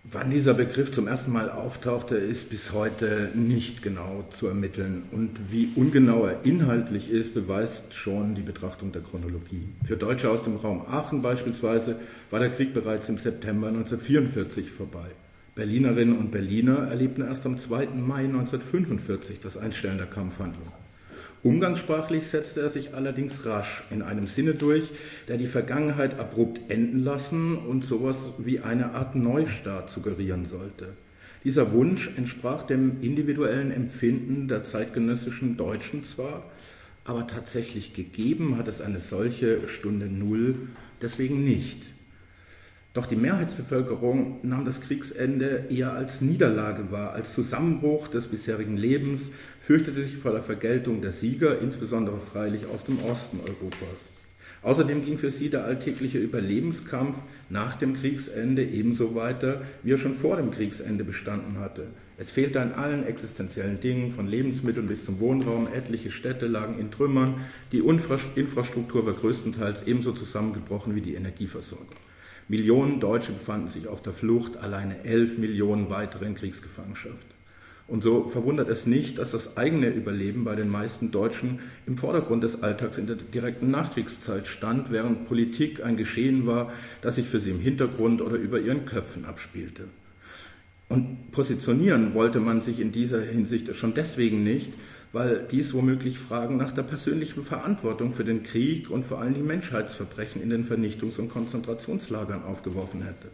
Wann 0.03 0.31
dieser 0.31 0.53
Begriff 0.53 0.91
zum 0.91 1.07
ersten 1.07 1.33
Mal 1.33 1.49
auftauchte, 1.49 2.15
ist 2.15 2.49
bis 2.49 2.71
heute 2.71 3.29
nicht 3.35 3.81
genau 3.81 4.23
zu 4.29 4.47
ermitteln. 4.47 5.03
Und 5.11 5.51
wie 5.51 5.69
ungenau 5.75 6.25
er 6.25 6.45
inhaltlich 6.45 7.11
ist, 7.11 7.33
beweist 7.33 7.93
schon 7.93 8.33
die 8.33 8.41
Betrachtung 8.41 8.93
der 8.93 9.01
Chronologie. 9.01 9.67
Für 9.85 9.97
Deutsche 9.97 10.29
aus 10.29 10.43
dem 10.43 10.55
Raum 10.55 10.85
Aachen 10.89 11.21
beispielsweise 11.21 11.97
war 12.31 12.39
der 12.39 12.51
Krieg 12.51 12.73
bereits 12.73 13.09
im 13.09 13.17
September 13.17 13.67
1944 13.67 14.71
vorbei. 14.71 15.07
Berlinerinnen 15.57 16.15
und 16.15 16.29
Berliner 16.29 16.87
erlebten 16.87 17.23
erst 17.23 17.43
am 17.47 17.57
2. 17.57 17.87
Mai 17.87 18.25
1945 18.25 19.39
das 19.39 19.57
Einstellen 19.57 19.97
der 19.97 20.05
Kampfhandlung. 20.05 20.71
Umgangssprachlich 21.41 22.27
setzte 22.27 22.61
er 22.61 22.69
sich 22.69 22.93
allerdings 22.93 23.43
rasch 23.43 23.83
in 23.89 24.03
einem 24.03 24.27
Sinne 24.27 24.53
durch, 24.53 24.91
der 25.27 25.37
die 25.37 25.47
Vergangenheit 25.47 26.19
abrupt 26.19 26.61
enden 26.69 27.03
lassen 27.03 27.57
und 27.57 27.83
sowas 27.83 28.17
wie 28.37 28.59
eine 28.59 28.93
Art 28.93 29.15
Neustart 29.15 29.89
suggerieren 29.89 30.45
sollte. 30.45 30.89
Dieser 31.43 31.71
Wunsch 31.71 32.11
entsprach 32.15 32.61
dem 32.61 33.01
individuellen 33.01 33.71
Empfinden 33.71 34.47
der 34.47 34.63
zeitgenössischen 34.63 35.57
Deutschen 35.57 36.03
zwar, 36.03 36.43
aber 37.03 37.25
tatsächlich 37.25 37.95
gegeben 37.95 38.57
hat 38.57 38.67
es 38.67 38.79
eine 38.79 38.99
solche 38.99 39.67
Stunde 39.67 40.05
Null 40.05 40.53
deswegen 41.01 41.43
nicht. 41.43 41.96
Doch 42.97 43.05
die 43.05 43.15
Mehrheitsbevölkerung 43.15 44.39
nahm 44.41 44.65
das 44.65 44.81
Kriegsende 44.81 45.65
eher 45.69 45.93
als 45.93 46.19
Niederlage 46.19 46.91
wahr, 46.91 47.13
als 47.13 47.35
Zusammenbruch 47.35 48.07
des 48.07 48.25
bisherigen 48.25 48.75
Lebens, 48.75 49.29
fürchtete 49.61 50.03
sich 50.03 50.17
vor 50.17 50.31
der 50.31 50.41
Vergeltung 50.41 51.03
der 51.03 51.11
Sieger, 51.11 51.59
insbesondere 51.61 52.19
freilich 52.19 52.65
aus 52.65 52.85
dem 52.85 52.97
Osten 53.03 53.39
Europas. 53.41 54.09
Außerdem 54.63 55.05
ging 55.05 55.19
für 55.19 55.29
sie 55.29 55.51
der 55.51 55.65
alltägliche 55.65 56.17
Überlebenskampf 56.17 57.19
nach 57.51 57.75
dem 57.75 57.93
Kriegsende 57.93 58.63
ebenso 58.63 59.13
weiter, 59.13 59.61
wie 59.83 59.91
er 59.91 59.99
schon 59.99 60.15
vor 60.15 60.37
dem 60.37 60.49
Kriegsende 60.49 61.03
bestanden 61.03 61.59
hatte. 61.59 61.83
Es 62.17 62.31
fehlte 62.31 62.61
an 62.61 62.71
allen 62.73 63.05
existenziellen 63.05 63.79
Dingen, 63.79 64.09
von 64.09 64.25
Lebensmitteln 64.25 64.87
bis 64.87 65.05
zum 65.05 65.19
Wohnraum. 65.19 65.67
Etliche 65.71 66.09
Städte 66.09 66.47
lagen 66.47 66.79
in 66.79 66.89
Trümmern. 66.89 67.41
Die 67.71 67.77
Infrastruktur 67.77 69.05
war 69.05 69.13
größtenteils 69.13 69.85
ebenso 69.85 70.13
zusammengebrochen 70.13 70.95
wie 70.95 71.01
die 71.01 71.13
Energieversorgung. 71.13 72.06
Millionen 72.49 72.99
Deutsche 72.99 73.33
befanden 73.33 73.67
sich 73.67 73.87
auf 73.87 74.01
der 74.01 74.13
Flucht, 74.13 74.57
alleine 74.57 75.03
elf 75.03 75.37
Millionen 75.37 75.89
weitere 75.89 76.25
in 76.25 76.35
Kriegsgefangenschaft. 76.35 77.25
Und 77.87 78.03
so 78.03 78.25
verwundert 78.25 78.67
es 78.67 78.85
nicht, 78.85 79.17
dass 79.17 79.31
das 79.31 79.55
eigene 79.55 79.89
Überleben 79.89 80.43
bei 80.43 80.55
den 80.55 80.69
meisten 80.69 81.11
Deutschen 81.11 81.59
im 81.85 81.97
Vordergrund 81.97 82.43
des 82.43 82.61
Alltags 82.61 82.97
in 82.97 83.07
der 83.07 83.15
direkten 83.15 83.71
Nachkriegszeit 83.71 84.47
stand, 84.47 84.91
während 84.91 85.27
Politik 85.27 85.83
ein 85.83 85.95
Geschehen 85.95 86.45
war, 86.45 86.73
das 87.01 87.15
sich 87.15 87.27
für 87.27 87.39
sie 87.39 87.51
im 87.51 87.61
Hintergrund 87.61 88.21
oder 88.21 88.35
über 88.35 88.59
ihren 88.59 88.85
Köpfen 88.85 89.23
abspielte. 89.23 89.85
Und 90.89 91.31
positionieren 91.31 92.13
wollte 92.13 92.39
man 92.39 92.59
sich 92.59 92.79
in 92.79 92.91
dieser 92.91 93.21
Hinsicht 93.21 93.73
schon 93.75 93.93
deswegen 93.93 94.43
nicht, 94.43 94.71
weil 95.13 95.45
dies 95.49 95.73
womöglich 95.73 96.19
Fragen 96.19 96.57
nach 96.57 96.71
der 96.71 96.83
persönlichen 96.83 97.43
Verantwortung 97.43 98.11
für 98.11 98.25
den 98.25 98.43
Krieg 98.43 98.89
und 98.89 99.05
vor 99.05 99.19
allem 99.19 99.33
die 99.33 99.41
Menschheitsverbrechen 99.41 100.41
in 100.41 100.49
den 100.49 100.65
Vernichtungs- 100.65 101.19
und 101.19 101.29
Konzentrationslagern 101.29 102.43
aufgeworfen 102.43 103.03
hätte. 103.03 103.29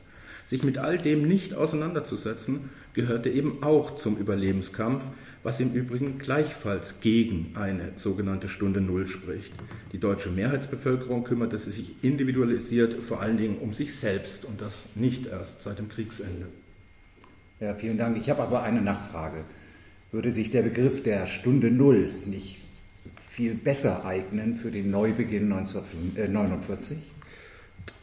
Sich 0.46 0.64
mit 0.64 0.78
all 0.78 0.98
dem 0.98 1.28
nicht 1.28 1.54
auseinanderzusetzen, 1.54 2.70
gehörte 2.94 3.30
eben 3.30 3.64
auch 3.64 3.96
zum 3.96 4.18
Überlebenskampf, 4.18 5.04
was 5.42 5.60
im 5.60 5.74
Übrigen 5.74 6.20
gleichfalls 6.20 7.02
gegen 7.02 7.52
eine 7.56 7.92
sogenannte 7.98 8.48
Stunde 8.48 8.80
Null 8.80 9.08
spricht. 9.08 9.54
Die 9.92 10.00
deutsche 10.00 10.30
Mehrheitsbevölkerung 10.30 11.24
kümmerte 11.24 11.58
sich 11.58 11.96
individualisiert 12.02 13.02
vor 13.02 13.22
allen 13.22 13.38
Dingen 13.38 13.58
um 13.58 13.74
sich 13.74 13.96
selbst 13.96 14.46
und 14.46 14.62
das 14.62 14.90
nicht 14.96 15.26
erst 15.26 15.64
seit 15.64 15.80
dem 15.80 15.90
Kriegsende. 15.90 16.48
Ja, 17.60 17.76
vielen 17.76 17.98
Dank. 17.98 18.18
Ich 18.18 18.30
habe 18.30 18.42
aber 18.42 18.64
eine 18.64 18.82
Nachfrage. 18.82 19.44
Würde 20.14 20.30
sich 20.30 20.52
der 20.52 20.62
Begriff 20.62 21.02
der 21.02 21.26
Stunde 21.26 21.72
Null 21.72 22.12
nicht 22.28 22.58
viel 23.18 23.56
besser 23.56 24.06
eignen 24.06 24.54
für 24.54 24.70
den 24.70 24.92
Neubeginn 24.92 25.52
1949? 25.52 27.00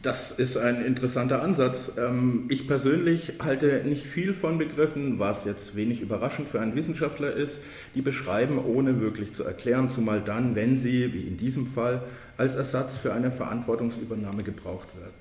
Das 0.01 0.31
ist 0.31 0.57
ein 0.57 0.83
interessanter 0.83 1.41
Ansatz. 1.41 1.93
Ähm, 1.97 2.47
ich 2.49 2.67
persönlich 2.67 3.35
halte 3.39 3.83
nicht 3.85 4.05
viel 4.05 4.33
von 4.33 4.57
Begriffen, 4.57 5.19
was 5.19 5.45
jetzt 5.45 5.77
wenig 5.77 6.01
überraschend 6.01 6.49
für 6.49 6.59
einen 6.59 6.75
Wissenschaftler 6.75 7.33
ist, 7.33 7.61
die 7.95 8.01
beschreiben, 8.01 8.59
ohne 8.59 8.99
wirklich 8.99 9.33
zu 9.33 9.45
erklären, 9.45 9.89
zumal 9.89 10.19
dann, 10.19 10.53
wenn 10.53 10.77
sie, 10.77 11.13
wie 11.13 11.21
in 11.21 11.37
diesem 11.37 11.65
Fall, 11.65 12.03
als 12.35 12.55
Ersatz 12.55 12.97
für 12.97 13.13
eine 13.13 13.31
Verantwortungsübernahme 13.31 14.43
gebraucht 14.43 14.89
werden. 14.99 15.13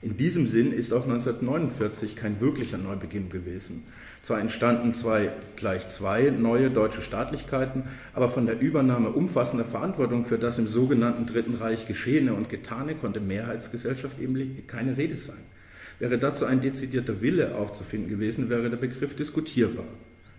In 0.00 0.16
diesem 0.16 0.46
Sinn 0.46 0.72
ist 0.72 0.94
auch 0.94 1.04
1949 1.04 2.16
kein 2.16 2.40
wirklicher 2.40 2.78
Neubeginn 2.78 3.28
gewesen. 3.28 3.82
Zwar 4.22 4.40
entstanden 4.40 4.94
zwei 4.94 5.30
gleich 5.56 5.88
zwei 5.90 6.30
neue 6.30 6.70
deutsche 6.70 7.00
Staatlichkeiten, 7.00 7.84
aber 8.14 8.28
von 8.28 8.46
der 8.46 8.60
Übernahme 8.60 9.10
umfassender 9.10 9.64
Verantwortung 9.64 10.24
für 10.24 10.38
das 10.38 10.58
im 10.58 10.68
sogenannten 10.68 11.26
Dritten 11.26 11.54
Reich 11.54 11.86
Geschehene 11.86 12.34
und 12.34 12.48
Getane 12.48 12.94
konnte 12.94 13.20
Mehrheitsgesellschaft 13.20 14.20
eben 14.20 14.66
keine 14.66 14.96
Rede 14.96 15.16
sein. 15.16 15.38
Wäre 15.98 16.18
dazu 16.18 16.44
ein 16.44 16.60
dezidierter 16.60 17.20
Wille 17.20 17.56
aufzufinden 17.56 18.08
gewesen, 18.08 18.50
wäre 18.50 18.70
der 18.70 18.76
Begriff 18.76 19.16
diskutierbar. 19.16 19.86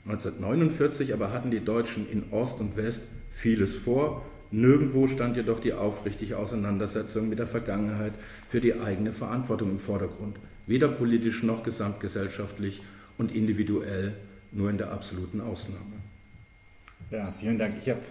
1949 0.05 1.13
aber 1.13 1.33
hatten 1.33 1.51
die 1.51 1.63
Deutschen 1.63 2.09
in 2.09 2.31
Ost 2.31 2.59
und 2.59 2.77
West 2.77 3.01
vieles 3.31 3.75
vor. 3.75 4.25
Nirgendwo 4.51 5.07
stand 5.07 5.35
jedoch 5.35 5.59
die 5.59 5.73
aufrichtige 5.73 6.37
Auseinandersetzung 6.37 7.29
mit 7.29 7.39
der 7.39 7.45
Vergangenheit 7.45 8.13
für 8.49 8.61
die 8.61 8.79
eigene 8.79 9.11
Verantwortung 9.11 9.71
im 9.71 9.79
Vordergrund, 9.79 10.37
weder 10.65 10.87
politisch 10.87 11.43
noch 11.43 11.61
gesamtgesellschaftlich 11.61 12.81
und 13.19 13.35
individuell 13.35 14.15
nur 14.51 14.71
in 14.71 14.79
der 14.79 14.91
absoluten 14.91 15.41
Ausnahme. 15.41 15.99
Ja, 17.11 17.31
vielen 17.39 17.59
Dank. 17.59 17.75
Ich 17.77 17.89
habe 17.89 18.01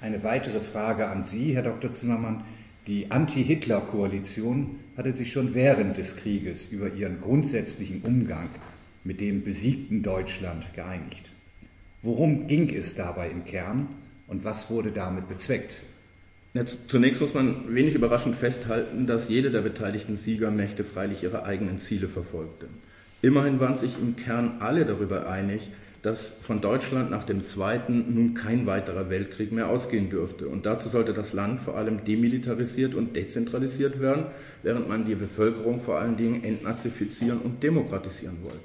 eine 0.00 0.24
weitere 0.24 0.60
Frage 0.60 1.06
an 1.06 1.22
Sie, 1.22 1.54
Herr 1.54 1.62
Dr. 1.62 1.92
Zimmermann. 1.92 2.42
Die 2.86 3.10
Anti-Hitler-Koalition 3.10 4.80
hatte 4.96 5.12
sich 5.12 5.32
schon 5.32 5.54
während 5.54 5.96
des 5.96 6.16
Krieges 6.16 6.66
über 6.66 6.92
ihren 6.92 7.20
grundsätzlichen 7.20 8.02
Umgang 8.02 8.48
mit 9.04 9.20
dem 9.20 9.44
besiegten 9.44 10.02
Deutschland 10.02 10.74
geeinigt. 10.74 11.30
Worum 12.02 12.46
ging 12.46 12.74
es 12.74 12.94
dabei 12.94 13.30
im 13.30 13.44
Kern 13.44 13.88
und 14.26 14.44
was 14.44 14.70
wurde 14.70 14.90
damit 14.90 15.28
bezweckt? 15.28 15.76
Zunächst 16.88 17.20
muss 17.20 17.34
man 17.34 17.74
wenig 17.74 17.94
überraschend 17.94 18.36
festhalten, 18.36 19.06
dass 19.06 19.28
jede 19.28 19.50
der 19.50 19.62
beteiligten 19.62 20.16
Siegermächte 20.16 20.84
freilich 20.84 21.22
ihre 21.22 21.44
eigenen 21.44 21.80
Ziele 21.80 22.08
verfolgte. 22.08 22.68
Immerhin 23.24 23.58
waren 23.58 23.78
sich 23.78 23.94
im 23.98 24.16
Kern 24.16 24.56
alle 24.60 24.84
darüber 24.84 25.26
einig, 25.30 25.70
dass 26.02 26.36
von 26.42 26.60
Deutschland 26.60 27.10
nach 27.10 27.24
dem 27.24 27.46
Zweiten 27.46 28.14
nun 28.14 28.34
kein 28.34 28.66
weiterer 28.66 29.08
Weltkrieg 29.08 29.50
mehr 29.50 29.70
ausgehen 29.70 30.10
dürfte. 30.10 30.46
Und 30.46 30.66
dazu 30.66 30.90
sollte 30.90 31.14
das 31.14 31.32
Land 31.32 31.62
vor 31.62 31.78
allem 31.78 32.04
demilitarisiert 32.04 32.94
und 32.94 33.16
dezentralisiert 33.16 33.98
werden, 33.98 34.26
während 34.62 34.90
man 34.90 35.06
die 35.06 35.14
Bevölkerung 35.14 35.80
vor 35.80 35.98
allen 36.00 36.18
Dingen 36.18 36.44
entnazifizieren 36.44 37.38
und 37.38 37.62
demokratisieren 37.62 38.36
wollte. 38.42 38.58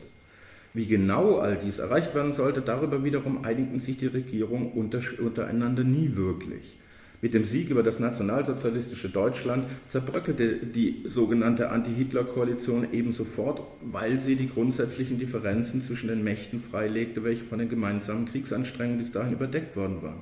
Wie 0.74 0.88
genau 0.88 1.38
all 1.38 1.58
dies 1.64 1.80
erreicht 1.80 2.14
werden 2.14 2.34
sollte, 2.34 2.60
darüber 2.60 3.02
wiederum 3.02 3.46
einigten 3.46 3.80
sich 3.80 3.96
die 3.96 4.08
Regierungen 4.08 4.74
untereinander 4.74 5.86
nie 5.86 6.18
wirklich. 6.18 6.76
Mit 7.22 7.34
dem 7.34 7.44
Sieg 7.44 7.70
über 7.70 7.84
das 7.84 8.00
nationalsozialistische 8.00 9.10
Deutschland 9.10 9.66
zerbröckelte 9.90 10.66
die 10.66 11.04
sogenannte 11.06 11.70
Anti-Hitler-Koalition 11.70 12.94
eben 12.94 13.12
sofort, 13.12 13.62
weil 13.82 14.20
sie 14.20 14.38
die 14.38 14.48
grundsätzlichen 14.48 15.20
Differenzen 15.20 15.84
zwischen 15.84 16.08
den 16.08 16.24
Mächten 16.24 16.62
freilegte, 16.62 17.24
welche 17.26 17.44
von 17.44 17.60
den 17.60 17.68
gemeinsamen 17.68 18.26
Kriegsanstrengungen 18.26 19.00
bis 19.00 19.12
dahin 19.12 19.34
überdeckt 19.34 19.76
worden 19.76 20.02
waren. 20.02 20.22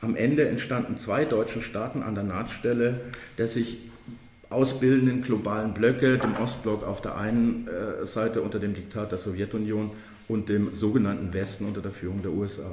Am 0.00 0.16
Ende 0.16 0.48
entstanden 0.48 0.96
zwei 0.98 1.24
deutschen 1.24 1.62
Staaten 1.62 2.02
an 2.02 2.16
der 2.16 2.24
Nahtstelle 2.24 3.00
der 3.38 3.46
sich 3.46 3.78
ausbildenden 4.50 5.22
globalen 5.22 5.72
Blöcke, 5.72 6.18
dem 6.18 6.34
Ostblock 6.36 6.84
auf 6.84 7.00
der 7.00 7.16
einen 7.16 7.68
äh, 7.68 8.06
Seite 8.06 8.42
unter 8.42 8.58
dem 8.58 8.74
Diktat 8.74 9.10
der 9.12 9.18
Sowjetunion 9.18 9.90
und 10.28 10.48
dem 10.48 10.74
sogenannten 10.74 11.32
Westen 11.32 11.66
unter 11.66 11.80
der 11.80 11.90
Führung 11.90 12.22
der 12.22 12.32
USA. 12.32 12.70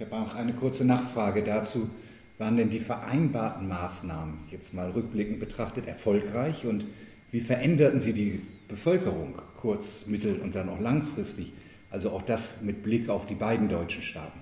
Herr 0.00 0.06
Bach, 0.06 0.34
eine 0.34 0.54
kurze 0.54 0.86
Nachfrage 0.86 1.42
dazu. 1.42 1.90
Waren 2.38 2.56
denn 2.56 2.70
die 2.70 2.80
vereinbarten 2.80 3.68
Maßnahmen 3.68 4.38
jetzt 4.50 4.72
mal 4.72 4.92
rückblickend 4.92 5.40
betrachtet 5.40 5.86
erfolgreich 5.86 6.64
und 6.64 6.86
wie 7.32 7.42
veränderten 7.42 8.00
sie 8.00 8.14
die 8.14 8.40
Bevölkerung 8.66 9.34
kurz-, 9.60 10.06
mittel- 10.06 10.40
und 10.40 10.54
dann 10.54 10.70
auch 10.70 10.80
langfristig? 10.80 11.52
Also 11.90 12.12
auch 12.12 12.22
das 12.22 12.62
mit 12.62 12.82
Blick 12.82 13.10
auf 13.10 13.26
die 13.26 13.34
beiden 13.34 13.68
deutschen 13.68 14.00
Staaten. 14.00 14.40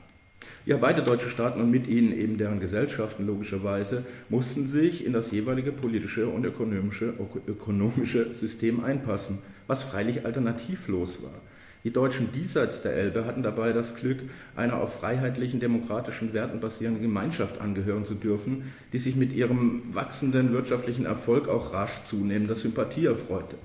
Ja, 0.64 0.76
beide 0.76 1.02
deutsche 1.02 1.28
Staaten 1.28 1.60
und 1.60 1.72
mit 1.72 1.88
ihnen 1.88 2.12
eben 2.12 2.38
deren 2.38 2.60
Gesellschaften 2.60 3.26
logischerweise 3.26 4.06
mussten 4.28 4.68
sich 4.68 5.04
in 5.04 5.12
das 5.12 5.32
jeweilige 5.32 5.72
politische 5.72 6.28
und 6.28 6.44
ökonomische, 6.44 7.14
ökonomische 7.48 8.32
System 8.32 8.84
einpassen, 8.84 9.38
was 9.66 9.82
freilich 9.82 10.24
alternativlos 10.24 11.20
war. 11.20 11.40
Die 11.84 11.92
Deutschen 11.92 12.32
diesseits 12.32 12.82
der 12.82 12.94
Elbe 12.94 13.24
hatten 13.24 13.42
dabei 13.42 13.72
das 13.72 13.94
Glück, 13.94 14.18
einer 14.56 14.80
auf 14.80 15.00
freiheitlichen, 15.00 15.60
demokratischen 15.60 16.32
Werten 16.32 16.58
basierenden 16.60 17.02
Gemeinschaft 17.02 17.60
angehören 17.60 18.04
zu 18.04 18.14
dürfen, 18.14 18.72
die 18.92 18.98
sich 18.98 19.14
mit 19.14 19.32
ihrem 19.32 19.82
wachsenden 19.92 20.52
wirtschaftlichen 20.52 21.06
Erfolg 21.06 21.48
auch 21.48 21.72
rasch 21.72 22.04
zunehmender 22.04 22.56
Sympathie 22.56 23.06
erfreute. 23.06 23.56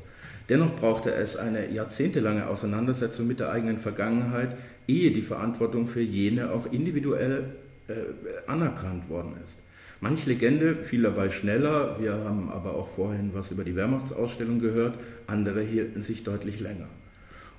Dennoch 0.49 0.75
brauchte 0.75 1.13
es 1.13 1.37
eine 1.37 1.71
jahrzehntelange 1.71 2.47
Auseinandersetzung 2.47 3.27
mit 3.27 3.39
der 3.39 3.51
eigenen 3.51 3.79
Vergangenheit, 3.79 4.57
ehe 4.87 5.11
die 5.11 5.21
Verantwortung 5.21 5.87
für 5.87 6.01
jene 6.01 6.51
auch 6.51 6.71
individuell 6.71 7.45
äh, 7.87 7.93
anerkannt 8.45 9.09
worden 9.09 9.33
ist. 9.43 9.57
Manch 10.01 10.25
Legende 10.25 10.75
fiel 10.75 11.03
dabei 11.03 11.29
schneller, 11.29 11.97
wir 11.99 12.11
haben 12.11 12.49
aber 12.51 12.75
auch 12.75 12.89
vorhin 12.89 13.31
was 13.33 13.51
über 13.51 13.63
die 13.63 13.75
Wehrmachtsausstellung 13.75 14.59
gehört, 14.59 14.99
andere 15.27 15.61
hielten 15.61 16.01
sich 16.01 16.23
deutlich 16.23 16.59
länger. 16.59 16.87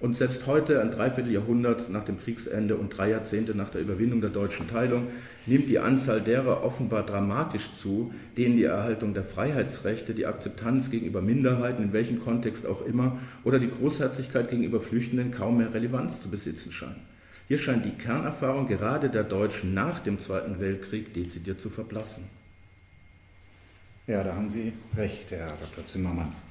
Und 0.05 0.19
selbst 0.19 0.47
heute, 0.47 0.83
ein 0.83 0.91
Dreivierteljahrhundert 0.91 1.89
nach 1.89 2.05
dem 2.05 2.21
Kriegsende 2.21 2.77
und 2.77 2.91
drei 2.91 3.09
Jahrzehnte 3.09 3.55
nach 3.55 3.71
der 3.71 3.81
Überwindung 3.81 4.21
der 4.21 4.29
deutschen 4.29 4.69
Teilung, 4.69 5.07
nimmt 5.47 5.67
die 5.67 5.79
Anzahl 5.79 6.21
derer 6.21 6.63
offenbar 6.63 7.07
dramatisch 7.07 7.73
zu, 7.81 8.13
denen 8.37 8.59
die 8.59 8.65
Erhaltung 8.65 9.15
der 9.15 9.25
Freiheitsrechte, 9.25 10.13
die 10.13 10.27
Akzeptanz 10.27 10.91
gegenüber 10.91 11.23
Minderheiten, 11.23 11.85
in 11.85 11.95
welchem 11.95 12.21
Kontext 12.21 12.67
auch 12.67 12.85
immer, 12.85 13.19
oder 13.45 13.59
die 13.59 13.71
Großherzigkeit 13.71 14.51
gegenüber 14.51 14.83
Flüchtenden 14.83 15.31
kaum 15.31 15.57
mehr 15.57 15.73
Relevanz 15.73 16.21
zu 16.21 16.29
besitzen 16.29 16.71
scheinen. 16.71 17.01
Hier 17.49 17.57
scheint 17.57 17.87
die 17.87 17.93
Kernerfahrung 17.93 18.69
gerade 18.69 19.09
der 19.09 19.25
Deutschen 19.25 19.73
nach 19.73 20.01
dem 20.01 20.21
Zweiten 20.21 20.61
Weltkrieg 20.61 21.15
dezidiert 21.15 21.63
zu 21.63 21.71
verblassen. 21.71 22.25
Ja, 24.07 24.23
da 24.23 24.35
haben 24.35 24.51
Sie 24.51 24.75
recht, 24.99 25.31
Herr 25.31 25.47
Dr. 25.47 25.87
Zimmermann. 25.87 26.44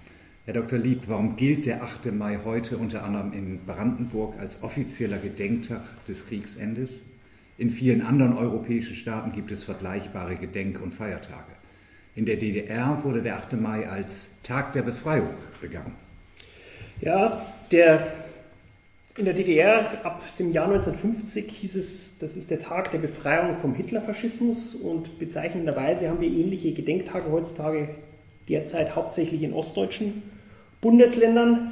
Herr 0.45 0.55
Dr. 0.55 0.77
Lieb, 0.77 1.03
warum 1.07 1.37
gilt 1.37 1.65
der 1.65 1.83
8. 1.83 2.11
Mai 2.11 2.37
heute 2.43 2.75
unter 2.75 3.05
anderem 3.05 3.31
in 3.31 3.65
Brandenburg 3.65 4.37
als 4.37 4.61
offizieller 4.61 5.15
Gedenktag 5.15 5.79
des 6.05 6.27
Kriegsendes? 6.27 7.03
In 7.57 7.69
vielen 7.69 8.01
anderen 8.01 8.37
europäischen 8.37 8.93
Staaten 8.93 9.31
gibt 9.31 9.51
es 9.53 9.63
vergleichbare 9.63 10.35
Gedenk- 10.35 10.81
und 10.81 10.93
Feiertage. 10.93 11.53
In 12.17 12.25
der 12.25 12.35
DDR 12.35 13.01
wurde 13.05 13.21
der 13.21 13.37
8. 13.37 13.53
Mai 13.53 13.87
als 13.87 14.31
Tag 14.43 14.73
der 14.73 14.81
Befreiung 14.81 15.29
begangen. 15.61 15.95
Ja, 16.99 17.41
der, 17.71 18.11
in 19.17 19.23
der 19.23 19.35
DDR 19.35 20.05
ab 20.05 20.21
dem 20.39 20.51
Jahr 20.51 20.65
1950 20.65 21.49
hieß 21.53 21.75
es, 21.75 22.17
das 22.19 22.35
ist 22.35 22.51
der 22.51 22.59
Tag 22.59 22.91
der 22.91 22.99
Befreiung 22.99 23.55
vom 23.55 23.75
Hitlerfaschismus 23.75 24.75
und 24.75 25.19
bezeichnenderweise 25.19 26.09
haben 26.09 26.19
wir 26.19 26.29
ähnliche 26.29 26.73
Gedenktage 26.73 27.31
heutzutage 27.31 27.95
derzeit 28.49 28.93
hauptsächlich 28.97 29.41
in 29.41 29.53
ostdeutschen 29.53 30.32
Bundesländern. 30.83 31.71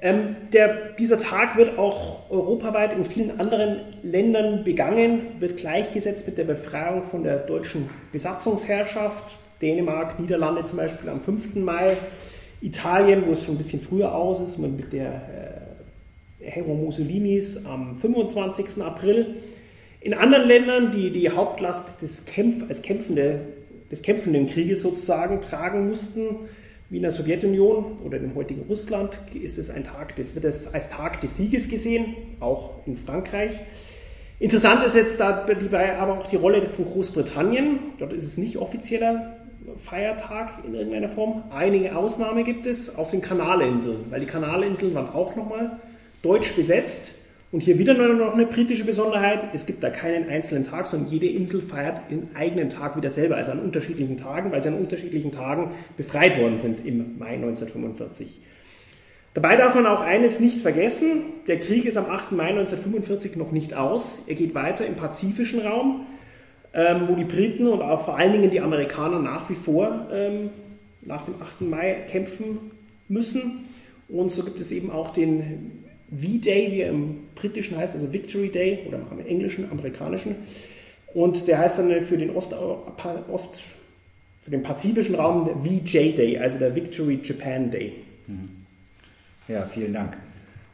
Ähm, 0.00 0.36
der, 0.52 0.92
dieser 0.98 1.18
Tag 1.18 1.56
wird 1.56 1.78
auch 1.78 2.30
europaweit 2.30 2.92
in 2.92 3.04
vielen 3.04 3.40
anderen 3.40 3.80
Ländern 4.02 4.62
begangen, 4.62 5.40
wird 5.40 5.56
gleichgesetzt 5.56 6.26
mit 6.26 6.38
der 6.38 6.44
Befreiung 6.44 7.04
von 7.04 7.24
der 7.24 7.38
deutschen 7.38 7.88
Besatzungsherrschaft. 8.12 9.36
Dänemark, 9.60 10.18
Niederlande 10.18 10.64
zum 10.64 10.78
Beispiel 10.78 11.08
am 11.08 11.20
5. 11.20 11.54
Mai, 11.54 11.96
Italien, 12.60 13.24
wo 13.26 13.32
es 13.32 13.44
schon 13.44 13.54
ein 13.54 13.58
bisschen 13.58 13.80
früher 13.80 14.12
aus 14.12 14.40
ist, 14.40 14.58
mit 14.58 14.92
der 14.92 15.22
äh, 16.40 16.60
Mussolinis 16.62 17.64
am 17.64 17.96
25. 17.96 18.82
April. 18.82 19.36
In 20.00 20.14
anderen 20.14 20.48
Ländern, 20.48 20.90
die 20.90 21.10
die 21.10 21.30
Hauptlast 21.30 22.02
des, 22.02 22.24
Kämpf 22.24 22.68
als 22.68 22.82
kämpfende, 22.82 23.40
des 23.90 24.02
kämpfenden 24.02 24.46
Krieges 24.48 24.82
sozusagen 24.82 25.40
tragen 25.40 25.88
mussten, 25.88 26.48
wie 26.92 26.96
in 26.96 27.02
der 27.04 27.10
Sowjetunion 27.10 28.00
oder 28.04 28.18
dem 28.18 28.34
heutigen 28.34 28.66
Russland 28.68 29.18
ist 29.32 29.56
es 29.56 29.70
ein 29.70 29.84
Tag, 29.84 30.14
das 30.16 30.34
wird 30.34 30.44
es 30.44 30.74
als 30.74 30.90
Tag 30.90 31.22
des 31.22 31.38
Sieges 31.38 31.70
gesehen, 31.70 32.14
auch 32.38 32.86
in 32.86 32.98
Frankreich. 32.98 33.52
Interessant 34.38 34.84
ist 34.84 34.94
jetzt 34.94 35.18
dabei 35.18 35.96
aber 35.96 36.18
auch 36.18 36.26
die 36.26 36.36
Rolle 36.36 36.68
von 36.68 36.84
Großbritannien. 36.84 37.78
Dort 37.96 38.12
ist 38.12 38.24
es 38.24 38.36
nicht 38.36 38.58
offizieller 38.58 39.38
Feiertag 39.78 40.64
in 40.66 40.74
irgendeiner 40.74 41.08
Form. 41.08 41.44
Einige 41.48 41.96
Ausnahmen 41.96 42.44
gibt 42.44 42.66
es 42.66 42.94
auf 42.94 43.10
den 43.10 43.22
Kanalinseln, 43.22 44.04
weil 44.10 44.20
die 44.20 44.26
Kanalinseln 44.26 44.94
waren 44.94 45.08
auch 45.14 45.34
nochmal 45.34 45.78
deutsch 46.20 46.52
besetzt 46.52 47.14
und 47.52 47.60
hier 47.60 47.78
wieder 47.78 47.92
noch 47.92 48.32
eine 48.32 48.46
britische 48.46 48.84
Besonderheit. 48.84 49.44
Es 49.52 49.66
gibt 49.66 49.82
da 49.82 49.90
keinen 49.90 50.28
einzelnen 50.30 50.66
Tag, 50.66 50.86
sondern 50.86 51.10
jede 51.10 51.26
Insel 51.26 51.60
feiert 51.60 52.00
ihren 52.10 52.34
eigenen 52.34 52.70
Tag 52.70 52.96
wieder 52.96 53.10
selber, 53.10 53.36
also 53.36 53.52
an 53.52 53.60
unterschiedlichen 53.60 54.16
Tagen, 54.16 54.50
weil 54.50 54.62
sie 54.62 54.70
an 54.70 54.78
unterschiedlichen 54.78 55.32
Tagen 55.32 55.72
befreit 55.98 56.40
worden 56.40 56.56
sind 56.56 56.84
im 56.86 57.18
Mai 57.18 57.34
1945. 57.34 58.40
Dabei 59.34 59.56
darf 59.56 59.74
man 59.74 59.86
auch 59.86 60.00
eines 60.00 60.40
nicht 60.40 60.60
vergessen. 60.60 61.24
Der 61.46 61.60
Krieg 61.60 61.84
ist 61.84 61.98
am 61.98 62.06
8. 62.06 62.32
Mai 62.32 62.48
1945 62.48 63.36
noch 63.36 63.52
nicht 63.52 63.74
aus. 63.74 64.24
Er 64.28 64.34
geht 64.34 64.54
weiter 64.54 64.86
im 64.86 64.94
pazifischen 64.94 65.60
Raum, 65.60 66.06
ähm, 66.72 67.06
wo 67.06 67.16
die 67.16 67.24
Briten 67.24 67.66
und 67.66 67.82
auch 67.82 68.06
vor 68.06 68.16
allen 68.16 68.32
Dingen 68.32 68.50
die 68.50 68.60
Amerikaner 68.60 69.18
nach 69.18 69.50
wie 69.50 69.54
vor 69.54 70.06
ähm, 70.10 70.50
nach 71.02 71.26
dem 71.26 71.34
8. 71.40 71.62
Mai 71.62 71.96
kämpfen 72.08 72.70
müssen. 73.08 73.66
Und 74.08 74.30
so 74.30 74.42
gibt 74.42 74.60
es 74.60 74.72
eben 74.72 74.90
auch 74.90 75.12
den 75.12 75.81
V-Day, 76.14 76.72
wie 76.72 76.80
er 76.80 76.90
im 76.90 77.28
britischen 77.34 77.76
heißt, 77.76 77.94
also 77.94 78.12
Victory 78.12 78.50
Day 78.50 78.80
oder 78.86 79.00
im 79.10 79.26
englischen, 79.26 79.70
amerikanischen. 79.70 80.36
Und 81.14 81.46
der 81.48 81.58
heißt 81.58 81.78
dann 81.78 82.02
für 82.02 82.18
den 82.18 82.30
Ost, 82.30 82.54
Ost 83.30 83.62
für 84.42 84.50
den 84.50 84.62
pazifischen 84.62 85.14
Raum 85.14 85.62
VJ 85.62 86.12
Day, 86.16 86.38
also 86.38 86.58
der 86.58 86.74
Victory 86.74 87.20
Japan 87.22 87.70
Day. 87.70 87.92
Mhm. 88.26 88.48
Ja, 89.48 89.64
vielen 89.64 89.92
Dank. 89.92 90.16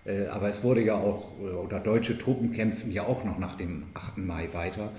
Äh, 0.04 0.26
aber 0.26 0.48
es 0.48 0.62
wurde 0.62 0.82
ja 0.82 0.94
auch, 0.94 1.38
oder 1.38 1.80
deutsche 1.80 2.16
Truppen 2.16 2.52
kämpfen 2.52 2.90
ja 2.92 3.06
auch 3.06 3.24
noch 3.24 3.38
nach 3.38 3.56
dem 3.56 3.84
8. 3.94 4.18
Mai 4.18 4.48
weiter. 4.52 4.92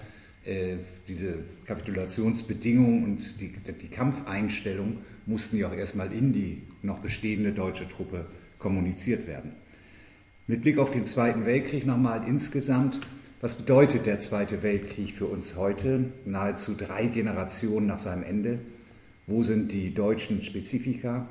Äh, 0.45 0.75
diese 1.07 1.39
Kapitulationsbedingungen 1.65 3.03
und 3.03 3.41
die, 3.41 3.51
die 3.51 3.87
Kampfeinstellung 3.87 4.97
mussten 5.25 5.57
ja 5.57 5.67
auch 5.67 5.73
erstmal 5.73 6.11
in 6.11 6.33
die 6.33 6.63
noch 6.81 6.99
bestehende 6.99 7.51
deutsche 7.51 7.87
Truppe 7.87 8.25
kommuniziert 8.57 9.27
werden. 9.27 9.53
Mit 10.49 10.63
Blick 10.63 10.79
auf 10.79 10.89
den 10.89 11.05
Zweiten 11.05 11.45
Weltkrieg 11.45 11.85
nochmal 11.85 12.23
insgesamt, 12.27 12.99
was 13.39 13.57
bedeutet 13.57 14.07
der 14.07 14.17
Zweite 14.17 14.63
Weltkrieg 14.63 15.11
für 15.13 15.27
uns 15.27 15.55
heute, 15.55 16.05
nahezu 16.25 16.73
drei 16.73 17.05
Generationen 17.05 17.85
nach 17.85 17.99
seinem 17.99 18.23
Ende? 18.23 18.57
Wo 19.27 19.43
sind 19.43 19.71
die 19.71 19.93
deutschen 19.93 20.41
Spezifika? 20.41 21.27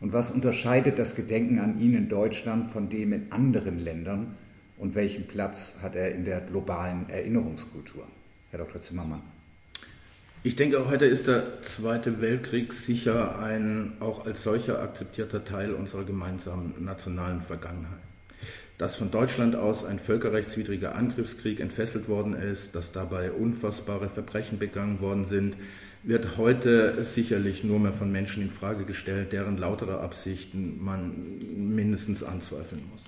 Und 0.00 0.14
was 0.14 0.30
unterscheidet 0.30 0.98
das 0.98 1.14
Gedenken 1.14 1.58
an 1.58 1.78
ihn 1.78 1.92
in 1.92 2.08
Deutschland 2.08 2.70
von 2.70 2.88
dem 2.88 3.12
in 3.12 3.32
anderen 3.32 3.78
Ländern? 3.78 4.38
Und 4.78 4.94
welchen 4.94 5.26
Platz 5.26 5.80
hat 5.82 5.94
er 5.94 6.12
in 6.14 6.24
der 6.24 6.40
globalen 6.40 7.06
Erinnerungskultur? 7.10 8.08
Herr 8.50 8.60
Dr. 8.60 8.80
Zimmermann. 8.80 9.20
Ich 10.42 10.56
denke, 10.56 10.88
heute 10.88 11.04
ist 11.04 11.26
der 11.26 11.60
Zweite 11.60 12.22
Weltkrieg 12.22 12.72
sicher 12.72 13.40
ein 13.40 13.98
auch 14.00 14.24
als 14.24 14.42
solcher 14.42 14.80
akzeptierter 14.80 15.44
Teil 15.44 15.74
unserer 15.74 16.04
gemeinsamen 16.04 16.72
nationalen 16.82 17.42
Vergangenheit 17.42 18.07
dass 18.78 18.94
von 18.94 19.10
Deutschland 19.10 19.56
aus 19.56 19.84
ein 19.84 19.98
völkerrechtswidriger 19.98 20.94
Angriffskrieg 20.94 21.58
entfesselt 21.60 22.08
worden 22.08 22.34
ist, 22.34 22.74
dass 22.76 22.92
dabei 22.92 23.32
unfassbare 23.32 24.08
Verbrechen 24.08 24.58
begangen 24.58 25.00
worden 25.00 25.24
sind, 25.24 25.56
wird 26.04 26.38
heute 26.38 27.02
sicherlich 27.02 27.64
nur 27.64 27.80
mehr 27.80 27.92
von 27.92 28.10
Menschen 28.12 28.42
in 28.42 28.50
Frage 28.50 28.84
gestellt, 28.84 29.32
deren 29.32 29.58
lautere 29.58 30.00
Absichten 30.00 30.82
man 30.82 31.38
mindestens 31.56 32.22
anzweifeln 32.22 32.82
muss. 32.90 33.06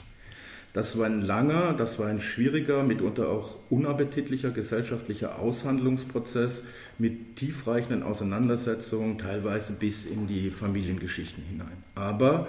Das 0.72 0.96
war 0.98 1.06
ein 1.06 1.22
langer, 1.22 1.74
das 1.76 1.98
war 1.98 2.06
ein 2.06 2.20
schwieriger, 2.20 2.84
mitunter 2.84 3.28
auch 3.28 3.58
unappetitlicher 3.70 4.50
gesellschaftlicher 4.50 5.38
Aushandlungsprozess 5.38 6.62
mit 6.98 7.36
tiefreichenden 7.36 8.04
Auseinandersetzungen, 8.04 9.18
teilweise 9.18 9.72
bis 9.72 10.06
in 10.06 10.28
die 10.28 10.50
Familiengeschichten 10.50 11.42
hinein. 11.42 11.82
Aber 11.96 12.46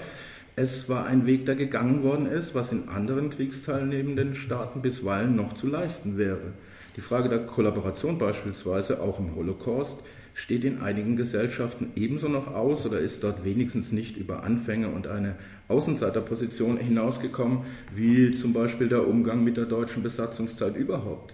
es 0.56 0.89
war 0.89 1.06
ein 1.06 1.26
Weg, 1.26 1.45
der 1.45 1.56
gegangen 1.56 2.04
worden 2.04 2.26
ist, 2.26 2.54
was 2.54 2.72
in 2.72 2.89
anderen 2.89 3.30
kriegsteilnehmenden 3.30 4.36
Staaten 4.36 4.82
bisweilen 4.82 5.36
noch 5.36 5.54
zu 5.54 5.68
leisten 5.68 6.18
wäre. 6.18 6.54
Die 6.97 7.02
Frage 7.02 7.30
der 7.30 7.45
Kollaboration 7.45 8.18
beispielsweise, 8.18 9.02
auch 9.02 9.18
im 9.20 9.34
Holocaust, 9.36 9.97
steht 10.34 10.66
in 10.66 10.82
einigen 10.82 11.16
Gesellschaften 11.16 11.91
ebenso 11.95 12.28
noch 12.28 12.54
aus 12.54 12.86
oder 12.86 12.99
ist 12.99 13.24
dort 13.24 13.45
wenigstens 13.45 13.91
nicht 13.91 14.18
über 14.18 14.43
Anfänge 14.43 14.89
und 14.89 15.08
eine 15.08 15.36
Außenseiterposition 15.68 16.78
hinausgekommen, 16.78 17.60
wie 17.95 18.32
zum 18.32 18.52
Beispiel 18.52 18.89
der 18.89 19.08
Umgang 19.08 19.43
mit 19.43 19.56
der 19.58 19.66
deutschen 19.66 20.04
Besatzungszeit 20.04 20.76
überhaupt. 20.76 21.34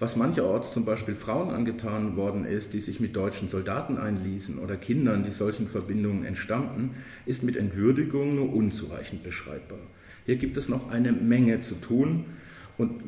Was 0.00 0.16
mancherorts 0.16 0.72
zum 0.72 0.86
Beispiel 0.86 1.14
Frauen 1.14 1.50
angetan 1.50 2.16
worden 2.16 2.46
ist, 2.46 2.72
die 2.72 2.80
sich 2.80 3.00
mit 3.00 3.14
deutschen 3.14 3.50
Soldaten 3.50 3.98
einließen 3.98 4.58
oder 4.58 4.76
Kindern, 4.76 5.24
die 5.24 5.30
solchen 5.30 5.68
Verbindungen 5.68 6.24
entstammten, 6.24 6.92
ist 7.26 7.42
mit 7.42 7.54
Entwürdigung 7.54 8.34
nur 8.34 8.50
unzureichend 8.50 9.22
beschreibbar. 9.22 9.78
Hier 10.24 10.36
gibt 10.36 10.56
es 10.56 10.70
noch 10.70 10.90
eine 10.90 11.12
Menge 11.12 11.60
zu 11.60 11.74
tun 11.74 12.24
und 12.78 13.02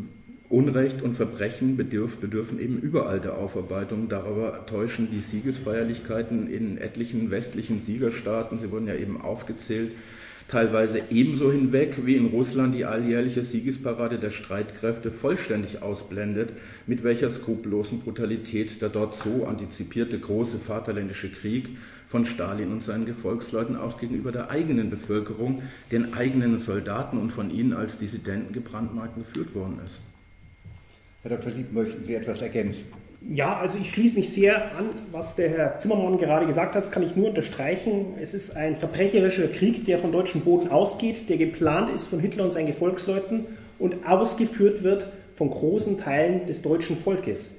Unrecht 0.50 1.00
und 1.00 1.14
Verbrechen 1.14 1.78
bedürf, 1.78 2.18
bedürfen 2.18 2.60
eben 2.60 2.78
überall 2.78 3.20
der 3.20 3.38
Aufarbeitung. 3.38 4.10
Darüber 4.10 4.66
täuschen 4.66 5.08
die 5.10 5.20
Siegesfeierlichkeiten 5.20 6.46
in 6.46 6.76
etlichen 6.76 7.30
westlichen 7.30 7.80
Siegerstaaten, 7.82 8.58
sie 8.58 8.70
wurden 8.70 8.86
ja 8.86 8.94
eben 8.94 9.18
aufgezählt, 9.18 9.92
teilweise 10.48 11.02
ebenso 11.10 11.50
hinweg 11.50 12.04
wie 12.04 12.16
in 12.16 12.26
Russland 12.26 12.74
die 12.74 12.84
alljährliche 12.84 13.42
Siegesparade 13.42 14.18
der 14.18 14.30
Streitkräfte 14.30 15.10
vollständig 15.10 15.82
ausblendet, 15.82 16.50
mit 16.86 17.04
welcher 17.04 17.30
skrupellosen 17.30 18.00
Brutalität 18.00 18.80
der 18.82 18.88
dort 18.88 19.16
so 19.16 19.46
antizipierte 19.46 20.18
große 20.18 20.58
Vaterländische 20.58 21.30
Krieg 21.30 21.68
von 22.06 22.26
Stalin 22.26 22.72
und 22.72 22.84
seinen 22.84 23.06
Gefolgsleuten 23.06 23.76
auch 23.76 23.98
gegenüber 23.98 24.32
der 24.32 24.50
eigenen 24.50 24.90
Bevölkerung, 24.90 25.62
den 25.90 26.14
eigenen 26.14 26.60
Soldaten 26.60 27.16
und 27.16 27.30
von 27.30 27.50
ihnen 27.50 27.72
als 27.72 27.98
Dissidenten 27.98 28.52
gebrandmarkt 28.52 29.16
geführt 29.16 29.54
worden 29.54 29.78
ist. 29.84 30.02
Herr 31.22 31.36
Dr. 31.36 31.52
Lieb, 31.52 31.72
möchten 31.72 32.04
Sie 32.04 32.14
etwas 32.14 32.42
ergänzen? 32.42 32.92
Ja, 33.30 33.56
also 33.56 33.78
ich 33.78 33.90
schließe 33.90 34.16
mich 34.16 34.30
sehr 34.32 34.76
an, 34.76 34.90
was 35.12 35.36
der 35.36 35.48
Herr 35.48 35.76
Zimmermann 35.76 36.18
gerade 36.18 36.46
gesagt 36.46 36.74
hat. 36.74 36.82
Das 36.82 36.90
kann 36.90 37.02
ich 37.02 37.14
nur 37.14 37.28
unterstreichen. 37.28 38.14
Es 38.20 38.34
ist 38.34 38.56
ein 38.56 38.76
verbrecherischer 38.76 39.48
Krieg, 39.48 39.86
der 39.86 39.98
von 39.98 40.12
deutschem 40.12 40.40
Boden 40.40 40.70
ausgeht, 40.70 41.28
der 41.28 41.36
geplant 41.36 41.90
ist 41.90 42.08
von 42.08 42.20
Hitler 42.20 42.44
und 42.44 42.52
seinen 42.52 42.66
Gefolgsleuten 42.66 43.46
und 43.78 44.06
ausgeführt 44.06 44.82
wird 44.82 45.08
von 45.36 45.50
großen 45.50 45.98
Teilen 45.98 46.46
des 46.46 46.62
deutschen 46.62 46.96
Volkes. 46.96 47.58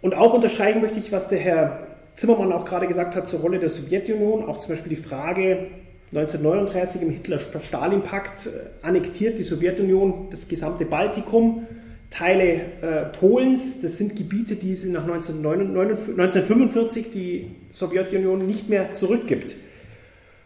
Und 0.00 0.14
auch 0.14 0.32
unterstreichen 0.32 0.80
möchte 0.80 0.98
ich, 0.98 1.12
was 1.12 1.28
der 1.28 1.38
Herr 1.38 1.86
Zimmermann 2.14 2.52
auch 2.52 2.64
gerade 2.64 2.86
gesagt 2.86 3.14
hat 3.14 3.28
zur 3.28 3.40
Rolle 3.40 3.58
der 3.58 3.70
Sowjetunion, 3.70 4.44
auch 4.44 4.58
zum 4.58 4.70
Beispiel 4.70 4.90
die 4.90 5.02
Frage 5.02 5.68
1939 6.12 7.02
im 7.02 7.10
Hitler-Stalin-Pakt 7.10 8.46
äh, 8.46 8.50
annektiert 8.82 9.38
die 9.38 9.44
Sowjetunion 9.44 10.28
das 10.30 10.48
gesamte 10.48 10.84
Baltikum 10.84 11.66
Teile 12.10 12.60
äh, 12.82 13.06
Polens, 13.18 13.80
das 13.80 13.96
sind 13.96 14.16
Gebiete, 14.16 14.56
die 14.56 14.74
sie 14.74 14.90
nach 14.90 15.04
1945 15.04 17.12
die 17.12 17.52
Sowjetunion 17.70 18.44
nicht 18.44 18.68
mehr 18.68 18.92
zurückgibt. 18.92 19.54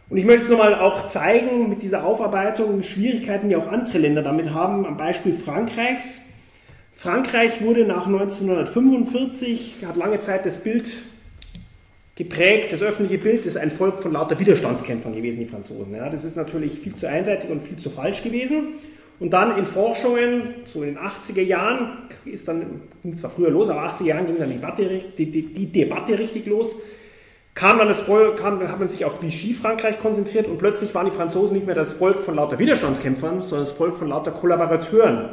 Und 0.09 0.17
ich 0.17 0.25
möchte 0.25 0.43
es 0.43 0.49
nochmal 0.49 0.75
auch 0.75 1.07
zeigen 1.07 1.67
mit 1.67 1.81
dieser 1.81 2.05
Aufarbeitung, 2.05 2.83
Schwierigkeiten, 2.83 3.49
die 3.49 3.55
auch 3.55 3.67
andere 3.67 3.97
Länder 3.97 4.21
damit 4.21 4.51
haben, 4.51 4.85
am 4.85 4.97
Beispiel 4.97 5.33
Frankreichs. 5.33 6.21
Frankreich 6.93 7.61
wurde 7.61 7.85
nach 7.85 8.05
1945, 8.05 9.77
hat 9.87 9.95
lange 9.95 10.21
Zeit 10.21 10.45
das 10.45 10.63
Bild 10.63 10.91
geprägt, 12.15 12.71
das 12.71 12.81
öffentliche 12.81 13.21
Bild 13.21 13.45
ist 13.45 13.57
ein 13.57 13.71
Volk 13.71 13.99
von 13.99 14.13
lauter 14.13 14.39
Widerstandskämpfern 14.39 15.13
gewesen, 15.13 15.39
die 15.39 15.45
Franzosen. 15.45 15.95
Ja, 15.95 16.09
das 16.09 16.23
ist 16.23 16.37
natürlich 16.37 16.79
viel 16.79 16.95
zu 16.95 17.09
einseitig 17.09 17.49
und 17.49 17.63
viel 17.63 17.77
zu 17.77 17.89
falsch 17.89 18.23
gewesen. 18.23 18.75
Und 19.19 19.31
dann 19.31 19.57
in 19.57 19.65
Forschungen, 19.65 20.55
so 20.65 20.83
in 20.83 20.95
den 20.95 20.97
80er 20.97 21.41
Jahren, 21.41 21.99
ist 22.25 22.47
dann, 22.47 22.81
ging 23.01 23.15
zwar 23.15 23.31
früher 23.31 23.49
los, 23.49 23.69
aber 23.69 23.81
80er 23.93 24.05
Jahren 24.05 24.25
ging 24.25 24.37
dann 24.37 24.49
die 24.49 24.55
Debatte, 24.55 25.01
die, 25.17 25.31
die, 25.31 25.53
die 25.53 25.71
Debatte 25.71 26.19
richtig 26.19 26.45
los, 26.47 26.79
kam 27.53 27.77
dann 27.77 27.87
das 27.87 28.01
Volk, 28.01 28.37
kam, 28.37 28.59
dann 28.59 28.69
hat 28.69 28.79
man 28.79 28.89
sich 28.89 29.05
auf 29.05 29.23
Vichy 29.23 29.53
Frankreich 29.53 29.99
konzentriert 29.99 30.47
und 30.47 30.57
plötzlich 30.57 30.93
waren 30.93 31.05
die 31.05 31.15
Franzosen 31.15 31.55
nicht 31.55 31.65
mehr 31.65 31.75
das 31.75 31.93
Volk 31.93 32.19
von 32.19 32.35
lauter 32.35 32.59
Widerstandskämpfern, 32.59 33.43
sondern 33.43 33.65
das 33.65 33.71
Volk 33.71 33.95
von 33.95 34.09
lauter 34.09 34.31
Kollaborateuren. 34.31 35.29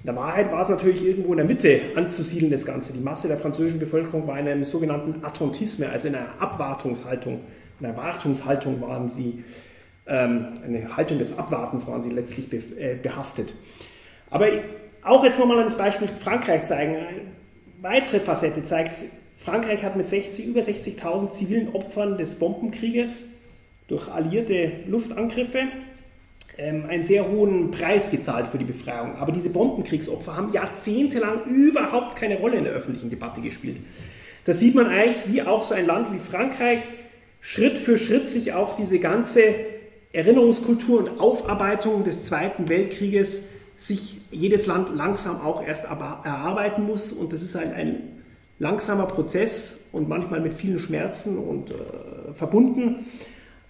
In 0.00 0.06
der 0.06 0.16
Wahrheit 0.16 0.50
war 0.50 0.62
es 0.62 0.68
natürlich 0.68 1.06
irgendwo 1.06 1.30
in 1.30 1.36
der 1.36 1.46
Mitte 1.46 1.80
anzusiedeln, 1.94 2.50
das 2.50 2.66
Ganze. 2.66 2.92
Die 2.92 2.98
Masse 2.98 3.28
der 3.28 3.38
französischen 3.38 3.78
Bevölkerung 3.78 4.26
war 4.26 4.36
in 4.40 4.48
einem 4.48 4.64
sogenannten 4.64 5.24
Attentisme, 5.24 5.88
also 5.88 6.08
in 6.08 6.16
einer 6.16 6.26
Abwartungshaltung, 6.40 7.38
in 7.78 7.86
einer 7.86 7.96
Wartungshaltung 7.96 8.80
waren 8.80 9.08
sie 9.08 9.44
eine 10.06 10.96
Haltung 10.96 11.18
des 11.18 11.38
Abwartens 11.38 11.86
waren 11.86 12.02
sie 12.02 12.10
letztlich 12.10 12.52
äh, 12.52 12.96
behaftet. 13.00 13.54
Aber 14.30 14.48
auch 15.04 15.24
jetzt 15.24 15.38
nochmal 15.38 15.62
das 15.62 15.76
Beispiel 15.76 16.08
Frankreich 16.08 16.64
zeigen. 16.64 16.96
Eine 16.96 17.20
weitere 17.80 18.20
Facette 18.20 18.64
zeigt, 18.64 18.94
Frankreich 19.36 19.82
hat 19.84 19.96
mit 19.96 20.06
60, 20.06 20.46
über 20.46 20.60
60.000 20.60 21.30
zivilen 21.30 21.74
Opfern 21.74 22.18
des 22.18 22.38
Bombenkrieges 22.38 23.30
durch 23.88 24.08
alliierte 24.08 24.72
Luftangriffe 24.86 25.64
ähm, 26.58 26.86
einen 26.88 27.02
sehr 27.02 27.28
hohen 27.28 27.70
Preis 27.70 28.10
gezahlt 28.10 28.46
für 28.46 28.58
die 28.58 28.64
Befreiung. 28.64 29.16
Aber 29.16 29.32
diese 29.32 29.50
Bombenkriegsopfer 29.50 30.36
haben 30.36 30.52
jahrzehntelang 30.52 31.44
überhaupt 31.44 32.16
keine 32.16 32.38
Rolle 32.38 32.56
in 32.56 32.64
der 32.64 32.72
öffentlichen 32.72 33.10
Debatte 33.10 33.40
gespielt. 33.40 33.78
Da 34.44 34.52
sieht 34.52 34.74
man 34.74 34.86
eigentlich, 34.86 35.18
wie 35.26 35.42
auch 35.42 35.64
so 35.64 35.74
ein 35.74 35.86
Land 35.86 36.12
wie 36.12 36.18
Frankreich 36.18 36.82
Schritt 37.40 37.78
für 37.78 37.98
Schritt 37.98 38.28
sich 38.28 38.52
auch 38.52 38.76
diese 38.76 39.00
ganze 39.00 39.42
Erinnerungskultur 40.12 41.00
und 41.00 41.20
Aufarbeitung 41.20 42.04
des 42.04 42.22
Zweiten 42.22 42.68
Weltkrieges 42.68 43.48
sich 43.76 44.20
jedes 44.30 44.66
Land 44.66 44.94
langsam 44.94 45.40
auch 45.40 45.66
erst 45.66 45.84
erarbeiten 45.84 46.84
muss. 46.84 47.12
Und 47.12 47.32
das 47.32 47.42
ist 47.42 47.56
ein, 47.56 47.72
ein 47.72 48.22
langsamer 48.58 49.06
Prozess 49.06 49.88
und 49.92 50.08
manchmal 50.08 50.40
mit 50.40 50.52
vielen 50.52 50.78
Schmerzen 50.78 51.38
und 51.38 51.70
äh, 51.70 52.34
verbunden. 52.34 53.06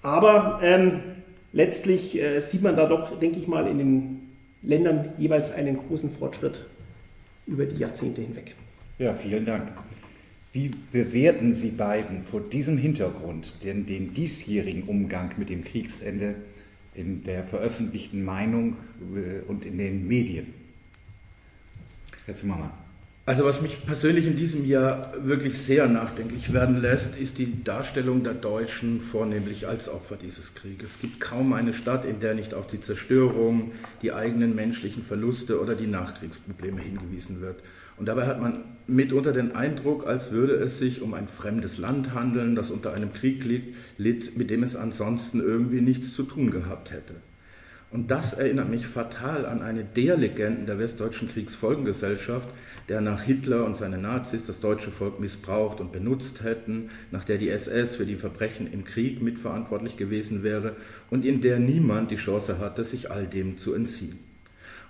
Aber 0.03 0.61
ähm, 0.63 1.01
letztlich 1.53 2.21
äh, 2.21 2.41
sieht 2.41 2.63
man 2.63 2.77
da 2.77 2.87
doch, 2.87 3.19
denke 3.19 3.39
ich 3.39 3.47
mal, 3.47 3.67
in 3.69 3.79
den 3.79 4.33
Ländern 4.63 5.13
jeweils 5.19 5.53
einen 5.53 5.77
großen 5.77 6.11
Fortschritt 6.11 6.67
über 7.47 7.65
die 7.65 7.79
Jahrzehnte 7.79 8.21
hinweg. 8.21 8.55
Ja, 8.99 9.15
vielen 9.15 9.47
Dank. 9.47 9.73
Wie 10.53 10.71
bewerten 10.93 11.55
Sie 11.55 11.71
beiden 11.71 12.23
vor 12.23 12.43
diesem 12.43 12.77
Hintergrund 12.77 13.65
den, 13.65 13.87
den 13.87 14.13
diesjährigen 14.13 14.83
Umgang 14.83 15.33
mit 15.39 15.49
dem 15.49 15.65
Kriegsende 15.65 16.35
in 16.95 17.25
der 17.25 17.43
veröffentlichten 17.43 18.23
Meinung 18.23 18.77
äh, 19.17 19.41
und 19.49 19.65
in 19.65 19.79
den 19.79 20.07
Medien? 20.07 20.49
Herr 22.27 22.35
Zimmermann. 22.35 22.71
Also 23.25 23.45
was 23.45 23.63
mich 23.63 23.87
persönlich 23.87 24.27
in 24.27 24.37
diesem 24.37 24.67
Jahr 24.67 25.15
wirklich 25.25 25.57
sehr 25.57 25.87
nachdenklich 25.87 26.53
werden 26.53 26.83
lässt, 26.83 27.17
ist 27.17 27.39
die 27.39 27.63
Darstellung 27.63 28.25
der 28.25 28.35
Deutschen 28.35 29.01
vornehmlich 29.01 29.69
als 29.69 29.89
Opfer 29.89 30.17
dieses 30.17 30.55
Krieges. 30.55 30.91
Es 30.97 31.01
gibt 31.01 31.21
kaum 31.21 31.53
eine 31.53 31.73
Stadt, 31.73 32.05
in 32.05 32.19
der 32.19 32.35
nicht 32.35 32.53
auf 32.53 32.67
die 32.67 32.81
Zerstörung, 32.81 33.73
die 34.03 34.13
eigenen 34.13 34.57
menschlichen 34.57 35.05
Verluste 35.05 35.61
oder 35.61 35.77
die 35.77 35.87
Nachkriegsprobleme 35.87 36.81
hingewiesen 36.81 37.41
wird. 37.41 37.63
Und 37.97 38.07
dabei 38.07 38.27
hat 38.27 38.41
man 38.41 38.65
mitunter 38.87 39.33
den 39.33 39.55
Eindruck, 39.55 40.07
als 40.07 40.33
würde 40.33 40.55
es 40.55 40.79
sich 40.79 41.03
um 41.03 41.15
ein 41.15 41.29
fremdes 41.29 41.79
Land 41.79 42.15
handeln, 42.15 42.55
das 42.55 42.71
unter 42.71 42.93
einem 42.93 43.13
Krieg 43.13 43.45
litt, 43.99 44.37
mit 44.37 44.51
dem 44.51 44.63
es 44.63 44.77
ansonsten 44.77 45.41
irgendwie 45.41 45.81
nichts 45.81 46.15
zu 46.15 46.25
tun 46.25 46.51
gehabt 46.51 46.93
hätte. 46.93 47.15
Und 47.93 48.11
das 48.11 48.33
erinnert 48.33 48.71
mich 48.71 48.87
fatal 48.87 49.45
an 49.45 49.61
eine 49.61 49.85
der 49.85 50.17
Legenden 50.17 50.65
der 50.65 50.79
westdeutschen 50.79 51.29
Kriegsfolgengesellschaft, 51.29 52.49
der 52.89 53.03
nach 53.03 53.23
Hitler 53.23 53.67
und 53.67 53.77
seine 53.77 53.99
Nazis 53.99 54.47
das 54.47 54.61
deutsche 54.61 54.91
Volk 54.91 55.21
missbraucht 55.21 55.79
und 55.79 55.93
benutzt 55.93 56.43
hätten, 56.43 56.89
nach 57.11 57.25
der 57.25 57.37
die 57.37 57.51
SS 57.51 57.97
für 57.97 58.07
die 58.07 58.17
Verbrechen 58.17 58.67
im 58.73 58.85
Krieg 58.85 59.21
mitverantwortlich 59.21 59.99
gewesen 59.99 60.43
wäre 60.43 60.77
und 61.11 61.27
in 61.27 61.43
der 61.43 61.59
niemand 61.59 62.11
die 62.11 62.17
Chance 62.17 62.59
hatte, 62.59 62.83
sich 62.83 63.11
all 63.11 63.27
dem 63.27 63.59
zu 63.59 63.75
entziehen. 63.75 64.32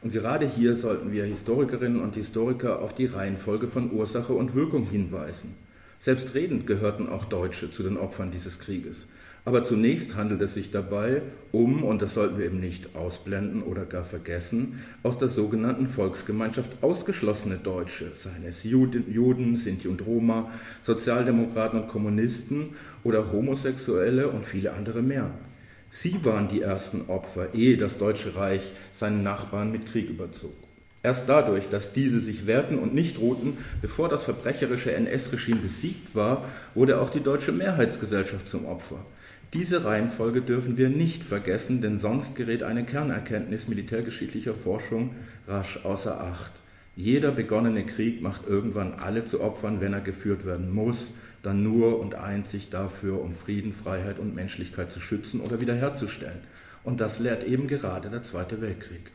Und 0.02 0.12
gerade 0.12 0.48
hier 0.48 0.74
sollten 0.74 1.12
wir 1.12 1.24
Historikerinnen 1.24 2.00
und 2.00 2.16
Historiker 2.16 2.80
auf 2.80 2.94
die 2.94 3.06
Reihenfolge 3.06 3.68
von 3.68 3.92
Ursache 3.92 4.32
und 4.32 4.54
Wirkung 4.54 4.84
hinweisen. 4.88 5.54
Selbstredend 6.00 6.66
gehörten 6.66 7.08
auch 7.08 7.26
Deutsche 7.26 7.70
zu 7.70 7.84
den 7.84 7.96
Opfern 7.96 8.32
dieses 8.32 8.58
Krieges. 8.58 9.06
Aber 9.44 9.64
zunächst 9.64 10.16
handelt 10.16 10.40
es 10.40 10.54
sich 10.54 10.72
dabei 10.72 11.22
um, 11.52 11.84
und 11.84 12.02
das 12.02 12.14
sollten 12.14 12.38
wir 12.38 12.46
eben 12.46 12.60
nicht 12.60 12.94
ausblenden 12.94 13.62
oder 13.62 13.84
gar 13.84 14.04
vergessen, 14.04 14.80
aus 15.04 15.18
der 15.18 15.28
sogenannten 15.28 15.86
Volksgemeinschaft 15.86 16.82
ausgeschlossene 16.82 17.58
Deutsche, 17.58 18.12
seien 18.14 18.44
es 18.44 18.64
Juden, 18.64 19.56
Sinti 19.56 19.88
und 19.88 20.04
Roma, 20.06 20.50
Sozialdemokraten 20.80 21.82
und 21.82 21.88
Kommunisten 21.88 22.70
oder 23.04 23.32
Homosexuelle 23.32 24.28
und 24.28 24.44
viele 24.44 24.72
andere 24.74 25.02
mehr. 25.02 25.30
Sie 25.94 26.24
waren 26.24 26.48
die 26.48 26.62
ersten 26.62 27.02
Opfer, 27.08 27.52
ehe 27.52 27.76
das 27.76 27.98
Deutsche 27.98 28.34
Reich 28.34 28.72
seinen 28.94 29.22
Nachbarn 29.22 29.70
mit 29.70 29.84
Krieg 29.84 30.08
überzog. 30.08 30.54
Erst 31.02 31.28
dadurch, 31.28 31.68
dass 31.68 31.92
diese 31.92 32.18
sich 32.18 32.46
wehrten 32.46 32.78
und 32.78 32.94
nicht 32.94 33.18
ruhten, 33.18 33.58
bevor 33.82 34.08
das 34.08 34.24
verbrecherische 34.24 34.94
NS-Regime 34.94 35.60
besiegt 35.60 36.14
war, 36.14 36.48
wurde 36.74 36.98
auch 36.98 37.10
die 37.10 37.20
deutsche 37.20 37.52
Mehrheitsgesellschaft 37.52 38.48
zum 38.48 38.64
Opfer. 38.64 39.04
Diese 39.52 39.84
Reihenfolge 39.84 40.40
dürfen 40.40 40.78
wir 40.78 40.88
nicht 40.88 41.24
vergessen, 41.24 41.82
denn 41.82 41.98
sonst 41.98 42.34
gerät 42.36 42.62
eine 42.62 42.84
Kernerkenntnis 42.84 43.68
militärgeschichtlicher 43.68 44.54
Forschung 44.54 45.14
rasch 45.46 45.80
außer 45.84 46.22
Acht. 46.22 46.52
Jeder 46.96 47.32
begonnene 47.32 47.84
Krieg 47.84 48.22
macht 48.22 48.46
irgendwann 48.46 48.94
alle 48.94 49.26
zu 49.26 49.42
Opfern, 49.42 49.82
wenn 49.82 49.92
er 49.92 50.00
geführt 50.00 50.46
werden 50.46 50.72
muss, 50.72 51.10
dann 51.42 51.62
nur 51.62 52.00
und 52.00 52.14
einzig 52.14 52.70
dafür, 52.70 53.20
um 53.20 53.34
Frieden, 53.34 53.72
Freiheit 53.72 54.18
und 54.18 54.34
Menschlichkeit 54.34 54.92
zu 54.92 55.00
schützen 55.00 55.40
oder 55.40 55.60
wiederherzustellen. 55.60 56.40
Und 56.84 57.00
das 57.00 57.18
lehrt 57.18 57.44
eben 57.44 57.66
gerade 57.66 58.10
der 58.10 58.22
Zweite 58.22 58.60
Weltkrieg. 58.60 59.10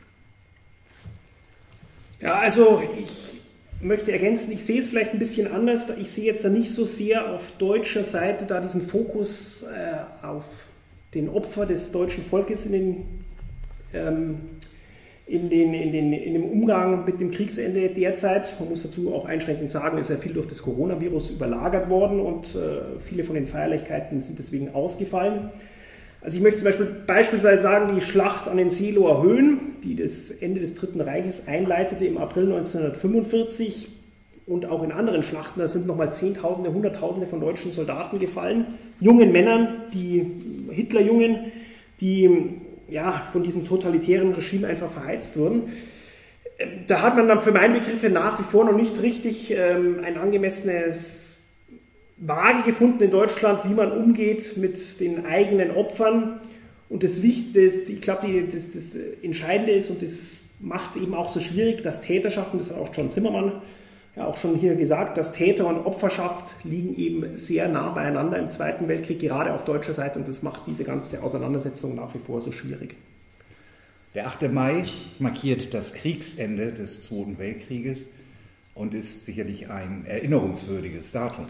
Ja, 2.19 2.39
also 2.39 2.81
ich 2.97 3.39
möchte 3.81 4.11
ergänzen, 4.11 4.51
ich 4.51 4.65
sehe 4.65 4.79
es 4.79 4.87
vielleicht 4.87 5.13
ein 5.13 5.19
bisschen 5.19 5.51
anders. 5.51 5.89
Ich 5.97 6.11
sehe 6.11 6.25
jetzt 6.25 6.43
da 6.43 6.49
nicht 6.49 6.71
so 6.71 6.85
sehr 6.85 7.33
auf 7.33 7.51
deutscher 7.59 8.03
Seite 8.03 8.45
da 8.45 8.59
diesen 8.59 8.87
Fokus 8.87 9.63
äh, 9.63 10.25
auf 10.25 10.45
den 11.13 11.29
Opfer 11.29 11.65
des 11.65 11.91
deutschen 11.91 12.23
Volkes 12.23 12.65
in 12.65 12.71
den 12.71 13.05
ähm, 13.93 14.39
in, 15.27 15.49
den, 15.49 15.73
in, 15.73 15.91
den, 15.91 16.13
in 16.13 16.33
dem 16.33 16.45
Umgang 16.45 17.03
mit 17.03 17.19
dem 17.19 17.31
Kriegsende 17.31 17.89
derzeit. 17.89 18.57
Man 18.59 18.69
muss 18.69 18.83
dazu 18.83 19.13
auch 19.13 19.25
einschränkend 19.25 19.71
sagen, 19.71 19.97
ist 19.97 20.09
ja 20.09 20.15
viel 20.15 20.33
durch 20.33 20.47
das 20.47 20.61
Coronavirus 20.61 21.31
überlagert 21.31 21.89
worden 21.89 22.21
und 22.21 22.55
äh, 22.55 22.99
viele 22.99 23.25
von 23.25 23.35
den 23.35 23.45
Feierlichkeiten 23.45 24.21
sind 24.21 24.39
deswegen 24.39 24.73
ausgefallen. 24.73 25.49
Also 26.21 26.37
ich 26.37 26.43
möchte 26.43 26.59
zum 26.59 26.65
Beispiel 26.65 26.87
beispielsweise 27.05 27.61
sagen, 27.61 27.93
die 27.93 28.01
Schlacht 28.01 28.47
an 28.47 28.57
den 28.57 28.69
Seeloer 28.69 29.21
Höhen, 29.21 29.59
die 29.83 29.95
das 29.95 30.31
Ende 30.31 30.61
des 30.61 30.75
Dritten 30.75 31.01
Reiches 31.01 31.47
einleitete 31.47 32.05
im 32.05 32.17
April 32.17 32.45
1945 32.45 33.89
und 34.45 34.65
auch 34.65 34.81
in 34.81 34.93
anderen 34.93 35.23
Schlachten, 35.23 35.59
da 35.59 35.67
sind 35.67 35.87
nochmal 35.87 36.13
Zehntausende, 36.13 36.73
Hunderttausende 36.73 37.27
von 37.27 37.41
deutschen 37.41 37.73
Soldaten 37.73 38.17
gefallen, 38.19 38.65
jungen 39.01 39.33
Männern, 39.33 39.83
die 39.93 40.25
Hitlerjungen, 40.71 41.51
die 41.99 42.61
ja, 42.89 43.27
von 43.31 43.43
diesem 43.43 43.67
totalitären 43.67 44.33
Regime 44.33 44.67
einfach 44.67 44.91
verheizt 44.91 45.37
wurden. 45.37 45.73
Ähm, 46.59 46.69
da 46.87 47.01
hat 47.01 47.15
man 47.15 47.27
dann 47.27 47.41
für 47.41 47.51
meine 47.51 47.79
Begriffe 47.79 48.09
nach 48.09 48.39
wie 48.39 48.43
vor 48.43 48.65
noch 48.65 48.75
nicht 48.75 49.01
richtig 49.01 49.51
ähm, 49.51 50.01
ein 50.03 50.17
angemessenes 50.17 51.43
Waage 52.17 52.63
gefunden 52.63 53.03
in 53.03 53.11
Deutschland, 53.11 53.63
wie 53.65 53.73
man 53.73 53.91
umgeht 53.91 54.57
mit 54.57 54.99
den 54.99 55.25
eigenen 55.25 55.71
Opfern. 55.71 56.39
Und 56.89 57.03
das 57.03 57.21
Wichtigste, 57.21 57.91
ich 57.91 58.01
glaube, 58.01 58.27
das, 58.51 58.71
das 58.71 58.95
Entscheidende 59.21 59.73
ist, 59.73 59.91
und 59.91 60.01
das 60.01 60.37
macht 60.59 60.91
es 60.91 61.01
eben 61.01 61.13
auch 61.13 61.29
so 61.29 61.39
schwierig, 61.39 61.83
dass 61.83 62.01
Täterschaften, 62.01 62.57
das 62.57 62.71
hat 62.71 62.77
auch 62.77 62.89
John 62.93 63.11
Zimmermann 63.11 63.61
ja 64.17 64.25
auch 64.25 64.37
schon 64.37 64.55
hier 64.55 64.75
gesagt, 64.75 65.17
dass 65.17 65.31
Täter 65.31 65.67
und 65.67 65.85
Opferschaft 65.85 66.55
liegen 66.63 66.95
eben 66.95 67.37
sehr 67.37 67.67
nah 67.67 67.89
beieinander 67.89 68.39
im 68.39 68.49
Zweiten 68.49 68.87
Weltkrieg, 68.87 69.19
gerade 69.19 69.53
auf 69.53 69.63
deutscher 69.63 69.93
Seite, 69.93 70.17
und 70.17 70.27
das 70.27 70.41
macht 70.41 70.61
diese 70.65 70.83
ganze 70.83 71.21
Auseinandersetzung 71.21 71.95
nach 71.95 72.13
wie 72.15 72.19
vor 72.19 72.41
so 72.41 72.51
schwierig. 72.51 72.95
Der 74.15 74.25
8. 74.25 74.51
Mai 74.51 74.83
markiert 75.19 75.73
das 75.75 75.93
Kriegsende 75.93 76.71
des 76.71 77.03
Zweiten 77.03 77.37
Weltkrieges 77.37 78.09
und 78.73 78.95
ist 78.95 79.25
sicherlich 79.25 79.69
ein 79.69 80.05
erinnerungswürdiges 80.07 81.11
Datum. 81.11 81.45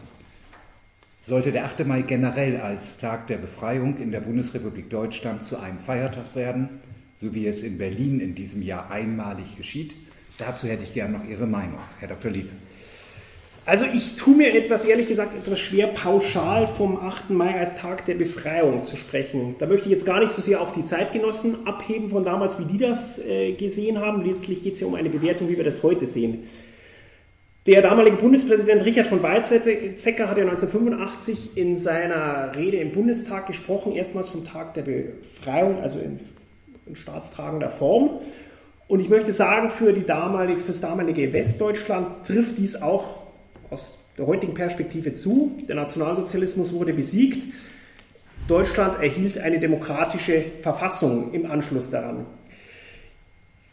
Sollte 1.22 1.54
der 1.54 1.66
8. 1.66 1.86
Mai 1.86 2.02
generell 2.02 2.58
als 2.58 2.98
Tag 2.98 3.28
der 3.28 3.38
Befreiung 3.38 3.98
in 3.98 4.12
der 4.12 4.20
Bundesrepublik 4.20 4.90
Deutschland 4.90 5.42
zu 5.42 5.58
einem 5.58 5.78
Feiertag 5.78 6.36
werden, 6.36 6.82
so 7.16 7.34
wie 7.34 7.48
es 7.48 7.64
in 7.64 7.78
Berlin 7.78 8.20
in 8.20 8.36
diesem 8.36 8.62
Jahr 8.62 8.92
einmalig 8.92 9.56
geschieht, 9.56 9.96
Dazu 10.38 10.68
hätte 10.68 10.84
ich 10.84 10.94
gerne 10.94 11.18
noch 11.18 11.26
Ihre 11.26 11.48
Meinung, 11.48 11.80
Herr 12.00 12.10
Dr. 12.10 12.30
Lieb. 12.30 12.50
Also 13.66 13.84
ich 13.94 14.16
tue 14.16 14.34
mir 14.34 14.54
etwas, 14.54 14.86
ehrlich 14.86 15.10
gesagt, 15.10 15.36
etwas 15.36 15.60
schwer 15.60 15.88
pauschal 15.88 16.68
vom 16.68 16.98
8. 16.98 17.32
Mai 17.32 17.60
als 17.60 17.76
Tag 17.76 18.06
der 18.06 18.14
Befreiung 18.14 18.86
zu 18.86 18.96
sprechen. 18.96 19.56
Da 19.60 19.66
möchte 19.66 19.88
ich 19.88 19.92
jetzt 19.92 20.06
gar 20.06 20.22
nicht 20.22 20.32
so 20.32 20.42
sehr 20.42 20.62
auf 20.62 20.72
die 20.72 20.86
Zeitgenossen 20.86 21.68
abheben 21.68 22.10
von 22.10 22.24
damals, 22.24 22.60
wie 22.60 22.66
die 22.66 22.78
das 22.78 23.20
äh, 23.20 23.54
gesehen 23.54 24.00
haben. 24.00 24.24
Letztlich 24.24 24.64
geht 24.64 24.76
es 24.76 24.80
ja 24.80 24.88
um 24.88 24.96
eine 24.96 25.10
Bewertung, 25.10 25.50
wie 25.50 25.58
wir 25.58 25.66
das 25.66 25.84
heute 25.84 26.08
sehen. 26.08 26.46
Der 27.66 27.82
damalige 27.82 28.16
Bundespräsident 28.16 28.86
Richard 28.86 29.08
von 29.08 29.22
Weizsäcker 29.22 30.30
hat 30.30 30.38
ja 30.38 30.46
1985 30.46 31.58
in 31.58 31.76
seiner 31.76 32.56
Rede 32.56 32.78
im 32.78 32.94
Bundestag 32.94 33.48
gesprochen, 33.48 33.92
erstmals 33.92 34.30
vom 34.30 34.46
Tag 34.46 34.76
der 34.76 34.84
Befreiung, 34.84 35.82
also 35.82 36.00
in, 36.00 36.22
in 36.86 36.96
staatstragender 36.96 37.70
Form. 37.70 38.22
Und 38.88 39.02
ich 39.02 39.10
möchte 39.10 39.34
sagen, 39.34 39.70
für, 39.70 39.92
die 39.92 40.06
damalige, 40.06 40.60
für 40.60 40.72
das 40.72 40.80
damalige 40.80 41.34
Westdeutschland 41.34 42.26
trifft 42.26 42.58
dies 42.58 42.82
auch 42.82 43.18
aus 43.70 43.98
der 44.18 44.26
heutigen 44.28 44.54
Perspektive 44.54 45.14
zu. 45.14 45.58
Der 45.68 45.76
Nationalsozialismus 45.76 46.74
wurde 46.74 46.94
besiegt. 46.94 47.44
Deutschland 48.48 49.02
erhielt 49.02 49.38
eine 49.38 49.60
demokratische 49.60 50.46
Verfassung 50.62 51.34
im 51.34 51.52
Anschluss 51.52 51.90
daran. 51.90 52.26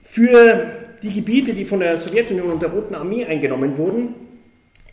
Für 0.02 0.66
die 1.02 1.12
Gebiete, 1.12 1.54
die 1.54 1.64
von 1.64 1.80
der 1.80 1.96
Sowjetunion 1.96 2.50
und 2.50 2.62
der 2.62 2.70
Roten 2.70 2.94
Armee 2.94 3.24
eingenommen 3.24 3.76
wurden, 3.78 4.14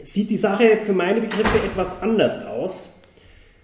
sieht 0.01 0.29
die 0.29 0.37
Sache 0.37 0.77
für 0.77 0.93
meine 0.93 1.21
Begriffe 1.21 1.57
etwas 1.65 2.01
anders 2.01 2.45
aus. 2.45 3.01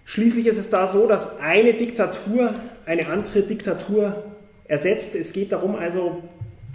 Schließlich 0.05 0.47
ist 0.47 0.57
es 0.57 0.69
da 0.69 0.87
so, 0.87 1.07
dass 1.07 1.39
eine 1.39 1.73
Diktatur 1.73 2.55
eine 2.85 3.07
andere 3.07 3.41
Diktatur 3.41 4.23
ersetzt. 4.67 5.15
Es 5.15 5.33
geht 5.33 5.51
darum 5.51 5.75
also, 5.75 6.23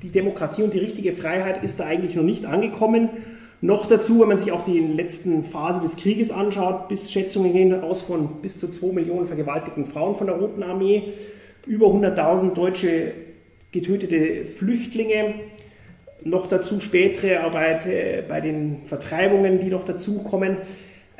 die 0.02 0.10
Demokratie 0.10 0.62
und 0.62 0.74
die 0.74 0.78
richtige 0.78 1.12
Freiheit 1.12 1.62
ist 1.62 1.80
da 1.80 1.86
eigentlich 1.86 2.16
noch 2.16 2.24
nicht 2.24 2.44
angekommen. 2.44 3.08
Noch 3.60 3.86
dazu, 3.86 4.20
wenn 4.20 4.28
man 4.28 4.38
sich 4.38 4.50
auch 4.50 4.64
die 4.64 4.80
letzten 4.80 5.44
Phase 5.44 5.80
des 5.80 5.96
Krieges 5.96 6.32
anschaut, 6.32 6.88
bis 6.88 7.12
Schätzungen 7.12 7.52
gehen 7.52 7.80
aus 7.80 8.02
von 8.02 8.42
bis 8.42 8.58
zu 8.58 8.68
2 8.68 8.92
Millionen 8.92 9.26
vergewaltigten 9.26 9.86
Frauen 9.86 10.16
von 10.16 10.26
der 10.26 10.36
Roten 10.36 10.64
Armee, 10.64 11.12
über 11.64 11.86
100.000 11.86 12.54
deutsche 12.54 13.12
getötete 13.70 14.46
Flüchtlinge, 14.46 15.34
noch 16.24 16.48
dazu 16.48 16.80
spätere 16.80 17.40
Arbeit 17.40 17.86
äh, 17.86 18.24
bei 18.28 18.40
den 18.40 18.82
Vertreibungen, 18.84 19.60
die 19.60 19.68
noch 19.68 19.84
dazukommen. 19.84 20.58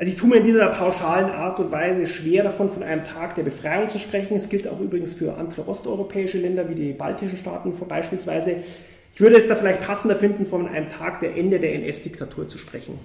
Also 0.03 0.11
ich 0.11 0.19
tue 0.19 0.27
mir 0.27 0.35
in 0.35 0.43
dieser 0.43 0.67
pauschalen 0.67 1.29
Art 1.31 1.61
und 1.61 1.71
Weise 1.71 2.05
schwer 2.07 2.43
davon, 2.43 2.67
von 2.67 2.83
einem 2.83 3.05
Tag 3.05 3.35
der 3.35 3.43
Befreiung 3.43 3.89
zu 3.89 3.99
sprechen. 3.99 4.35
Es 4.35 4.49
gilt 4.49 4.67
auch 4.67 4.81
übrigens 4.81 5.13
für 5.13 5.37
andere 5.37 5.65
osteuropäische 5.65 6.39
Länder 6.39 6.67
wie 6.67 6.75
die 6.75 6.91
baltischen 6.91 7.37
Staaten 7.37 7.71
beispielsweise. 7.87 8.65
Ich 9.13 9.21
würde 9.21 9.37
es 9.37 9.47
da 9.47 9.55
vielleicht 9.55 9.79
passender 9.79 10.17
finden, 10.17 10.45
von 10.45 10.67
einem 10.67 10.89
Tag 10.89 11.21
der 11.21 11.37
Ende 11.37 11.57
der 11.57 11.73
NS-Diktatur 11.75 12.49
zu 12.49 12.57
sprechen. 12.57 12.99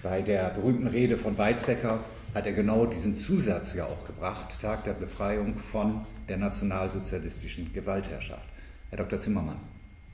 Bei 0.00 0.22
der 0.22 0.50
berühmten 0.50 0.86
Rede 0.86 1.16
von 1.16 1.36
Weizsäcker 1.36 1.98
hat 2.32 2.46
er 2.46 2.52
genau 2.52 2.86
diesen 2.86 3.16
Zusatz 3.16 3.74
ja 3.74 3.86
auch 3.86 4.06
gebracht, 4.06 4.60
Tag 4.62 4.84
der 4.84 4.92
Befreiung 4.92 5.56
von 5.56 6.02
der 6.28 6.36
nationalsozialistischen 6.36 7.72
Gewaltherrschaft. 7.72 8.48
Herr 8.90 8.98
Dr. 8.98 9.18
Zimmermann. 9.18 9.58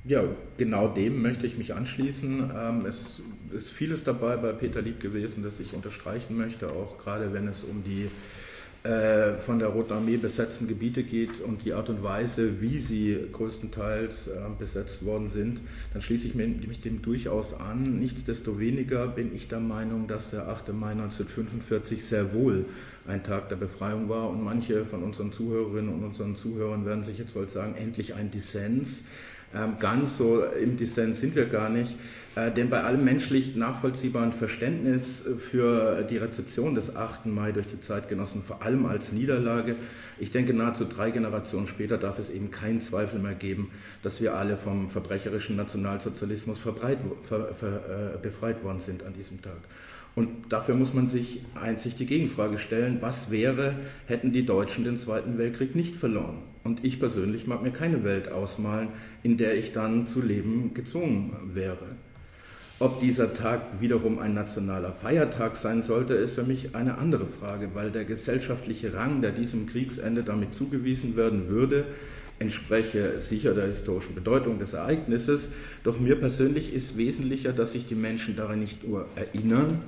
Ja, 0.04 0.24
genau 0.56 0.88
dem 0.88 1.20
möchte 1.20 1.46
ich 1.46 1.58
mich 1.58 1.74
anschließen. 1.74 2.50
Ähm, 2.58 2.86
es 2.86 3.20
ist 3.52 3.70
vieles 3.70 4.04
dabei 4.04 4.36
bei 4.36 4.52
Peter 4.52 4.82
Lieb 4.82 5.00
gewesen, 5.00 5.42
das 5.42 5.60
ich 5.60 5.72
unterstreichen 5.74 6.36
möchte, 6.36 6.70
auch 6.70 6.98
gerade 6.98 7.32
wenn 7.32 7.48
es 7.48 7.62
um 7.64 7.82
die 7.84 8.08
äh, 8.84 9.34
von 9.34 9.60
der 9.60 9.68
Roten 9.68 9.92
Armee 9.92 10.16
besetzten 10.16 10.66
Gebiete 10.66 11.04
geht 11.04 11.40
und 11.40 11.64
die 11.64 11.72
Art 11.72 11.88
und 11.88 12.02
Weise, 12.02 12.60
wie 12.60 12.80
sie 12.80 13.16
größtenteils 13.30 14.26
äh, 14.26 14.40
besetzt 14.58 15.04
worden 15.04 15.28
sind, 15.28 15.60
dann 15.92 16.02
schließe 16.02 16.26
ich 16.26 16.34
mich 16.34 16.80
dem 16.80 17.00
durchaus 17.00 17.54
an. 17.54 18.00
Nichtsdestoweniger 18.00 19.06
bin 19.06 19.36
ich 19.36 19.46
der 19.46 19.60
Meinung, 19.60 20.08
dass 20.08 20.30
der 20.30 20.48
8. 20.48 20.72
Mai 20.72 20.90
1945 20.90 22.04
sehr 22.04 22.34
wohl 22.34 22.64
ein 23.06 23.22
Tag 23.22 23.50
der 23.50 23.56
Befreiung 23.56 24.08
war 24.08 24.28
und 24.28 24.42
manche 24.42 24.84
von 24.84 25.04
unseren 25.04 25.32
Zuhörerinnen 25.32 25.94
und 25.94 26.02
unseren 26.02 26.34
Zuhörern 26.34 26.84
werden 26.84 27.04
sich 27.04 27.18
jetzt 27.18 27.36
wohl 27.36 27.48
sagen, 27.48 27.76
endlich 27.76 28.14
ein 28.14 28.32
Dissens. 28.32 29.02
Ähm, 29.54 29.74
ganz 29.78 30.18
so 30.18 30.44
im 30.44 30.76
Dissens 30.76 31.20
sind 31.20 31.34
wir 31.34 31.46
gar 31.46 31.68
nicht, 31.68 31.96
äh, 32.36 32.50
denn 32.50 32.70
bei 32.70 32.82
allem 32.82 33.04
menschlich 33.04 33.54
nachvollziehbaren 33.54 34.32
Verständnis 34.32 35.22
für 35.38 36.02
die 36.02 36.16
Rezeption 36.16 36.74
des 36.74 36.96
8. 36.96 37.26
Mai 37.26 37.52
durch 37.52 37.68
die 37.68 37.80
Zeitgenossen, 37.80 38.42
vor 38.42 38.62
allem 38.62 38.86
als 38.86 39.12
Niederlage, 39.12 39.76
ich 40.18 40.30
denke, 40.30 40.54
nahezu 40.54 40.84
drei 40.84 41.10
Generationen 41.10 41.66
später 41.66 41.98
darf 41.98 42.18
es 42.18 42.30
eben 42.30 42.50
keinen 42.50 42.80
Zweifel 42.80 43.18
mehr 43.18 43.34
geben, 43.34 43.70
dass 44.02 44.20
wir 44.20 44.34
alle 44.34 44.56
vom 44.56 44.88
verbrecherischen 44.88 45.56
Nationalsozialismus 45.56 46.58
verbreit, 46.58 46.98
ver, 47.22 47.54
ver, 47.54 48.14
äh, 48.14 48.18
befreit 48.22 48.64
worden 48.64 48.80
sind 48.80 49.02
an 49.02 49.12
diesem 49.12 49.42
Tag. 49.42 49.58
Und 50.14 50.52
dafür 50.52 50.74
muss 50.74 50.92
man 50.92 51.08
sich 51.08 51.44
einzig 51.54 51.96
die 51.96 52.06
Gegenfrage 52.06 52.58
stellen, 52.58 52.98
was 53.00 53.30
wäre, 53.30 53.76
hätten 54.06 54.32
die 54.32 54.44
Deutschen 54.44 54.84
den 54.84 54.98
Zweiten 54.98 55.38
Weltkrieg 55.38 55.74
nicht 55.74 55.96
verloren? 55.96 56.51
Und 56.64 56.84
ich 56.84 57.00
persönlich 57.00 57.46
mag 57.46 57.62
mir 57.62 57.72
keine 57.72 58.04
Welt 58.04 58.30
ausmalen, 58.30 58.88
in 59.22 59.36
der 59.36 59.56
ich 59.56 59.72
dann 59.72 60.06
zu 60.06 60.22
leben 60.22 60.74
gezwungen 60.74 61.32
wäre. 61.52 61.96
Ob 62.78 63.00
dieser 63.00 63.32
Tag 63.32 63.80
wiederum 63.80 64.18
ein 64.18 64.34
nationaler 64.34 64.92
Feiertag 64.92 65.56
sein 65.56 65.82
sollte, 65.82 66.14
ist 66.14 66.34
für 66.34 66.42
mich 66.42 66.74
eine 66.74 66.98
andere 66.98 67.26
Frage, 67.26 67.70
weil 67.74 67.92
der 67.92 68.04
gesellschaftliche 68.04 68.94
Rang, 68.94 69.22
der 69.22 69.30
diesem 69.30 69.66
Kriegsende 69.66 70.24
damit 70.24 70.54
zugewiesen 70.54 71.16
werden 71.16 71.48
würde, 71.48 71.84
entspreche 72.40 73.20
sicher 73.20 73.54
der 73.54 73.68
historischen 73.68 74.16
Bedeutung 74.16 74.58
des 74.58 74.72
Ereignisses. 74.72 75.50
Doch 75.84 76.00
mir 76.00 76.16
persönlich 76.16 76.74
ist 76.74 76.96
wesentlicher, 76.96 77.52
dass 77.52 77.72
sich 77.72 77.86
die 77.86 77.94
Menschen 77.94 78.34
daran 78.34 78.58
nicht 78.58 78.86
nur 78.86 79.06
erinnern, 79.14 79.82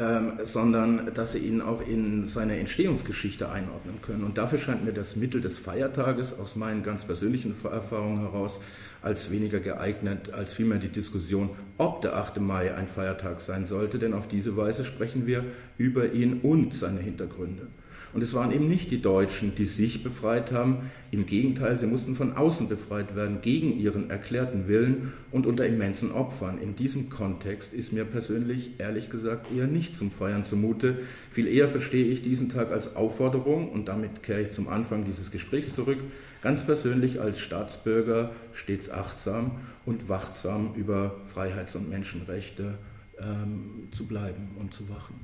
ähm, 0.00 0.32
sondern 0.44 1.12
dass 1.12 1.32
sie 1.32 1.40
ihn 1.40 1.60
auch 1.60 1.86
in 1.86 2.26
seine 2.26 2.58
Entstehungsgeschichte 2.58 3.50
einordnen 3.50 4.00
können. 4.00 4.24
Und 4.24 4.38
dafür 4.38 4.58
scheint 4.58 4.82
mir 4.82 4.94
das 4.94 5.14
Mittel 5.14 5.42
des 5.42 5.58
Feiertages 5.58 6.38
aus 6.38 6.56
meinen 6.56 6.82
ganz 6.82 7.04
persönlichen 7.04 7.54
Erfahrungen 7.64 8.20
heraus 8.20 8.60
als 9.02 9.30
weniger 9.30 9.60
geeignet, 9.60 10.32
als 10.32 10.54
vielmehr 10.54 10.78
die 10.78 10.88
Diskussion, 10.88 11.50
ob 11.76 12.00
der 12.00 12.16
8. 12.16 12.40
Mai 12.40 12.74
ein 12.74 12.88
Feiertag 12.88 13.42
sein 13.42 13.66
sollte, 13.66 13.98
denn 13.98 14.14
auf 14.14 14.26
diese 14.26 14.56
Weise 14.56 14.86
sprechen 14.86 15.26
wir 15.26 15.44
über 15.76 16.12
ihn 16.12 16.40
und 16.40 16.72
seine 16.72 17.00
Hintergründe. 17.00 17.66
Und 18.12 18.22
es 18.22 18.34
waren 18.34 18.50
eben 18.50 18.68
nicht 18.68 18.90
die 18.90 19.00
Deutschen, 19.00 19.54
die 19.54 19.64
sich 19.64 20.02
befreit 20.02 20.52
haben. 20.52 20.90
Im 21.12 21.26
Gegenteil, 21.26 21.78
sie 21.78 21.86
mussten 21.86 22.14
von 22.14 22.36
außen 22.36 22.68
befreit 22.68 23.14
werden, 23.14 23.40
gegen 23.40 23.78
ihren 23.78 24.10
erklärten 24.10 24.66
Willen 24.66 25.12
und 25.30 25.46
unter 25.46 25.64
immensen 25.66 26.10
Opfern. 26.10 26.58
In 26.60 26.74
diesem 26.74 27.08
Kontext 27.08 27.72
ist 27.72 27.92
mir 27.92 28.04
persönlich, 28.04 28.72
ehrlich 28.78 29.10
gesagt, 29.10 29.46
eher 29.54 29.66
nicht 29.66 29.96
zum 29.96 30.10
Feiern 30.10 30.44
zumute. 30.44 30.98
Viel 31.32 31.46
eher 31.46 31.68
verstehe 31.68 32.06
ich 32.06 32.22
diesen 32.22 32.48
Tag 32.48 32.72
als 32.72 32.96
Aufforderung, 32.96 33.70
und 33.70 33.88
damit 33.88 34.22
kehre 34.22 34.42
ich 34.42 34.52
zum 34.52 34.68
Anfang 34.68 35.04
dieses 35.04 35.30
Gesprächs 35.30 35.74
zurück, 35.74 35.98
ganz 36.42 36.64
persönlich 36.64 37.20
als 37.20 37.38
Staatsbürger 37.38 38.32
stets 38.52 38.90
achtsam 38.90 39.52
und 39.86 40.08
wachsam 40.08 40.74
über 40.74 41.16
Freiheits- 41.32 41.76
und 41.76 41.88
Menschenrechte 41.88 42.74
ähm, 43.20 43.88
zu 43.92 44.06
bleiben 44.06 44.48
und 44.58 44.74
zu 44.74 44.88
wachen. 44.88 45.14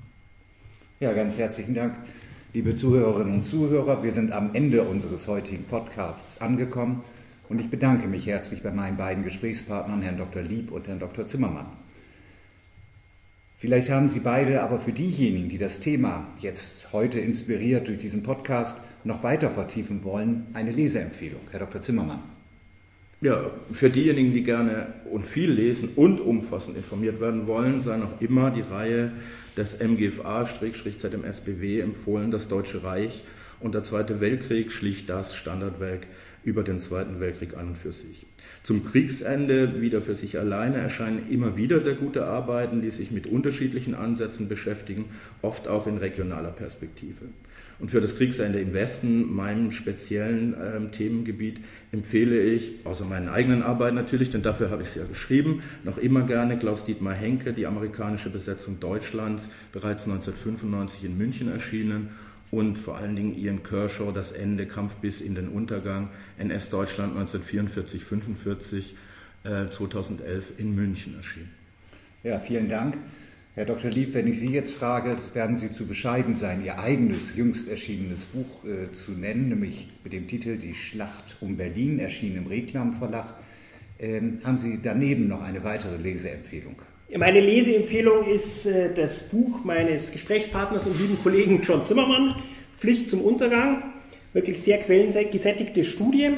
Ja, 1.01 1.13
ganz 1.13 1.39
herzlichen 1.39 1.75
Dank. 1.75 1.95
Liebe 2.57 2.75
Zuhörerinnen 2.75 3.35
und 3.35 3.43
Zuhörer, 3.43 4.03
wir 4.03 4.13
sind 4.13 4.33
am 4.33 4.55
Ende 4.55 4.81
unseres 4.81 5.29
heutigen 5.29 5.65
Podcasts 5.65 6.41
angekommen 6.41 7.03
und 7.51 7.61
ich 7.61 7.69
bedanke 7.69 8.09
mich 8.09 8.27
herzlich 8.27 8.63
bei 8.63 8.71
meinen 8.71 8.97
beiden 8.97 9.25
Gesprächspartnern, 9.25 10.01
Herrn 10.01 10.17
Dr. 10.17 10.41
Lieb 10.41 10.73
und 10.73 10.89
Herrn 10.89 10.99
Dr. 10.99 11.27
Zimmermann. 11.27 11.67
Vielleicht 13.59 13.91
haben 13.91 14.09
Sie 14.09 14.21
beide 14.21 14.63
aber 14.63 14.81
für 14.81 14.93
diejenigen, 14.93 15.51
die 15.51 15.59
das 15.59 15.81
Thema 15.81 16.29
jetzt 16.41 16.95
heute 16.95 17.21
inspiriert 17.21 17.89
durch 17.89 17.99
diesen 17.99 18.23
Podcast 18.23 18.81
noch 19.05 19.23
weiter 19.23 19.51
vertiefen 19.51 20.03
wollen, 20.03 20.47
eine 20.55 20.73
Leseempfehlung. 20.73 21.43
Herr 21.51 21.61
Dr. 21.61 21.83
Zimmermann. 21.83 22.23
Ja, 23.21 23.51
für 23.71 23.91
diejenigen, 23.91 24.33
die 24.33 24.45
gerne 24.45 24.95
und 25.13 25.27
viel 25.27 25.51
lesen 25.51 25.91
und 25.95 26.21
umfassend 26.21 26.79
informiert 26.79 27.21
werden 27.21 27.47
wollen, 27.47 27.83
sei 27.83 27.99
noch 27.99 28.19
immer 28.23 28.51
die 28.51 28.63
Reihe 28.63 29.13
des 29.57 29.81
MGFA-ZMSBW 29.81 31.81
empfohlen, 31.81 32.31
das 32.31 32.49
Deutsche 32.49 32.83
Reich 32.83 33.25
und 33.61 33.75
der 33.75 33.85
Zweite 33.85 34.21
Weltkrieg, 34.21 34.71
schlicht 34.71 35.09
das 35.09 35.35
Standardwerk 35.35 36.07
über 36.45 36.63
den 36.63 36.81
Zweiten 36.81 37.21
Weltkrieg 37.21 37.57
an 37.57 37.69
und 37.69 37.79
für 37.79 37.93
sich. 37.93 38.27
Zum 38.63 38.85
Kriegsende 38.85 39.81
wieder 39.81 40.01
für 40.01 40.15
sich 40.15 40.39
alleine 40.39 40.79
erscheinen 40.79 41.29
immer 41.29 41.57
wieder 41.57 41.81
sehr 41.81 41.95
gute 41.95 42.27
Arbeiten, 42.27 42.83
die 42.83 42.91
sich 42.91 43.11
mit 43.11 43.27
unterschiedlichen 43.27 43.95
Ansätzen 43.95 44.49
beschäftigen, 44.49 45.07
oft 45.43 45.67
auch 45.67 45.87
in 45.87 45.99
regionaler 45.99 46.53
Perspektive. 46.53 47.27
Und 47.79 47.91
für 47.91 48.01
das 48.01 48.17
Kriegsende 48.17 48.59
im 48.61 48.73
Westen, 48.73 49.35
meinem 49.35 49.71
speziellen 49.71 50.55
ähm, 50.61 50.93
Themengebiet, 50.93 51.61
empfehle 51.93 52.41
ich, 52.41 52.73
außer 52.85 53.05
meinen 53.05 53.29
eigenen 53.29 53.63
Arbeiten 53.63 53.97
natürlich, 53.97 54.31
denn 54.31 54.43
dafür 54.43 54.71
habe 54.71 54.83
ich 54.83 54.89
es 54.89 54.95
ja 54.95 55.05
geschrieben, 55.05 55.63
noch 55.85 55.99
immer 55.99 56.23
gerne 56.23 56.59
Klaus-Dietmar 56.59 57.15
Henke, 57.15 57.53
die 57.53 57.67
amerikanische 57.67 58.31
Besetzung 58.31 58.81
Deutschlands, 58.81 59.49
bereits 59.73 60.05
1995 60.05 61.05
in 61.05 61.19
München 61.19 61.49
erschienen 61.49 62.09
und 62.51 62.79
vor 62.79 62.97
allen 62.97 63.15
Dingen 63.15 63.37
Ian 63.37 63.63
Kershaw, 63.63 64.11
das 64.13 64.33
Ende, 64.33 64.67
Kampf 64.67 64.95
bis 64.95 65.21
in 65.21 65.35
den 65.35 65.49
Untergang, 65.49 66.09
NS-Deutschland 66.39 67.15
1944-45, 67.17 68.95
äh, 69.45 69.69
2011 69.69 70.59
in 70.59 70.75
München 70.75 71.17
erschienen. 71.17 71.51
Ja, 72.23 72.39
vielen 72.39 72.69
Dank. 72.69 72.97
Herr 73.57 73.65
Dr. 73.65 73.91
Lieb, 73.91 74.13
wenn 74.13 74.27
ich 74.29 74.39
Sie 74.39 74.53
jetzt 74.53 74.75
frage, 74.75 75.17
werden 75.33 75.57
Sie 75.57 75.71
zu 75.71 75.87
bescheiden 75.87 76.35
sein, 76.35 76.63
Ihr 76.63 76.79
eigenes 76.79 77.35
jüngst 77.37 77.71
erschienenes 77.71 78.27
Buch 78.27 78.67
äh, 78.67 78.93
zu 78.93 79.13
nennen, 79.13 79.49
nämlich 79.49 79.89
mit 80.05 80.13
dem 80.13 80.29
Titel 80.29 80.59
Die 80.59 80.75
Schlacht 80.75 81.39
um 81.41 81.57
Berlin, 81.57 81.99
erschienen 81.99 82.37
im 82.37 82.47
Reklam 82.49 82.93
Verlag. 82.93 83.33
Ähm, 83.99 84.43
haben 84.45 84.59
Sie 84.59 84.79
daneben 84.83 85.27
noch 85.29 85.43
eine 85.43 85.65
weitere 85.65 85.97
Leseempfehlung? 85.97 86.75
Meine 87.17 87.41
Leseempfehlung 87.41 88.27
ist 88.27 88.67
äh, 88.67 88.93
das 88.93 89.31
Buch 89.31 89.65
meines 89.65 90.13
Gesprächspartners 90.13 90.85
und 90.85 91.01
lieben 91.01 91.19
Kollegen 91.23 91.63
John 91.63 91.83
Zimmermann, 91.83 92.35
Pflicht 92.79 93.09
zum 93.09 93.23
Untergang. 93.23 93.95
Wirklich 94.35 94.61
sehr 94.61 94.77
quellengesättigte 94.77 95.87
Studie. 95.87 96.37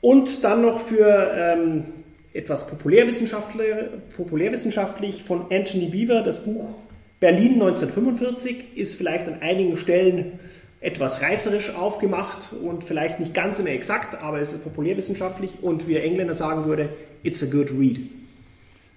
Und 0.00 0.44
dann 0.44 0.62
noch 0.62 0.80
für 0.80 1.32
ähm, 1.34 1.84
etwas 2.32 2.66
populärwissenschaftlich, 2.66 5.22
von 5.22 5.46
Anthony 5.50 5.86
Beaver, 5.86 6.22
das 6.22 6.44
Buch 6.44 6.74
Berlin 7.20 7.54
1945 7.54 8.76
ist 8.76 8.94
vielleicht 8.94 9.28
an 9.28 9.42
einigen 9.42 9.76
Stellen 9.76 10.38
etwas 10.80 11.20
reißerisch 11.20 11.74
aufgemacht 11.74 12.48
und 12.64 12.82
vielleicht 12.82 13.20
nicht 13.20 13.34
ganz 13.34 13.58
immer 13.58 13.68
exakt, 13.68 14.22
aber 14.22 14.40
es 14.40 14.54
ist 14.54 14.64
populärwissenschaftlich 14.64 15.58
und 15.60 15.86
wie 15.86 15.92
der 15.92 16.04
Engländer 16.04 16.32
sagen 16.32 16.64
würde, 16.64 16.88
it's 17.22 17.42
a 17.42 17.46
good 17.46 17.70
read. 17.78 18.00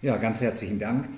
Ja, 0.01 0.15
ganz 0.15 0.39
herzlichen 0.39 0.79
Dank. 0.79 1.09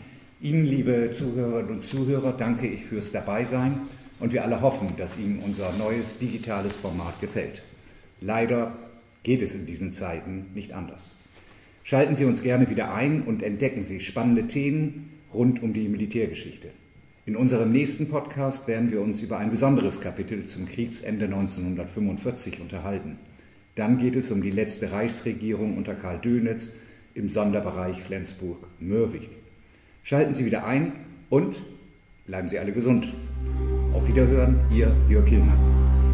Ihnen, 0.42 0.66
liebe 0.66 1.12
Zuhörerinnen 1.12 1.74
und 1.74 1.82
Zuhörer, 1.82 2.34
danke 2.34 2.68
ich 2.68 2.86
fürs 2.86 3.12
Dabeisein 3.12 3.82
und 4.20 4.34
wir 4.34 4.44
alle 4.44 4.62
hoffen, 4.62 4.96
dass 4.98 5.20
Ihnen 5.20 5.44
unser 5.46 5.72
neues 5.74 6.18
digitales 6.18 6.76
Format 6.76 7.22
gefällt. 7.22 7.62
Leider 8.20 8.72
geht 9.22 9.44
es 9.44 9.54
in 9.54 9.68
diesen 9.68 9.92
Zeiten 9.92 10.48
nicht 10.56 10.74
anders. 10.74 11.12
Schalten 11.86 12.16
Sie 12.16 12.26
uns 12.26 12.42
gerne 12.42 12.68
wieder 12.72 12.96
ein 12.96 13.22
und 13.22 13.44
entdecken 13.44 13.84
Sie 13.84 14.00
spannende 14.00 14.48
Themen 14.48 15.12
rund 15.32 15.62
um 15.62 15.72
die 15.72 15.88
Militärgeschichte. 15.88 16.70
In 17.28 17.36
unserem 17.36 17.72
nächsten 17.72 18.10
Podcast 18.10 18.68
werden 18.68 18.92
wir 18.92 19.02
uns 19.02 19.22
über 19.22 19.38
ein 19.38 19.52
besonderes 19.52 20.02
Kapitel 20.02 20.46
zum 20.46 20.66
Kriegsende 20.66 21.26
1945 21.26 22.60
unterhalten. 22.60 23.20
Dann 23.76 24.00
geht 24.00 24.16
es 24.16 24.32
um 24.32 24.42
die 24.42 24.50
letzte 24.50 24.92
Reichsregierung 24.94 25.78
unter 25.78 25.94
Karl 25.94 26.18
Dönitz 26.18 26.74
im 27.14 27.30
Sonderbereich 27.30 28.02
Flensburg-Mörwig. 28.02 29.30
Schalten 30.02 30.34
Sie 30.34 30.46
wieder 30.46 30.66
ein 30.66 30.94
und 31.30 31.62
bleiben 32.26 32.50
Sie 32.50 32.58
alle 32.58 32.72
gesund. 32.72 33.14
Auf 33.94 34.08
Wiederhören, 34.08 34.60
Ihr 34.72 34.92
Jörg 35.08 35.28
Hillmann. 35.28 36.05